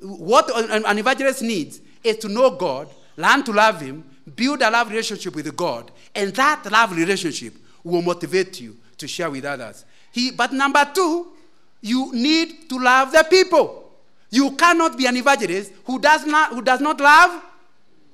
what 0.00 0.50
an 0.54 0.98
evangelist 0.98 1.42
needs 1.42 1.80
is 2.04 2.18
to 2.18 2.28
know 2.28 2.50
God, 2.50 2.88
learn 3.16 3.42
to 3.44 3.52
love 3.52 3.80
Him, 3.80 4.04
build 4.36 4.62
a 4.62 4.70
love 4.70 4.88
relationship 4.90 5.34
with 5.34 5.54
God, 5.56 5.90
and 6.14 6.34
that 6.34 6.70
love 6.70 6.96
relationship 6.96 7.54
will 7.84 8.02
motivate 8.02 8.60
you 8.60 8.76
to 8.98 9.08
share 9.08 9.30
with 9.30 9.44
others. 9.44 9.84
He, 10.12 10.30
but 10.30 10.52
number 10.52 10.88
two, 10.94 11.32
you 11.80 12.12
need 12.12 12.68
to 12.68 12.78
love 12.78 13.12
the 13.12 13.26
people. 13.28 13.90
You 14.30 14.52
cannot 14.52 14.96
be 14.96 15.06
an 15.06 15.16
evangelist 15.16 15.72
who 15.84 15.98
does 15.98 16.24
not, 16.24 16.52
who 16.52 16.62
does 16.62 16.80
not 16.80 17.00
love 17.00 17.42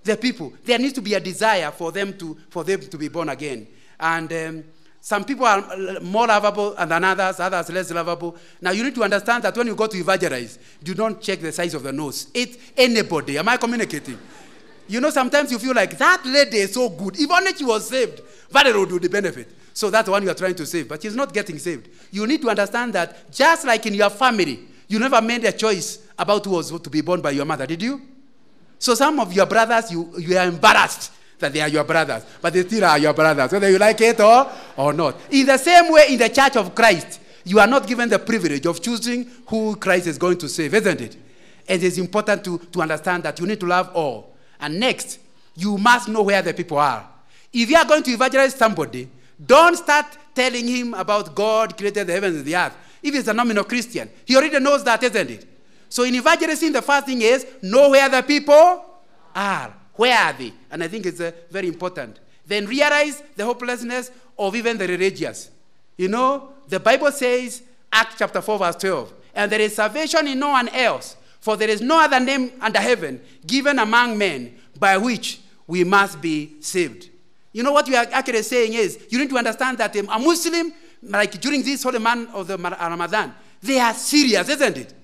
the 0.03 0.17
people. 0.17 0.53
There 0.65 0.79
needs 0.79 0.95
to 0.95 1.03
be 1.03 1.15
a 1.15 1.21
desire 1.21 1.71
for 1.71 1.93
them 1.93 2.17
to, 2.19 2.37
for 2.49 2.65
them 2.65 2.81
to 2.81 2.99
be 2.99 3.09
born 3.09 3.29
again. 3.29 3.67
And 4.01 4.33
um, 4.33 4.65
some 5.01 5.25
people 5.25 5.47
are 5.47 6.01
more 6.01 6.27
lovable 6.27 6.75
than 6.75 7.05
others, 7.05 7.39
others 7.41 7.71
less 7.71 7.91
lovable. 7.93 8.37
Now 8.61 8.73
you 8.73 8.83
need 8.83 8.95
to 8.95 9.05
understand 9.05 9.45
that 9.45 9.57
when 9.57 9.67
you 9.67 9.77
go 9.77 9.87
to 9.87 9.97
evangelize, 9.97 10.59
you 10.85 10.95
don't 10.95 11.21
check 11.21 11.41
the 11.41 11.53
size 11.53 11.75
of 11.75 11.83
the 11.83 11.93
nose. 11.93 12.29
It's 12.35 12.57
anybody. 12.77 13.39
Am 13.39 13.49
I 13.49 13.57
communicating? 13.57 14.19
You 14.89 15.01
know, 15.01 15.11
sometimes 15.11 15.53
you 15.53 15.59
feel 15.59 15.75
like 15.75 15.97
that 15.99 16.23
lady 16.25 16.59
is 16.59 16.73
so 16.75 16.89
good. 16.89 17.15
If 17.19 17.59
she 17.59 17.65
was 17.65 17.89
saved, 17.89 18.23
Valerie 18.51 18.79
would 18.79 18.89
do 18.89 18.99
the 18.99 19.09
benefit. 19.09 19.49
So 19.75 19.91
that's 19.91 20.07
the 20.07 20.11
one 20.11 20.23
you 20.25 20.31
are 20.31 20.35
trying 20.35 20.57
to 20.57 20.67
save, 20.67 20.89
but 20.89 21.03
she's 21.03 21.15
not 21.15 21.33
getting 21.33 21.59
saved. 21.59 21.89
You 22.11 22.27
need 22.27 22.43
to 22.43 22.49
understand 22.49 22.95
that 22.95 23.31
just 23.31 23.65
like 23.65 23.87
in 23.87 23.95
your 23.95 24.11
family, 24.11 24.61
you 24.89 24.99
never 24.99 25.21
made 25.21 25.45
a 25.45 25.53
choice 25.53 26.01
about 26.19 26.45
who 26.45 26.53
was 26.53 26.71
to 26.81 26.91
be 26.91 27.01
born 27.01 27.21
by 27.21 27.31
your 27.31 27.45
mother, 27.45 27.67
did 27.67 27.83
you? 27.83 28.01
So 28.79 28.95
some 28.95 29.21
of 29.21 29.33
your 29.33 29.47
brothers, 29.47 29.93
you, 29.93 30.13
you 30.19 30.37
are 30.37 30.49
embarrassed 30.49 31.13
that 31.39 31.53
they 31.53 31.61
are 31.61 31.69
your 31.69 31.85
brothers, 31.85 32.25
but 32.41 32.53
they 32.53 32.63
still 32.63 32.85
are 32.85 32.99
your 32.99 33.13
brothers, 33.13 33.53
whether 33.53 33.71
you 33.71 33.79
like 33.79 34.01
it 34.01 34.19
or, 34.19 34.51
or 34.77 34.93
not. 34.93 35.17
In 35.31 35.47
the 35.47 35.57
same 35.57 35.93
way, 35.93 36.07
in 36.11 36.19
the 36.19 36.29
church 36.29 36.57
of 36.57 36.75
Christ, 36.75 37.21
you 37.45 37.61
are 37.61 37.67
not 37.67 37.87
given 37.87 38.09
the 38.09 38.19
privilege 38.19 38.67
of 38.67 38.83
choosing 38.83 39.31
who 39.47 39.77
Christ 39.77 40.07
is 40.07 40.19
going 40.19 40.39
to 40.39 40.49
save, 40.49 40.75
isn't 40.75 41.01
it? 41.01 41.17
And 41.69 41.83
it's 41.83 41.99
important 41.99 42.45
to, 42.45 42.59
to 42.59 42.83
understand 42.83 43.23
that 43.23 43.39
you 43.39 43.47
need 43.47 43.61
to 43.61 43.67
love 43.67 43.91
all. 43.95 44.35
And 44.61 44.81
next, 44.81 45.19
you 45.57 45.79
must 45.79 46.09
know 46.09 46.23
where 46.23 46.43
the 46.43 46.55
people 46.55 46.79
are. 46.79 47.09
If 47.53 47.71
you 47.71 47.77
are 47.77 47.85
going 47.85 48.03
to 48.05 48.11
evangelize 48.11 48.55
somebody, 48.55 49.09
don't 49.45 49.77
start 49.77 50.07
telling 50.35 50.67
him 50.67 50.95
about 50.95 51.35
God 51.35 51.77
created 51.77 52.07
the 52.07 52.13
heavens 52.13 52.37
and 52.37 52.45
the 52.45 52.57
earth. 52.57 52.77
If 53.03 53.15
he's 53.15 53.29
a 53.29 53.35
nominal 53.35 53.65
Christian, 53.65 54.11
he 54.25 54.37
already 54.37 54.59
knows 54.59 54.85
that, 54.85 55.03
isn't 55.03 55.31
it? 55.31 55.47
So 55.89 56.05
in 56.05 56.15
evangelism, 56.15 56.73
the 56.73 56.83
first 56.83 57.07
thing 57.07 57.23
is 57.23 57.47
know 57.63 57.91
where 57.91 58.09
the 58.09 58.23
people 58.23 58.85
are. 59.35 59.75
Where 59.95 60.17
are 60.17 60.33
they? 60.33 60.53
And 60.71 60.83
I 60.83 60.89
think 60.89 61.07
it's 61.07 61.21
uh, 61.21 61.33
very 61.51 61.69
important. 61.69 62.21
Then 62.47 62.67
realize 62.67 63.23
the 63.37 63.45
hopelessness 63.45 64.11
of 64.39 64.55
even 64.55 64.79
the 64.79 64.87
religious. 64.87 65.51
You 65.97 66.09
know, 66.09 66.51
the 66.69 66.79
Bible 66.79 67.11
says, 67.11 67.63
Acts 67.93 68.17
chapter 68.19 68.41
4, 68.41 68.59
verse 68.59 68.77
12, 68.77 69.13
and 69.35 69.51
there 69.51 69.61
is 69.61 69.75
salvation 69.75 70.27
in 70.29 70.39
no 70.39 70.51
one 70.51 70.69
else, 70.69 71.17
for 71.41 71.57
there 71.57 71.69
is 71.71 71.81
no 71.81 72.01
other 72.01 72.21
name 72.21 72.53
under 72.61 72.79
heaven 72.81 73.21
given 73.47 73.79
among 73.79 74.19
men 74.19 74.55
by 74.79 74.97
which 74.97 75.41
we 75.67 75.85
must 75.85 76.21
be 76.21 76.57
saved. 76.61 77.11
You 77.53 77.63
know 77.63 77.73
what 77.73 77.89
you 77.89 77.97
are 77.97 78.07
actually 78.13 78.43
saying 78.43 78.75
is, 78.75 79.07
you 79.11 79.19
need 79.19 79.31
to 79.31 79.37
understand 79.39 79.79
that 79.79 79.97
um, 79.97 80.09
a 80.11 80.19
Muslim, 80.19 80.73
like 81.03 81.41
during 81.41 81.63
this 81.63 81.83
holy 81.83 81.99
month 81.99 82.33
of 82.35 82.47
the 82.47 82.57
Ramadan, 82.57 83.35
they 83.63 83.79
are 83.79 83.95
serious, 83.95 84.49
isn't 84.49 84.77
it? 84.77 84.95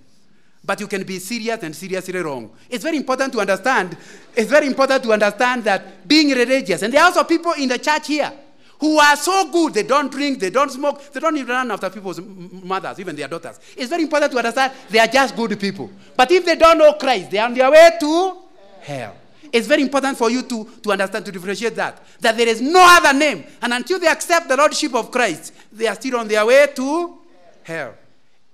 But 0.64 0.80
you 0.80 0.87
can 0.87 1.03
be 1.03 1.18
serious 1.18 1.62
and 1.62 1.74
seriously 1.74 2.18
wrong. 2.20 2.51
It's 2.70 2.82
very 2.82 2.97
important 2.97 3.32
to 3.35 3.41
understand. 3.41 3.97
It's 4.35 4.51
very 4.51 4.66
important 4.66 5.03
to 5.05 5.12
understand 5.12 5.64
that 5.64 6.07
being 6.09 6.30
religious, 6.30 6.82
and 6.82 6.93
there 6.93 7.03
are 7.03 7.07
also 7.07 7.24
people 7.24 7.53
in 7.53 7.68
the 7.68 7.78
church 7.78 8.07
here 8.07 8.32
who 8.79 8.99
are 8.99 9.16
so 9.16 9.51
good, 9.51 9.75
they 9.75 9.83
don't 9.83 10.11
drink, 10.11 10.41
they 10.41 10.51
don't 10.51 10.70
smoke, 10.70 11.12
they 11.12 11.20
don't 11.20 11.37
even 11.37 11.49
run 11.49 11.70
after 11.70 11.91
people's 11.91 12.20
mothers, 12.20 12.99
even 12.99 13.16
their 13.16 13.29
daughters. 13.29 13.59
It's 13.77 13.89
very 13.89 14.03
important 14.03 14.33
to 14.33 14.39
understand 14.39 14.72
they 14.91 14.99
are 14.99 15.07
just 15.07 15.37
good 15.37 15.59
people. 15.59 15.91
But 16.16 16.31
if 16.31 16.45
they 16.45 16.57
don't 16.57 16.79
know 16.79 16.93
Christ, 16.95 17.31
they 17.31 17.39
are 17.39 17.47
on 17.47 17.55
their 17.55 17.70
way 17.70 17.91
to 18.01 18.37
hell. 18.81 19.16
It's 19.53 19.68
very 19.68 19.83
important 19.83 20.18
for 20.18 20.31
you 20.31 20.43
to, 20.43 20.68
to 20.83 20.91
understand, 20.93 21.25
to 21.27 21.33
differentiate 21.33 21.77
that. 21.77 22.03
That 22.20 22.37
there 22.37 22.49
is 22.49 22.61
no 22.61 22.81
other 22.83 23.16
name. 23.16 23.45
And 23.62 23.72
until 23.72 24.01
they 24.01 24.09
accept 24.09 24.49
the 24.49 24.57
Lordship 24.57 24.93
of 24.95 25.12
Christ, 25.12 25.55
they 25.72 25.87
are 25.87 25.95
still 25.95 26.16
on 26.16 26.27
their 26.27 26.45
way 26.45 26.66
to 26.75 27.18
hell. 27.62 27.95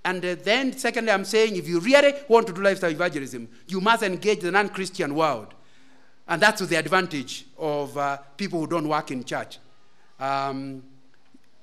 And 0.05 0.23
uh, 0.25 0.37
then, 0.43 0.77
secondly, 0.77 1.11
I'm 1.11 1.25
saying 1.25 1.57
if 1.57 1.66
you 1.66 1.81
really 1.81 2.12
want 2.29 2.47
to 2.49 2.53
do 2.53 2.62
lifestyle 2.62 2.91
evangelism, 2.91 3.49
you 3.66 3.81
must 3.81 4.03
engage 4.03 4.41
the 4.41 4.51
non 4.51 4.68
Christian 4.68 5.14
world. 5.14 5.55
And 6.29 6.41
that's 6.41 6.59
to 6.59 6.66
the 6.66 6.77
advantage 6.77 7.47
of 7.59 7.97
uh, 7.97 8.18
people 8.37 8.61
who 8.61 8.66
don't 8.66 8.87
work 8.89 9.11
in 9.11 9.25
church. 9.25 9.59
Um, 10.21 10.83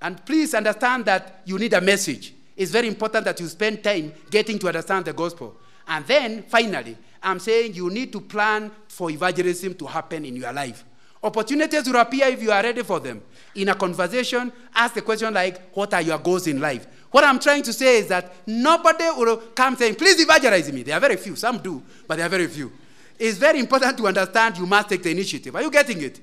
and 0.01 0.23
please 0.25 0.53
understand 0.53 1.05
that 1.05 1.41
you 1.45 1.57
need 1.57 1.73
a 1.73 1.81
message. 1.81 2.33
It's 2.55 2.71
very 2.71 2.87
important 2.87 3.25
that 3.25 3.39
you 3.39 3.47
spend 3.47 3.83
time 3.83 4.11
getting 4.31 4.57
to 4.59 4.67
understand 4.67 5.05
the 5.05 5.13
gospel. 5.13 5.55
And 5.87 6.05
then, 6.05 6.43
finally, 6.43 6.97
I'm 7.21 7.39
saying 7.39 7.73
you 7.75 7.89
need 7.89 8.11
to 8.13 8.21
plan 8.21 8.71
for 8.87 9.09
evangelism 9.11 9.75
to 9.75 9.85
happen 9.85 10.25
in 10.25 10.35
your 10.35 10.51
life. 10.51 10.83
Opportunities 11.23 11.87
will 11.87 11.97
appear 11.99 12.27
if 12.27 12.41
you 12.41 12.51
are 12.51 12.61
ready 12.61 12.83
for 12.83 12.99
them. 12.99 13.21
In 13.55 13.69
a 13.69 13.75
conversation, 13.75 14.51
ask 14.75 14.93
the 14.93 15.01
question 15.01 15.33
like, 15.33 15.71
What 15.75 15.93
are 15.93 16.01
your 16.01 16.19
goals 16.19 16.47
in 16.47 16.59
life? 16.59 16.87
What 17.09 17.23
I'm 17.23 17.39
trying 17.39 17.63
to 17.63 17.73
say 17.73 17.99
is 17.99 18.07
that 18.07 18.33
nobody 18.45 19.05
will 19.15 19.37
come 19.55 19.75
saying, 19.75 19.95
Please 19.95 20.21
evangelize 20.21 20.71
me. 20.71 20.83
There 20.83 20.95
are 20.95 20.99
very 20.99 21.17
few. 21.17 21.35
Some 21.35 21.57
do, 21.59 21.81
but 22.07 22.17
there 22.17 22.25
are 22.25 22.29
very 22.29 22.47
few. 22.47 22.71
It's 23.17 23.37
very 23.39 23.59
important 23.59 23.97
to 23.97 24.07
understand 24.07 24.57
you 24.57 24.67
must 24.67 24.89
take 24.89 25.01
the 25.01 25.09
initiative. 25.09 25.55
Are 25.55 25.61
you 25.63 25.71
getting 25.71 26.01
it? 26.01 26.19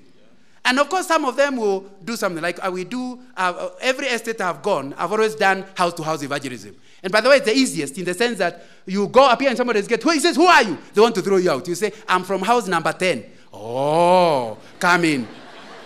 And 0.64 0.78
of 0.78 0.88
course, 0.88 1.06
some 1.06 1.24
of 1.26 1.36
them 1.36 1.56
will 1.56 1.80
do 2.04 2.16
something 2.16 2.42
like 2.42 2.64
uh, 2.64 2.70
we 2.70 2.84
do. 2.84 3.20
Uh, 3.36 3.68
every 3.82 4.06
estate 4.06 4.40
I've 4.40 4.62
gone, 4.62 4.94
I've 4.96 5.12
always 5.12 5.34
done 5.34 5.64
house 5.74 5.92
to 5.94 6.02
house 6.02 6.22
evangelism. 6.22 6.74
And 7.02 7.12
by 7.12 7.20
the 7.20 7.28
way, 7.28 7.36
it's 7.36 7.44
the 7.44 7.54
easiest 7.54 7.98
in 7.98 8.06
the 8.06 8.14
sense 8.14 8.38
that 8.38 8.64
you 8.86 9.06
go 9.08 9.26
up 9.28 9.38
here 9.38 9.50
and 9.50 9.58
somebody's 9.58 9.86
get, 9.86 10.02
he 10.02 10.20
says, 10.20 10.36
Who 10.36 10.46
are 10.46 10.62
you? 10.62 10.78
They 10.94 11.02
want 11.02 11.14
to 11.16 11.22
throw 11.22 11.36
you 11.36 11.50
out. 11.50 11.68
You 11.68 11.74
say, 11.74 11.92
I'm 12.08 12.24
from 12.24 12.40
house 12.40 12.66
number 12.66 12.92
10. 12.92 13.24
Oh, 13.52 14.56
come 14.78 15.04
in. 15.04 15.28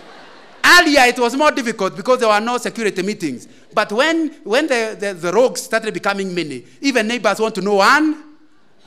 Earlier, 0.79 1.01
it 1.01 1.19
was 1.19 1.35
more 1.35 1.51
difficult 1.51 1.97
because 1.97 2.19
there 2.19 2.29
were 2.29 2.39
no 2.39 2.57
security 2.57 3.01
meetings. 3.01 3.49
But 3.73 3.91
when, 3.91 4.29
when 4.45 4.67
the, 4.67 4.95
the, 4.97 5.13
the 5.13 5.33
rogues 5.33 5.61
started 5.61 5.93
becoming 5.93 6.33
many, 6.33 6.65
even 6.79 7.05
neighbors 7.05 7.41
want 7.41 7.53
to 7.55 7.61
know 7.61 7.75
one 7.75 8.23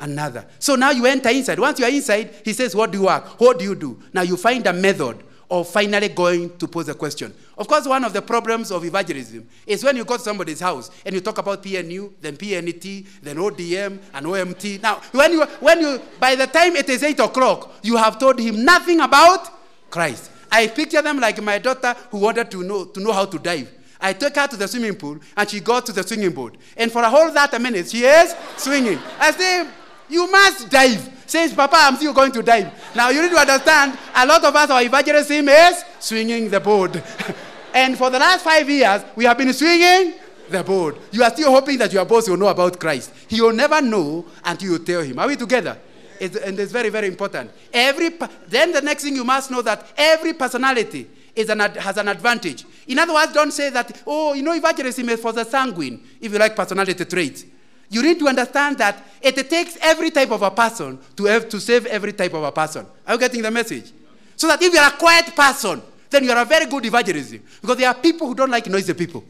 another. 0.00 0.46
So 0.58 0.74
now 0.74 0.90
you 0.90 1.04
enter 1.04 1.28
inside. 1.28 1.58
Once 1.58 1.78
you 1.78 1.84
are 1.84 1.90
inside, 1.90 2.34
he 2.46 2.54
says, 2.54 2.74
What 2.74 2.92
do 2.92 2.98
you 2.98 3.04
work? 3.04 3.38
What 3.38 3.58
do 3.58 3.66
you 3.66 3.74
do? 3.74 4.02
Now 4.14 4.22
you 4.22 4.38
find 4.38 4.66
a 4.66 4.72
method 4.72 5.22
of 5.52 5.68
finally 5.68 6.08
going 6.08 6.56
to 6.56 6.66
pose 6.66 6.88
a 6.88 6.94
question. 6.94 7.32
Of 7.58 7.68
course, 7.68 7.86
one 7.86 8.04
of 8.04 8.14
the 8.14 8.22
problems 8.22 8.72
of 8.72 8.86
evangelism 8.86 9.46
is 9.66 9.84
when 9.84 9.96
you 9.96 10.04
go 10.06 10.16
to 10.16 10.22
somebody's 10.22 10.60
house 10.60 10.90
and 11.04 11.14
you 11.14 11.20
talk 11.20 11.36
about 11.36 11.62
PNU, 11.62 12.10
then 12.22 12.38
PNT, 12.38 13.06
then 13.22 13.36
ODM, 13.36 13.98
and 14.14 14.26
OMT. 14.26 14.80
Now, 14.80 15.02
when 15.12 15.32
you, 15.32 15.44
when 15.60 15.80
you, 15.82 16.00
by 16.18 16.36
the 16.36 16.46
time 16.46 16.74
it 16.74 16.88
is 16.88 17.02
8 17.02 17.20
o'clock, 17.20 17.70
you 17.82 17.96
have 17.98 18.18
told 18.18 18.38
him 18.40 18.64
nothing 18.64 19.00
about 19.00 19.50
Christ. 19.90 20.30
I 20.50 20.68
picture 20.68 21.02
them 21.02 21.20
like 21.20 21.42
my 21.42 21.58
daughter 21.58 21.94
who 22.10 22.18
wanted 22.18 22.50
to 22.50 22.62
know, 22.62 22.86
to 22.86 23.00
know 23.00 23.12
how 23.12 23.26
to 23.26 23.38
dive. 23.38 23.70
I 24.00 24.14
took 24.14 24.34
her 24.36 24.46
to 24.48 24.56
the 24.56 24.66
swimming 24.66 24.94
pool 24.94 25.18
and 25.36 25.50
she 25.50 25.60
got 25.60 25.84
to 25.84 25.92
the 25.92 26.02
swinging 26.02 26.32
board. 26.32 26.56
And 26.78 26.90
for 26.90 27.02
a 27.02 27.10
whole 27.10 27.30
that 27.30 27.52
a 27.52 27.58
minute, 27.58 27.90
she 27.90 28.04
is 28.04 28.34
swinging. 28.56 28.98
I 29.20 29.30
say, 29.32 29.68
you 30.12 30.30
must 30.30 30.68
dive. 30.70 31.10
Says, 31.26 31.54
Papa, 31.54 31.76
I'm 31.78 31.96
still 31.96 32.12
going 32.12 32.30
to 32.32 32.42
dive. 32.42 32.70
Now 32.94 33.08
you 33.08 33.22
need 33.22 33.30
to 33.30 33.38
understand, 33.38 33.98
a 34.14 34.26
lot 34.26 34.44
of 34.44 34.54
us, 34.54 34.68
our 34.70 34.82
evangelism 34.82 35.48
is 35.48 35.84
swinging 35.98 36.50
the 36.50 36.60
board. 36.60 37.02
and 37.74 37.96
for 37.96 38.10
the 38.10 38.18
last 38.18 38.44
five 38.44 38.68
years, 38.68 39.02
we 39.16 39.24
have 39.24 39.38
been 39.38 39.52
swinging 39.54 40.14
the 40.50 40.62
board. 40.62 40.98
You 41.10 41.22
are 41.22 41.30
still 41.30 41.50
hoping 41.50 41.78
that 41.78 41.92
your 41.92 42.04
boss 42.04 42.28
will 42.28 42.36
know 42.36 42.48
about 42.48 42.78
Christ. 42.78 43.12
He 43.28 43.40
will 43.40 43.54
never 43.54 43.80
know 43.80 44.26
until 44.44 44.72
you 44.72 44.78
tell 44.80 45.00
him. 45.02 45.18
Are 45.18 45.26
we 45.26 45.36
together? 45.36 45.78
It's, 46.20 46.36
and 46.36 46.60
it's 46.60 46.70
very, 46.70 46.90
very 46.90 47.08
important. 47.08 47.50
Every, 47.72 48.10
then 48.48 48.72
the 48.72 48.82
next 48.82 49.04
thing 49.04 49.16
you 49.16 49.24
must 49.24 49.50
know 49.50 49.62
that 49.62 49.86
every 49.96 50.34
personality 50.34 51.08
is 51.34 51.48
an, 51.48 51.60
has 51.60 51.96
an 51.96 52.08
advantage. 52.08 52.66
In 52.86 52.98
other 52.98 53.14
words, 53.14 53.32
don't 53.32 53.52
say 53.52 53.70
that, 53.70 54.02
oh, 54.06 54.34
you 54.34 54.42
know, 54.42 54.52
evangelism 54.52 55.08
is 55.08 55.20
for 55.20 55.32
the 55.32 55.44
sanguine, 55.44 56.06
if 56.20 56.30
you 56.30 56.38
like 56.38 56.54
personality 56.54 57.06
traits 57.06 57.46
you 57.92 58.02
need 58.02 58.18
to 58.18 58.26
understand 58.26 58.78
that 58.78 59.04
it 59.20 59.36
takes 59.50 59.76
every 59.80 60.10
type 60.10 60.30
of 60.30 60.40
a 60.42 60.50
person 60.50 60.98
to, 61.16 61.24
have, 61.24 61.48
to 61.50 61.60
save 61.60 61.84
every 61.86 62.14
type 62.14 62.32
of 62.32 62.42
a 62.42 62.50
person. 62.50 62.86
Are 63.06 63.14
you 63.14 63.20
getting 63.20 63.42
the 63.42 63.50
message? 63.50 63.92
So 64.34 64.48
that 64.48 64.62
if 64.62 64.72
you're 64.72 64.82
a 64.82 64.90
quiet 64.92 65.36
person, 65.36 65.82
then 66.08 66.24
you're 66.24 66.38
a 66.38 66.44
very 66.44 66.66
good 66.66 66.84
evangelism. 66.86 67.42
Because 67.60 67.76
there 67.76 67.88
are 67.88 67.94
people 67.94 68.26
who 68.26 68.34
don't 68.34 68.50
like 68.50 68.66
noisy 68.66 68.94
people. 68.94 69.22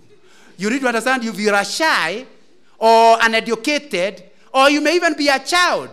You 0.57 0.71
need 0.71 0.81
to 0.81 0.87
understand 0.87 1.25
if 1.25 1.39
you're 1.39 1.55
a 1.55 1.65
shy 1.65 2.25
or 2.79 3.19
uneducated, 3.21 4.23
or 4.55 4.71
you 4.71 4.81
may 4.81 4.95
even 4.95 5.15
be 5.17 5.29
a 5.29 5.41
child, 5.41 5.91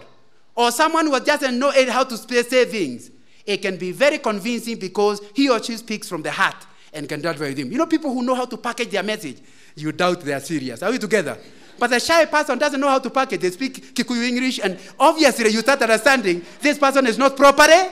or 0.55 0.71
someone 0.71 1.07
who 1.07 1.19
doesn't 1.19 1.57
know 1.57 1.71
how 1.89 2.03
to 2.03 2.17
say 2.17 2.65
things, 2.65 3.09
it 3.45 3.57
can 3.57 3.77
be 3.77 3.91
very 3.91 4.19
convincing 4.19 4.77
because 4.77 5.21
he 5.33 5.49
or 5.49 5.61
she 5.63 5.75
speaks 5.77 6.07
from 6.07 6.21
the 6.21 6.31
heart 6.31 6.67
and 6.93 7.09
can 7.09 7.19
deliver 7.19 7.45
with 7.45 7.57
him. 7.57 7.71
You 7.71 7.79
know, 7.79 7.87
people 7.87 8.13
who 8.13 8.21
know 8.21 8.35
how 8.35 8.45
to 8.45 8.57
package 8.57 8.89
their 8.89 9.03
message, 9.03 9.37
you 9.75 9.91
doubt 9.91 10.21
they 10.21 10.33
are 10.33 10.39
serious. 10.39 10.83
Are 10.83 10.91
we 10.91 10.99
together? 10.99 11.37
But 11.79 11.89
the 11.91 11.99
shy 11.99 12.25
person 12.25 12.57
doesn't 12.59 12.79
know 12.79 12.89
how 12.89 12.99
to 12.99 13.09
package. 13.09 13.41
They 13.41 13.51
speak 13.51 13.95
Kikuyu 13.95 14.27
English, 14.27 14.59
and 14.63 14.77
obviously 14.99 15.49
you 15.51 15.61
start 15.61 15.81
understanding 15.81 16.43
this 16.61 16.77
person 16.77 17.07
is 17.07 17.17
not 17.17 17.35
properly 17.37 17.89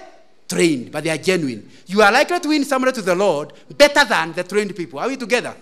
trained, 0.47 0.91
but 0.91 1.03
they 1.03 1.09
are 1.09 1.17
genuine. 1.17 1.69
You 1.87 2.01
are 2.01 2.11
likely 2.11 2.39
to 2.39 2.47
win 2.49 2.63
somebody 2.65 2.93
to 2.93 3.01
the 3.01 3.15
Lord 3.15 3.53
better 3.77 4.03
than 4.05 4.33
the 4.33 4.43
trained 4.43 4.75
people. 4.75 4.99
Are 4.99 5.07
we 5.07 5.15
together? 5.17 5.55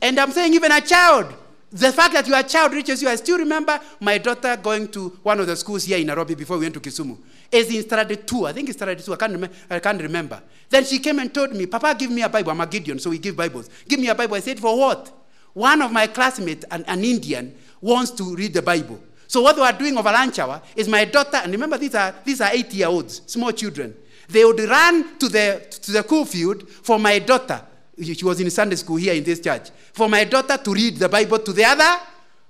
And 0.00 0.18
I'm 0.18 0.32
saying 0.32 0.52
even 0.54 0.72
a 0.72 0.80
child. 0.80 1.34
The 1.70 1.90
fact 1.90 2.12
that 2.12 2.26
you 2.28 2.34
are 2.34 2.40
a 2.40 2.44
child 2.44 2.74
reaches 2.74 3.00
you. 3.00 3.08
I 3.08 3.16
still 3.16 3.38
remember 3.38 3.80
my 4.00 4.18
daughter 4.18 4.56
going 4.56 4.88
to 4.88 5.08
one 5.22 5.40
of 5.40 5.46
the 5.46 5.56
schools 5.56 5.84
here 5.84 5.96
in 5.96 6.06
Nairobi 6.06 6.34
before 6.34 6.58
we 6.58 6.66
went 6.66 6.74
to 6.74 6.80
Kisumu. 6.80 7.16
Is 7.50 7.74
in 7.74 7.82
standard 7.82 8.26
two. 8.26 8.46
I 8.46 8.52
think 8.52 8.68
it's 8.68 8.76
standard 8.76 8.98
two. 8.98 9.12
I 9.14 9.16
can't, 9.16 9.40
rem- 9.40 9.50
I 9.70 9.78
can't 9.78 10.02
remember. 10.02 10.42
Then 10.68 10.84
she 10.84 10.98
came 10.98 11.18
and 11.18 11.32
told 11.32 11.54
me, 11.54 11.64
Papa, 11.66 11.94
give 11.98 12.10
me 12.10 12.22
a 12.22 12.28
Bible. 12.28 12.50
I'm 12.50 12.60
a 12.60 12.66
Gideon, 12.66 12.98
so 12.98 13.08
we 13.10 13.18
give 13.18 13.36
Bibles. 13.36 13.70
Give 13.88 13.98
me 14.00 14.08
a 14.08 14.14
Bible. 14.14 14.34
I 14.34 14.40
said, 14.40 14.58
For 14.60 14.76
what? 14.78 15.21
One 15.54 15.82
of 15.82 15.92
my 15.92 16.06
classmates, 16.06 16.64
an, 16.70 16.84
an 16.86 17.04
Indian, 17.04 17.54
wants 17.80 18.10
to 18.12 18.34
read 18.34 18.54
the 18.54 18.62
Bible. 18.62 19.00
So 19.26 19.40
what 19.42 19.56
we 19.56 19.62
are 19.62 19.72
doing 19.72 19.96
over 19.96 20.10
lunch 20.10 20.38
hour 20.38 20.60
is 20.76 20.88
my 20.88 21.04
daughter, 21.04 21.38
and 21.38 21.52
remember 21.52 21.78
these 21.78 21.94
are 21.94 22.14
these 22.24 22.40
are 22.40 22.50
eight-year-olds, 22.52 23.22
small 23.26 23.52
children. 23.52 23.94
They 24.28 24.44
would 24.44 24.60
run 24.60 25.18
to 25.18 25.28
the 25.28 25.66
to 25.82 25.92
the 25.92 26.02
cool 26.02 26.24
field 26.24 26.68
for 26.68 26.98
my 26.98 27.18
daughter. 27.18 27.60
She 28.02 28.24
was 28.24 28.40
in 28.40 28.50
Sunday 28.50 28.76
school 28.76 28.96
here 28.96 29.14
in 29.14 29.24
this 29.24 29.40
church. 29.40 29.70
For 29.92 30.08
my 30.08 30.24
daughter 30.24 30.56
to 30.56 30.72
read 30.72 30.96
the 30.96 31.08
Bible 31.08 31.38
to 31.38 31.52
the 31.52 31.64
other 31.64 32.00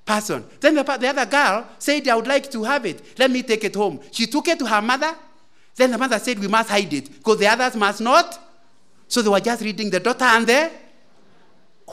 person. 0.04 0.44
Then 0.60 0.74
the, 0.76 0.82
the 0.82 1.08
other 1.08 1.26
girl 1.26 1.66
said, 1.78 2.06
I 2.08 2.16
would 2.16 2.26
like 2.26 2.50
to 2.50 2.64
have 2.64 2.86
it. 2.86 3.18
Let 3.18 3.30
me 3.30 3.42
take 3.42 3.64
it 3.64 3.74
home. 3.74 4.00
She 4.10 4.26
took 4.26 4.48
it 4.48 4.58
to 4.60 4.66
her 4.66 4.80
mother. 4.82 5.14
Then 5.74 5.90
the 5.90 5.98
mother 5.98 6.18
said, 6.18 6.38
We 6.38 6.48
must 6.48 6.68
hide 6.70 6.92
it 6.92 7.12
because 7.18 7.38
the 7.38 7.46
others 7.46 7.76
must 7.76 8.00
not. 8.00 8.38
So 9.08 9.22
they 9.22 9.28
were 9.28 9.40
just 9.40 9.62
reading 9.62 9.90
the 9.90 10.00
daughter 10.00 10.24
and 10.24 10.46
the 10.46 10.70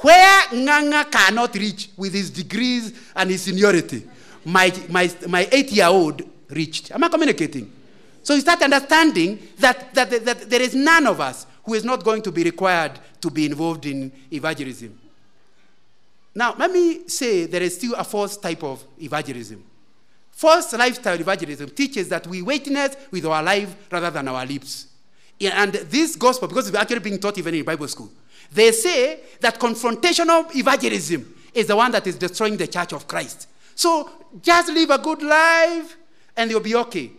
where 0.01 0.41
Ng'ang'a 0.51 1.11
cannot 1.11 1.55
reach 1.55 1.89
with 1.97 2.13
his 2.13 2.29
degrees 2.29 2.93
and 3.15 3.29
his 3.29 3.43
seniority, 3.43 4.07
my, 4.45 4.73
my, 4.89 5.11
my 5.27 5.47
eight 5.51 5.71
year 5.71 5.87
old 5.87 6.21
reached. 6.49 6.91
Am 6.91 7.03
I 7.03 7.09
communicating? 7.09 7.71
So 8.23 8.33
you 8.33 8.41
start 8.41 8.61
understanding 8.61 9.39
that, 9.59 9.93
that, 9.93 10.09
that, 10.09 10.25
that 10.25 10.49
there 10.49 10.61
is 10.61 10.75
none 10.75 11.07
of 11.07 11.19
us 11.19 11.45
who 11.63 11.73
is 11.73 11.83
not 11.83 12.03
going 12.03 12.21
to 12.23 12.31
be 12.31 12.43
required 12.43 12.99
to 13.21 13.29
be 13.29 13.45
involved 13.45 13.85
in 13.85 14.11
evangelism. 14.31 14.97
Now, 16.33 16.55
let 16.57 16.71
me 16.71 17.07
say 17.07 17.45
there 17.45 17.61
is 17.63 17.75
still 17.75 17.95
a 17.95 18.03
fourth 18.03 18.41
type 18.41 18.63
of 18.63 18.83
evangelism. 19.01 19.63
False 20.31 20.71
lifestyle 20.73 21.19
evangelism 21.19 21.69
teaches 21.71 22.07
that 22.09 22.25
we 22.27 22.41
witness 22.41 22.95
with 23.11 23.25
our 23.25 23.43
life 23.43 23.75
rather 23.91 24.09
than 24.09 24.27
our 24.27 24.45
lips. 24.45 24.87
And 25.41 25.73
this 25.73 26.15
gospel, 26.15 26.47
because 26.47 26.69
it's 26.69 26.77
actually 26.77 26.99
being 26.99 27.19
taught 27.19 27.37
even 27.37 27.55
in 27.55 27.63
Bible 27.65 27.87
school, 27.87 28.09
they 28.51 28.71
say 28.71 29.19
that 29.41 29.59
confrontational 29.59 30.53
evangelism 30.55 31.35
is 31.53 31.67
the 31.67 31.75
one 31.75 31.91
that 31.91 32.07
is 32.07 32.15
destroying 32.15 32.57
the 32.57 32.67
church 32.67 32.93
of 32.93 33.07
Christ. 33.07 33.47
So 33.75 34.09
just 34.41 34.69
live 34.71 34.89
a 34.89 34.97
good 34.97 35.21
life 35.21 35.97
and 36.35 36.49
you'll 36.49 36.59
be 36.59 36.75
okay. 36.75 37.11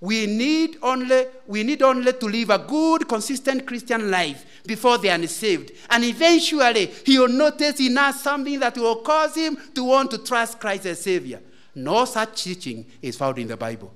We 0.00 0.26
need 0.26 0.76
only 0.82 1.26
we 1.46 1.62
need 1.62 1.82
only 1.82 2.12
to 2.12 2.26
live 2.26 2.50
a 2.50 2.58
good, 2.58 3.08
consistent 3.08 3.66
Christian 3.66 4.10
life 4.10 4.44
before 4.66 4.98
they 4.98 5.08
are 5.08 5.26
saved. 5.26 5.72
And 5.88 6.04
eventually 6.04 6.86
he 7.06 7.18
will 7.18 7.28
notice 7.28 7.80
in 7.80 7.96
us 7.96 8.22
something 8.22 8.60
that 8.60 8.76
will 8.76 8.96
cause 8.96 9.34
him 9.34 9.56
to 9.74 9.84
want 9.84 10.10
to 10.10 10.18
trust 10.18 10.60
Christ 10.60 10.86
as 10.86 11.00
Savior. 11.00 11.40
No 11.74 12.04
such 12.04 12.44
teaching 12.44 12.84
is 13.00 13.16
found 13.16 13.38
in 13.38 13.48
the 13.48 13.56
Bible. 13.56 13.92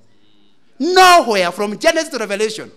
Nowhere 0.79 1.51
from 1.51 1.77
Genesis 1.77 2.09
to 2.09 2.17
Revelation 2.17 2.71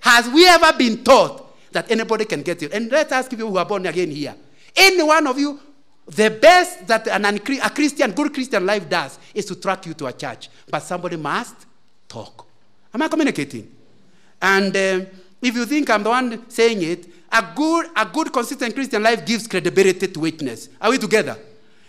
has 0.00 0.28
we 0.28 0.46
ever 0.46 0.72
been 0.78 1.02
taught 1.02 1.47
that 1.72 1.90
anybody 1.90 2.24
can 2.24 2.42
get 2.42 2.62
it. 2.62 2.72
And 2.72 2.90
let's 2.90 3.12
ask 3.12 3.30
people 3.30 3.48
who 3.48 3.58
are 3.58 3.66
born 3.66 3.86
again 3.86 4.10
here. 4.10 4.34
Any 4.76 5.02
one 5.02 5.26
of 5.26 5.38
you, 5.38 5.60
the 6.06 6.30
best 6.30 6.86
that 6.86 7.06
an, 7.08 7.24
a 7.24 7.70
Christian, 7.70 8.12
good 8.12 8.32
Christian 8.32 8.64
life 8.64 8.88
does 8.88 9.18
is 9.34 9.44
to 9.46 9.54
track 9.54 9.86
you 9.86 9.94
to 9.94 10.06
a 10.06 10.12
church. 10.12 10.48
But 10.70 10.80
somebody 10.80 11.16
must 11.16 11.66
talk. 12.08 12.46
Am 12.94 13.02
I 13.02 13.08
communicating? 13.08 13.70
And 14.40 14.74
uh, 14.74 15.04
if 15.42 15.54
you 15.54 15.66
think 15.66 15.90
I'm 15.90 16.02
the 16.02 16.10
one 16.10 16.48
saying 16.50 16.82
it, 16.82 17.06
a 17.30 17.44
good, 17.54 17.86
a 17.94 18.06
good, 18.06 18.32
consistent 18.32 18.74
Christian 18.74 19.02
life 19.02 19.24
gives 19.26 19.46
credibility 19.46 20.08
to 20.08 20.20
witness. 20.20 20.70
Are 20.80 20.90
we 20.90 20.98
together? 20.98 21.36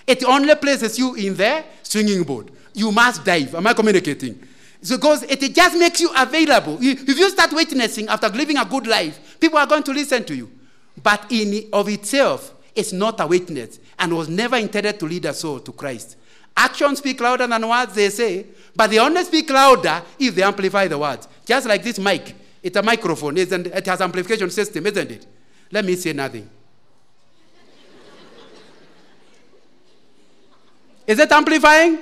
It 0.05 0.23
only 0.25 0.53
places 0.55 0.99
you 0.99 1.15
in 1.15 1.35
the 1.35 1.63
swinging 1.83 2.23
board. 2.23 2.51
You 2.73 2.91
must 2.91 3.23
dive. 3.23 3.55
Am 3.55 3.65
I 3.65 3.73
communicating? 3.73 4.45
Because 4.87 5.23
it 5.23 5.53
just 5.53 5.77
makes 5.77 5.99
you 5.99 6.09
available. 6.15 6.77
If 6.79 7.17
you 7.17 7.29
start 7.29 7.51
witnessing 7.51 8.07
after 8.07 8.29
living 8.29 8.57
a 8.57 8.65
good 8.65 8.87
life, 8.87 9.37
people 9.39 9.59
are 9.59 9.67
going 9.67 9.83
to 9.83 9.91
listen 9.91 10.23
to 10.25 10.35
you. 10.35 10.49
But 11.01 11.25
in 11.31 11.69
of 11.73 11.89
itself, 11.89 12.53
it's 12.75 12.93
not 12.93 13.19
a 13.19 13.27
witness 13.27 13.79
and 13.97 14.15
was 14.15 14.29
never 14.29 14.55
intended 14.55 14.99
to 14.99 15.05
lead 15.05 15.25
a 15.25 15.33
soul 15.33 15.59
to 15.59 15.71
Christ. 15.73 16.15
Actions 16.55 16.99
speak 16.99 17.19
louder 17.19 17.47
than 17.47 17.67
words, 17.67 17.93
they 17.93 18.09
say, 18.09 18.45
but 18.75 18.89
they 18.89 18.99
only 18.99 19.23
speak 19.23 19.49
louder 19.49 20.01
if 20.17 20.35
they 20.35 20.43
amplify 20.43 20.87
the 20.87 20.97
words. 20.97 21.27
Just 21.45 21.67
like 21.67 21.83
this 21.83 21.99
mic. 21.99 22.35
It's 22.61 22.75
a 22.77 22.83
microphone, 22.83 23.37
isn't 23.37 23.67
it? 23.67 23.75
It 23.75 23.85
has 23.85 24.01
amplification 24.01 24.49
system, 24.49 24.85
isn't 24.85 25.11
it? 25.11 25.25
Let 25.71 25.85
me 25.85 25.95
say 25.95 26.13
nothing. 26.13 26.49
Is 31.07 31.17
it 31.17 31.31
amplifying? 31.31 31.99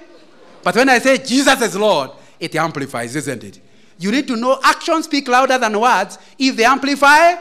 But 0.64 0.76
when 0.76 0.90
I 0.90 1.00
say 1.00 1.18
Jesus 1.18 1.62
is 1.62 1.76
Lord, 1.76 2.12
it 2.40 2.56
amplifies, 2.56 3.16
isn't 3.16 3.44
it? 3.44 3.60
You 4.00 4.12
need 4.12 4.28
to 4.28 4.36
know 4.36 4.60
actions 4.64 5.06
speak 5.06 5.28
louder 5.28 5.58
than 5.58 5.80
words 5.80 6.20
if 6.38 6.56
they 6.56 6.66
amplify 6.66 7.36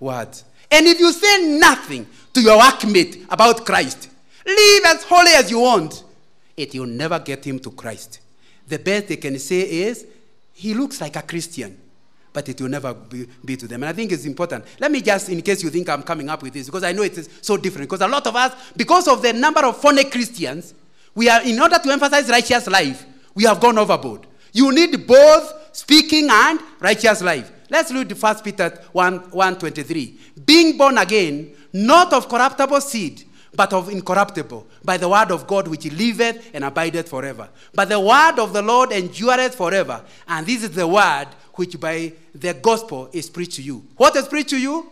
words. 0.00 0.44
And 0.70 0.86
if 0.86 0.98
you 0.98 1.12
say 1.12 1.58
nothing 1.58 2.06
to 2.32 2.40
your 2.40 2.60
workmate 2.60 3.24
about 3.30 3.64
Christ, 3.64 4.08
live 4.44 4.84
as 4.86 5.04
holy 5.04 5.32
as 5.32 5.50
you 5.50 5.60
want, 5.60 6.04
it 6.56 6.74
will 6.74 6.86
never 6.86 7.18
get 7.18 7.46
him 7.46 7.58
to 7.60 7.70
Christ. 7.70 8.20
The 8.66 8.78
best 8.78 9.08
they 9.08 9.16
can 9.16 9.38
say 9.38 9.60
is, 9.60 10.06
he 10.52 10.72
looks 10.74 11.00
like 11.00 11.16
a 11.16 11.22
Christian, 11.22 11.78
but 12.32 12.48
it 12.48 12.60
will 12.60 12.68
never 12.68 12.94
be, 12.94 13.28
be, 13.44 13.56
to 13.56 13.68
them. 13.68 13.82
And 13.82 13.90
I 13.90 13.92
think 13.92 14.10
it's 14.12 14.24
important. 14.24 14.64
Let 14.80 14.90
me 14.90 15.02
just, 15.02 15.28
in 15.28 15.42
case 15.42 15.62
you 15.62 15.70
think 15.70 15.88
I'm 15.88 16.02
coming 16.02 16.28
up 16.28 16.42
with 16.42 16.54
this, 16.54 16.66
because 16.66 16.82
I 16.82 16.92
know 16.92 17.02
it 17.02 17.16
is 17.16 17.28
so 17.42 17.56
different. 17.56 17.88
Because 17.88 18.00
a 18.00 18.08
lot 18.08 18.26
of 18.26 18.34
us, 18.34 18.54
because 18.74 19.06
of 19.06 19.22
the 19.22 19.32
number 19.32 19.64
of 19.64 19.76
phony 19.76 20.04
Christians, 20.04 20.74
we 21.14 21.28
are, 21.28 21.42
in 21.42 21.60
order 21.60 21.78
to 21.78 21.90
emphasize 21.90 22.28
righteous 22.28 22.66
life, 22.66 23.04
we 23.36 23.44
have 23.44 23.60
gone 23.60 23.78
overboard. 23.78 24.26
You 24.52 24.72
need 24.72 25.06
both 25.06 25.70
speaking 25.76 26.28
and 26.30 26.58
righteous 26.80 27.22
life. 27.22 27.52
Let's 27.70 27.92
read 27.92 28.10
1 28.10 28.36
Peter 28.42 28.70
1, 28.92 29.18
1 29.30 29.58
23. 29.58 30.18
Being 30.44 30.78
born 30.78 30.98
again, 30.98 31.54
not 31.72 32.12
of 32.12 32.28
corruptible 32.28 32.80
seed, 32.80 33.24
but 33.54 33.72
of 33.72 33.90
incorruptible, 33.90 34.66
by 34.82 34.96
the 34.96 35.08
word 35.08 35.30
of 35.30 35.46
God 35.46 35.68
which 35.68 35.84
liveth 35.92 36.50
and 36.54 36.64
abideth 36.64 37.08
forever. 37.08 37.48
But 37.74 37.90
the 37.90 38.00
word 38.00 38.38
of 38.38 38.52
the 38.52 38.62
Lord 38.62 38.92
endureth 38.92 39.54
forever. 39.54 40.02
And 40.26 40.46
this 40.46 40.62
is 40.62 40.70
the 40.70 40.86
word 40.86 41.26
which 41.54 41.78
by 41.78 42.12
the 42.34 42.54
gospel 42.54 43.10
is 43.12 43.28
preached 43.28 43.54
to 43.56 43.62
you. 43.62 43.84
What 43.96 44.16
is 44.16 44.28
preached 44.28 44.50
to 44.50 44.58
you? 44.58 44.90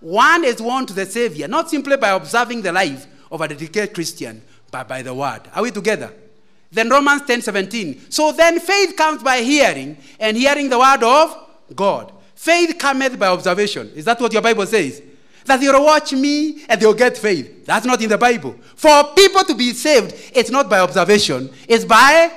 One 0.00 0.44
is 0.44 0.60
one 0.62 0.86
to 0.86 0.92
the 0.92 1.06
Savior, 1.06 1.46
not 1.48 1.70
simply 1.70 1.96
by 1.96 2.10
observing 2.10 2.62
the 2.62 2.72
life 2.72 3.06
of 3.30 3.40
a 3.40 3.48
dedicated 3.48 3.94
Christian, 3.94 4.42
but 4.70 4.88
by 4.88 5.02
the 5.02 5.12
word. 5.12 5.42
Are 5.54 5.62
we 5.62 5.70
together? 5.70 6.12
Then 6.70 6.90
Romans 6.90 7.22
10 7.22 7.42
17. 7.42 8.10
So 8.10 8.32
then 8.32 8.60
faith 8.60 8.96
comes 8.96 9.22
by 9.22 9.40
hearing, 9.40 9.96
and 10.20 10.36
hearing 10.36 10.68
the 10.68 10.78
word 10.78 11.02
of 11.02 11.36
God. 11.74 12.12
Faith 12.34 12.78
cometh 12.78 13.18
by 13.18 13.28
observation. 13.28 13.90
Is 13.94 14.04
that 14.04 14.20
what 14.20 14.32
your 14.32 14.42
Bible 14.42 14.66
says? 14.66 15.02
that 15.48 15.60
they'll 15.60 15.82
watch 15.84 16.12
me 16.12 16.64
and 16.68 16.80
they'll 16.80 16.94
get 16.94 17.16
faith. 17.16 17.66
That's 17.66 17.84
not 17.84 18.00
in 18.00 18.08
the 18.08 18.18
Bible. 18.18 18.54
For 18.76 19.12
people 19.16 19.42
to 19.44 19.54
be 19.54 19.72
saved, 19.72 20.14
it's 20.34 20.50
not 20.50 20.70
by 20.70 20.78
observation, 20.80 21.50
it's 21.66 21.84
by 21.84 22.30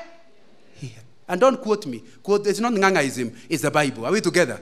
hearing. 0.75 0.95
and 1.27 1.39
don't 1.39 1.61
quote 1.61 1.85
me. 1.85 2.03
Quote, 2.23 2.47
it's 2.47 2.59
not 2.59 2.73
ngangaism, 2.73 3.35
it's 3.49 3.61
the 3.61 3.71
Bible. 3.71 4.05
Are 4.05 4.11
we 4.11 4.21
together? 4.21 4.59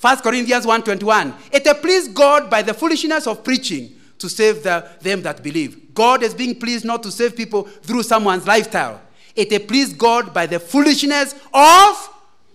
1 0.00 0.16
Corinthians 0.18 0.64
1.21. 0.64 1.34
It 1.52 1.82
pleased 1.82 2.14
God 2.14 2.48
by 2.48 2.62
the 2.62 2.72
foolishness 2.72 3.26
of 3.26 3.44
preaching 3.44 3.99
to 4.20 4.28
save 4.28 4.62
the, 4.62 4.88
them 5.00 5.22
that 5.22 5.42
believe. 5.42 5.92
God 5.94 6.22
is 6.22 6.34
being 6.34 6.58
pleased 6.58 6.84
not 6.84 7.02
to 7.02 7.10
save 7.10 7.34
people 7.36 7.64
through 7.64 8.04
someone's 8.04 8.46
lifestyle. 8.46 9.00
It 9.34 9.66
pleased 9.66 9.98
God 9.98 10.32
by 10.32 10.46
the 10.46 10.60
foolishness 10.60 11.34
of 11.52 12.10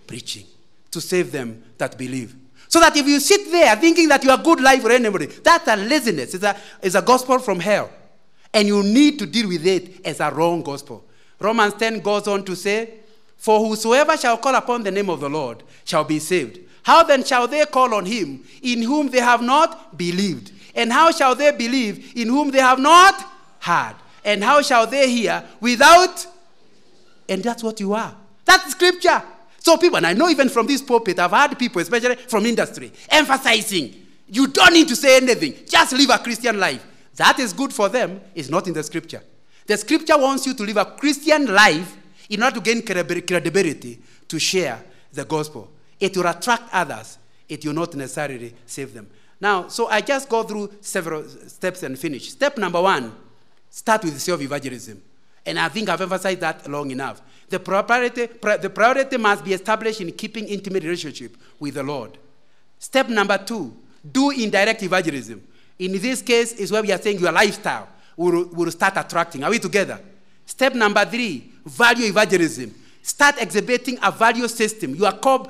preaching 0.06 0.46
to 0.90 1.00
save 1.00 1.32
them 1.32 1.62
that 1.78 1.98
believe. 1.98 2.34
So 2.68 2.80
that 2.80 2.96
if 2.96 3.06
you 3.06 3.20
sit 3.20 3.50
there 3.50 3.74
thinking 3.76 4.08
that 4.08 4.24
you 4.24 4.30
are 4.30 4.38
good 4.42 4.60
life 4.60 4.82
for 4.82 4.90
anybody, 4.90 5.26
that's 5.26 5.68
a 5.68 5.76
laziness. 5.76 6.34
It's 6.34 6.44
a, 6.44 6.56
it's 6.82 6.94
a 6.94 7.02
gospel 7.02 7.38
from 7.38 7.60
hell. 7.60 7.90
And 8.52 8.66
you 8.66 8.82
need 8.82 9.18
to 9.18 9.26
deal 9.26 9.48
with 9.48 9.66
it 9.66 10.04
as 10.06 10.20
a 10.20 10.30
wrong 10.30 10.62
gospel. 10.62 11.04
Romans 11.38 11.74
10 11.74 12.00
goes 12.00 12.26
on 12.26 12.44
to 12.44 12.56
say, 12.56 12.94
For 13.36 13.58
whosoever 13.58 14.16
shall 14.16 14.38
call 14.38 14.54
upon 14.54 14.82
the 14.82 14.90
name 14.90 15.10
of 15.10 15.20
the 15.20 15.28
Lord 15.28 15.62
shall 15.84 16.04
be 16.04 16.18
saved. 16.18 16.60
How 16.82 17.02
then 17.02 17.24
shall 17.24 17.48
they 17.48 17.64
call 17.66 17.94
on 17.94 18.06
him 18.06 18.44
in 18.62 18.82
whom 18.82 19.08
they 19.08 19.20
have 19.20 19.42
not 19.42 19.98
believed? 19.98 20.52
And 20.76 20.92
how 20.92 21.10
shall 21.10 21.34
they 21.34 21.50
believe 21.50 22.12
in 22.14 22.28
whom 22.28 22.50
they 22.50 22.60
have 22.60 22.78
not 22.78 23.14
heard? 23.60 23.96
And 24.24 24.44
how 24.44 24.62
shall 24.62 24.86
they 24.86 25.10
hear 25.10 25.42
without? 25.60 26.26
And 27.28 27.42
that's 27.42 27.62
what 27.64 27.80
you 27.80 27.94
are. 27.94 28.14
That's 28.44 28.70
scripture. 28.70 29.22
So 29.58 29.76
people, 29.76 29.96
and 29.96 30.06
I 30.06 30.12
know 30.12 30.28
even 30.28 30.48
from 30.48 30.66
this 30.68 30.82
pulpit, 30.82 31.18
I've 31.18 31.32
had 31.32 31.58
people, 31.58 31.82
especially 31.82 32.14
from 32.14 32.46
industry, 32.46 32.92
emphasizing 33.08 34.06
you 34.28 34.48
don't 34.48 34.72
need 34.72 34.88
to 34.88 34.96
say 34.96 35.16
anything, 35.16 35.54
just 35.68 35.92
live 35.92 36.10
a 36.10 36.18
Christian 36.18 36.58
life. 36.58 36.84
That 37.16 37.38
is 37.38 37.52
good 37.52 37.72
for 37.72 37.88
them, 37.88 38.20
it's 38.34 38.48
not 38.48 38.66
in 38.66 38.74
the 38.74 38.82
scripture. 38.82 39.22
The 39.66 39.76
scripture 39.76 40.18
wants 40.18 40.46
you 40.46 40.54
to 40.54 40.62
live 40.62 40.76
a 40.76 40.84
Christian 40.84 41.46
life 41.46 41.96
in 42.28 42.42
order 42.42 42.56
to 42.56 42.60
gain 42.60 42.82
credibility 42.82 44.00
to 44.28 44.38
share 44.38 44.82
the 45.12 45.24
gospel. 45.24 45.70
It 45.98 46.16
will 46.16 46.26
attract 46.26 46.64
others, 46.72 47.18
it 47.48 47.64
will 47.64 47.72
not 47.72 47.94
necessarily 47.94 48.54
save 48.66 48.92
them. 48.92 49.08
Now, 49.40 49.68
so 49.68 49.88
I 49.88 50.00
just 50.00 50.28
go 50.28 50.42
through 50.42 50.72
several 50.80 51.28
steps 51.28 51.82
and 51.82 51.98
finish. 51.98 52.30
Step 52.30 52.56
number 52.56 52.80
one 52.80 53.14
start 53.68 54.04
with 54.04 54.18
self 54.20 54.40
evangelism. 54.40 55.02
And 55.44 55.58
I 55.58 55.68
think 55.68 55.88
I've 55.88 56.00
emphasized 56.00 56.40
that 56.40 56.68
long 56.68 56.90
enough. 56.90 57.20
The 57.48 57.60
priority, 57.60 58.26
the 58.26 58.70
priority 58.74 59.16
must 59.16 59.44
be 59.44 59.52
established 59.52 60.00
in 60.00 60.10
keeping 60.12 60.46
intimate 60.48 60.82
relationship 60.82 61.36
with 61.60 61.74
the 61.74 61.82
Lord. 61.82 62.18
Step 62.78 63.08
number 63.08 63.38
two, 63.38 63.76
do 64.10 64.30
indirect 64.30 64.82
evangelism. 64.82 65.42
In 65.78 65.92
this 66.00 66.22
case, 66.22 66.54
is 66.54 66.72
where 66.72 66.82
we 66.82 66.90
are 66.90 66.98
saying 66.98 67.20
your 67.20 67.30
lifestyle 67.32 67.88
will, 68.16 68.46
will 68.46 68.70
start 68.70 68.94
attracting. 68.96 69.44
Are 69.44 69.50
we 69.50 69.58
together? 69.58 70.00
Step 70.44 70.74
number 70.74 71.04
three, 71.04 71.52
value 71.64 72.06
evangelism. 72.06 72.74
Start 73.02 73.36
exhibiting 73.40 73.98
a 74.02 74.10
value 74.10 74.48
system. 74.48 74.94
Your, 74.94 75.12
core, 75.12 75.46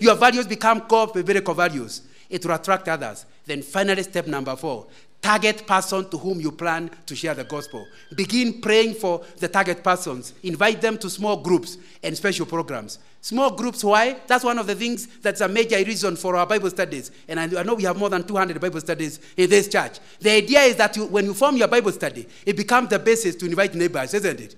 your 0.00 0.14
values 0.14 0.46
become 0.46 0.80
core 0.82 1.08
biblical 1.08 1.52
values. 1.52 2.02
It 2.28 2.44
will 2.44 2.54
attract 2.54 2.88
others. 2.88 3.26
Then 3.44 3.62
finally, 3.62 4.02
step 4.02 4.26
number 4.26 4.56
four, 4.56 4.86
target 5.22 5.66
person 5.66 6.08
to 6.10 6.18
whom 6.18 6.40
you 6.40 6.52
plan 6.52 6.90
to 7.06 7.16
share 7.16 7.34
the 7.34 7.44
gospel. 7.44 7.86
Begin 8.14 8.60
praying 8.60 8.94
for 8.94 9.24
the 9.38 9.48
target 9.48 9.82
persons. 9.82 10.34
Invite 10.42 10.80
them 10.80 10.98
to 10.98 11.10
small 11.10 11.36
groups 11.36 11.78
and 12.02 12.16
special 12.16 12.46
programs. 12.46 12.98
Small 13.20 13.50
groups, 13.50 13.82
why? 13.82 14.16
That's 14.28 14.44
one 14.44 14.58
of 14.58 14.68
the 14.68 14.74
things 14.76 15.06
that's 15.18 15.40
a 15.40 15.48
major 15.48 15.76
reason 15.78 16.14
for 16.14 16.36
our 16.36 16.46
Bible 16.46 16.70
studies. 16.70 17.10
And 17.26 17.40
I 17.40 17.62
know 17.64 17.74
we 17.74 17.82
have 17.82 17.96
more 17.96 18.08
than 18.08 18.22
200 18.22 18.60
Bible 18.60 18.80
studies 18.80 19.18
in 19.36 19.50
this 19.50 19.66
church. 19.66 19.98
The 20.20 20.30
idea 20.30 20.60
is 20.60 20.76
that 20.76 20.96
you, 20.96 21.06
when 21.06 21.24
you 21.24 21.34
form 21.34 21.56
your 21.56 21.68
Bible 21.68 21.90
study, 21.90 22.28
it 22.44 22.56
becomes 22.56 22.88
the 22.90 23.00
basis 23.00 23.34
to 23.36 23.46
invite 23.46 23.74
neighbors, 23.74 24.14
isn't 24.14 24.40
it? 24.40 24.54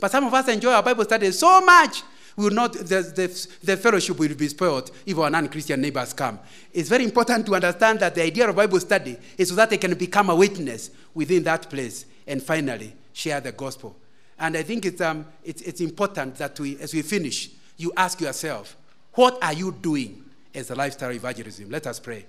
But 0.00 0.10
some 0.10 0.24
of 0.24 0.34
us 0.34 0.48
enjoy 0.48 0.72
our 0.72 0.82
Bible 0.82 1.04
studies 1.04 1.38
so 1.38 1.60
much 1.60 2.02
will 2.38 2.50
not, 2.50 2.72
the, 2.72 3.02
the, 3.02 3.48
the 3.64 3.76
fellowship 3.76 4.18
will 4.18 4.34
be 4.34 4.46
spoiled 4.48 4.92
if 5.04 5.18
our 5.18 5.28
non 5.28 5.48
Christian 5.48 5.80
neighbors 5.80 6.12
come. 6.12 6.38
It's 6.72 6.88
very 6.88 7.04
important 7.04 7.44
to 7.46 7.54
understand 7.56 7.98
that 8.00 8.14
the 8.14 8.22
idea 8.22 8.48
of 8.48 8.54
Bible 8.54 8.78
study 8.78 9.18
is 9.36 9.48
so 9.48 9.56
that 9.56 9.70
they 9.70 9.76
can 9.76 9.94
become 9.94 10.30
a 10.30 10.36
witness 10.36 10.90
within 11.14 11.42
that 11.42 11.68
place 11.68 12.06
and 12.26 12.40
finally 12.40 12.94
share 13.12 13.40
the 13.40 13.50
gospel. 13.50 13.96
And 14.38 14.56
I 14.56 14.62
think 14.62 14.86
it's, 14.86 15.00
um, 15.00 15.26
it's, 15.44 15.62
it's 15.62 15.80
important 15.80 16.36
that 16.36 16.58
we, 16.60 16.78
as 16.78 16.94
we 16.94 17.02
finish, 17.02 17.50
you 17.76 17.92
ask 17.96 18.20
yourself, 18.20 18.76
what 19.14 19.42
are 19.42 19.52
you 19.52 19.72
doing 19.72 20.24
as 20.54 20.70
a 20.70 20.76
lifestyle 20.76 21.10
evangelism? 21.10 21.68
Let 21.70 21.88
us 21.88 21.98
pray. 21.98 22.24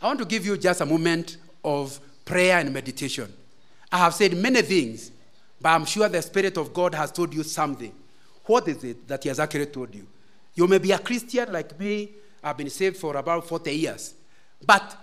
I 0.00 0.06
want 0.06 0.20
to 0.20 0.24
give 0.24 0.46
you 0.46 0.56
just 0.56 0.80
a 0.80 0.86
moment 0.86 1.38
of 1.64 1.98
prayer 2.24 2.58
and 2.58 2.72
meditation. 2.72 3.32
I 3.90 3.98
have 3.98 4.14
said 4.14 4.36
many 4.36 4.62
things 4.62 5.10
but 5.60 5.70
I'm 5.70 5.84
sure 5.84 6.08
the 6.08 6.22
Spirit 6.22 6.56
of 6.56 6.72
God 6.72 6.94
has 6.94 7.10
told 7.10 7.34
you 7.34 7.42
something. 7.42 7.92
What 8.44 8.68
is 8.68 8.82
it 8.84 9.06
that 9.08 9.22
He 9.22 9.28
has 9.28 9.40
actually 9.40 9.66
told 9.66 9.94
you? 9.94 10.06
You 10.54 10.66
may 10.66 10.78
be 10.78 10.92
a 10.92 10.98
Christian 10.98 11.52
like 11.52 11.78
me. 11.78 12.10
I've 12.42 12.56
been 12.56 12.70
saved 12.70 12.96
for 12.96 13.16
about 13.16 13.46
40 13.46 13.72
years. 13.72 14.14
But 14.64 14.96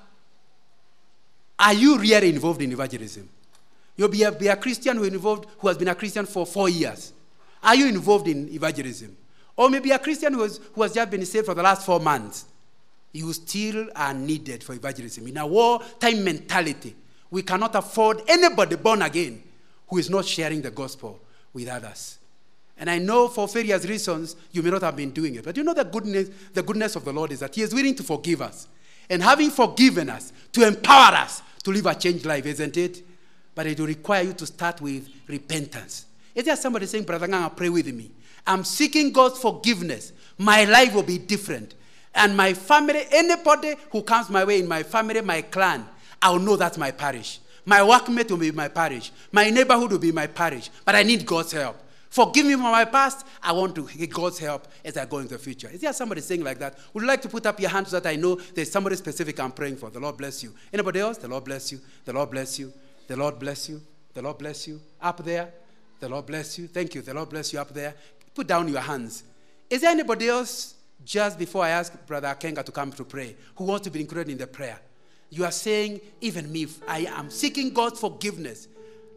are 1.59 1.73
you 1.73 1.97
really 1.97 2.29
involved 2.29 2.61
in 2.61 2.71
evangelism? 2.71 3.29
You'll 3.97 4.09
be 4.09 4.23
a, 4.23 4.31
be 4.31 4.47
a 4.47 4.55
Christian 4.55 4.97
who, 4.97 5.03
involved, 5.03 5.47
who 5.59 5.67
has 5.67 5.77
been 5.77 5.87
a 5.87 5.95
Christian 5.95 6.25
for 6.25 6.45
four 6.45 6.69
years. 6.69 7.13
Are 7.63 7.75
you 7.75 7.87
involved 7.87 8.27
in 8.27 8.49
evangelism? 8.49 9.15
Or 9.55 9.69
maybe 9.69 9.91
a 9.91 9.99
Christian 9.99 10.33
who 10.33 10.41
has, 10.41 10.59
who 10.73 10.81
has 10.81 10.93
just 10.93 11.09
been 11.09 11.25
saved 11.25 11.45
for 11.45 11.53
the 11.53 11.63
last 11.63 11.85
four 11.85 11.99
months. 11.99 12.45
You 13.13 13.31
still 13.31 13.87
are 13.95 14.13
needed 14.13 14.63
for 14.63 14.73
evangelism. 14.73 15.25
In 15.27 15.37
a 15.37 15.47
wartime 15.47 16.23
mentality, 16.23 16.93
we 17.31 17.41
cannot 17.41 17.73
afford 17.75 18.21
anybody 18.27 18.75
born 18.75 19.01
again 19.01 19.41
who 19.87 19.97
is 19.97 20.09
not 20.09 20.25
sharing 20.25 20.61
the 20.61 20.71
gospel 20.71 21.19
with 21.53 21.67
others. 21.67 22.17
And 22.77 22.89
I 22.89 22.97
know 22.97 23.27
for 23.27 23.47
various 23.47 23.85
reasons 23.85 24.35
you 24.51 24.61
may 24.61 24.69
not 24.69 24.81
have 24.81 24.95
been 24.95 25.11
doing 25.11 25.35
it. 25.35 25.45
But 25.45 25.55
you 25.55 25.63
know 25.63 25.73
the 25.73 25.85
goodness, 25.85 26.29
the 26.53 26.63
goodness 26.63 26.95
of 26.95 27.05
the 27.05 27.13
Lord 27.13 27.31
is 27.31 27.39
that 27.39 27.55
He 27.55 27.61
is 27.61 27.73
willing 27.73 27.95
to 27.95 28.03
forgive 28.03 28.41
us. 28.41 28.67
And 29.09 29.21
having 29.21 29.51
forgiven 29.51 30.09
us, 30.09 30.33
to 30.51 30.67
empower 30.67 31.15
us 31.15 31.41
to 31.63 31.71
live 31.71 31.85
a 31.85 31.95
changed 31.95 32.25
life, 32.25 32.45
isn't 32.45 32.75
it? 32.75 33.03
But 33.53 33.67
it 33.67 33.79
will 33.79 33.87
require 33.87 34.23
you 34.23 34.33
to 34.33 34.45
start 34.45 34.81
with 34.81 35.07
repentance. 35.27 36.05
Is 36.33 36.43
there 36.43 36.55
somebody 36.55 36.85
saying, 36.85 37.05
Brother 37.05 37.27
Ng'ang'a, 37.27 37.55
pray 37.55 37.69
with 37.69 37.87
me? 37.93 38.11
I'm 38.45 38.63
seeking 38.63 39.11
God's 39.11 39.39
forgiveness. 39.39 40.11
My 40.37 40.65
life 40.65 40.93
will 40.93 41.03
be 41.03 41.17
different. 41.17 41.75
And 42.13 42.35
my 42.35 42.53
family, 42.53 43.03
anybody 43.11 43.75
who 43.91 44.01
comes 44.01 44.29
my 44.29 44.43
way 44.43 44.59
in 44.59 44.67
my 44.67 44.83
family, 44.83 45.21
my 45.21 45.41
clan, 45.41 45.85
I'll 46.21 46.39
know 46.39 46.55
that's 46.55 46.77
my 46.77 46.91
parish. 46.91 47.39
My 47.65 47.79
workmate 47.79 48.29
will 48.29 48.37
be 48.37 48.51
my 48.51 48.67
parish. 48.67 49.11
My 49.31 49.49
neighborhood 49.49 49.91
will 49.91 49.99
be 49.99 50.11
my 50.11 50.27
parish. 50.27 50.69
But 50.83 50.95
I 50.95 51.03
need 51.03 51.25
God's 51.25 51.51
help. 51.51 51.77
Forgive 52.09 52.45
me 52.45 52.53
for 52.53 52.59
my 52.59 52.85
past. 52.85 53.25
I 53.43 53.51
want 53.51 53.75
to 53.75 53.85
get 53.87 54.13
God's 54.13 54.39
help 54.39 54.67
as 54.85 54.95
I 54.95 55.05
go 55.05 55.17
into 55.17 55.33
the 55.33 55.39
future. 55.39 55.69
Is 55.69 55.81
there 55.81 55.91
somebody 55.91 56.21
saying 56.21 56.43
like 56.43 56.59
that? 56.59 56.77
Would 56.93 57.01
you 57.01 57.07
like 57.07 57.21
to 57.23 57.27
put 57.27 57.45
up 57.45 57.59
your 57.59 57.69
hands 57.69 57.89
so 57.89 57.99
that 57.99 58.09
I 58.09 58.15
know 58.15 58.35
there's 58.53 58.71
somebody 58.71 58.95
specific 58.95 59.37
I'm 59.39 59.51
praying 59.51 59.75
for? 59.75 59.89
The 59.89 59.99
Lord 59.99 60.15
bless 60.15 60.41
you. 60.41 60.53
Anybody 60.71 61.01
else? 61.01 61.17
The 61.17 61.27
Lord 61.27 61.43
bless 61.43 61.71
you. 61.73 61.81
The 62.05 62.13
Lord 62.13 62.31
bless 62.31 62.57
you. 62.57 62.71
The 63.07 63.17
Lord 63.17 63.37
bless 63.37 63.67
you. 63.67 63.81
The 64.13 64.21
Lord 64.21 64.37
bless 64.37 64.67
you. 64.67 64.79
Up 65.01 65.25
there. 65.25 65.51
The 65.99 66.07
Lord 66.07 66.25
bless 66.25 66.57
you. 66.57 66.67
Thank 66.67 66.95
you. 66.95 67.01
The 67.01 67.13
Lord 67.13 67.29
bless 67.29 67.51
you 67.51 67.59
up 67.59 67.73
there. 67.73 67.95
Put 68.33 68.47
down 68.47 68.67
your 68.69 68.79
hands. 68.81 69.23
Is 69.69 69.81
there 69.81 69.91
anybody 69.91 70.29
else, 70.29 70.75
just 71.03 71.37
before 71.37 71.65
I 71.65 71.71
ask 71.71 72.05
Brother 72.05 72.33
Kenga 72.39 72.63
to 72.63 72.71
come 72.71 72.91
to 72.93 73.03
pray, 73.03 73.35
who 73.55 73.65
wants 73.65 73.83
to 73.85 73.91
be 73.91 73.99
included 73.99 74.31
in 74.31 74.37
the 74.37 74.47
prayer? 74.47 74.79
You 75.35 75.43
are 75.43 75.51
saying, 75.51 75.99
even 76.21 76.49
me, 76.49 76.65
I 76.87 76.99
am 77.09 77.29
seeking 77.29 77.73
God's 77.73 77.99
forgiveness. 77.99 78.69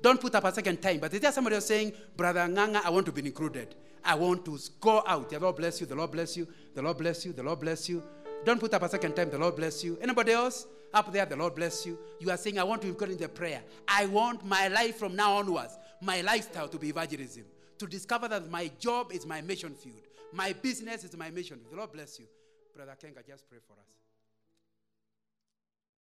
Don't 0.02 0.20
put 0.20 0.34
up 0.34 0.42
a 0.42 0.52
second 0.52 0.82
time. 0.82 0.98
But 0.98 1.14
is 1.14 1.20
there 1.20 1.30
somebody 1.30 1.60
saying, 1.60 1.92
Brother 2.16 2.40
Ng'ang'a, 2.40 2.84
I 2.84 2.90
want 2.90 3.06
to 3.06 3.12
be 3.12 3.24
included? 3.24 3.76
I 4.04 4.16
want 4.16 4.44
to 4.46 4.58
go 4.80 5.04
out. 5.06 5.30
The 5.30 5.38
Lord 5.38 5.54
bless 5.54 5.80
you. 5.80 5.86
The 5.86 5.94
Lord 5.94 6.10
bless 6.10 6.36
you. 6.36 6.48
The 6.74 6.82
Lord 6.82 6.98
bless 6.98 7.24
you. 7.24 7.32
The 7.32 7.44
Lord 7.44 7.60
bless 7.60 7.88
you. 7.88 8.02
Don't 8.44 8.58
put 8.58 8.74
up 8.74 8.82
a 8.82 8.88
second 8.88 9.14
time. 9.14 9.30
The 9.30 9.38
Lord 9.38 9.54
bless 9.54 9.84
you. 9.84 9.96
Anybody 10.02 10.32
else? 10.32 10.66
Up 10.92 11.12
there, 11.12 11.24
the 11.24 11.36
Lord 11.36 11.54
bless 11.54 11.86
you. 11.86 11.96
You 12.18 12.32
are 12.32 12.36
saying, 12.36 12.58
I 12.58 12.64
want 12.64 12.82
to 12.82 12.88
include 12.88 13.12
in 13.12 13.18
the 13.18 13.28
prayer. 13.28 13.62
I 13.86 14.06
want 14.06 14.44
my 14.44 14.66
life 14.66 14.96
from 14.96 15.14
now 15.14 15.36
onwards, 15.36 15.78
my 16.00 16.22
lifestyle 16.22 16.66
to 16.66 16.78
be 16.78 16.88
evangelism. 16.88 17.44
To 17.78 17.86
discover 17.86 18.26
that 18.26 18.50
my 18.50 18.72
job 18.80 19.12
is 19.12 19.24
my 19.24 19.40
mission 19.40 19.72
field. 19.72 20.02
My 20.32 20.52
business 20.52 21.04
is 21.04 21.16
my 21.16 21.30
mission. 21.30 21.60
The 21.70 21.76
Lord 21.76 21.92
bless 21.92 22.18
you. 22.18 22.26
Brother 22.74 22.96
Kenga, 23.00 23.24
just 23.24 23.48
pray 23.48 23.58
for 23.64 23.74
us. 23.74 23.97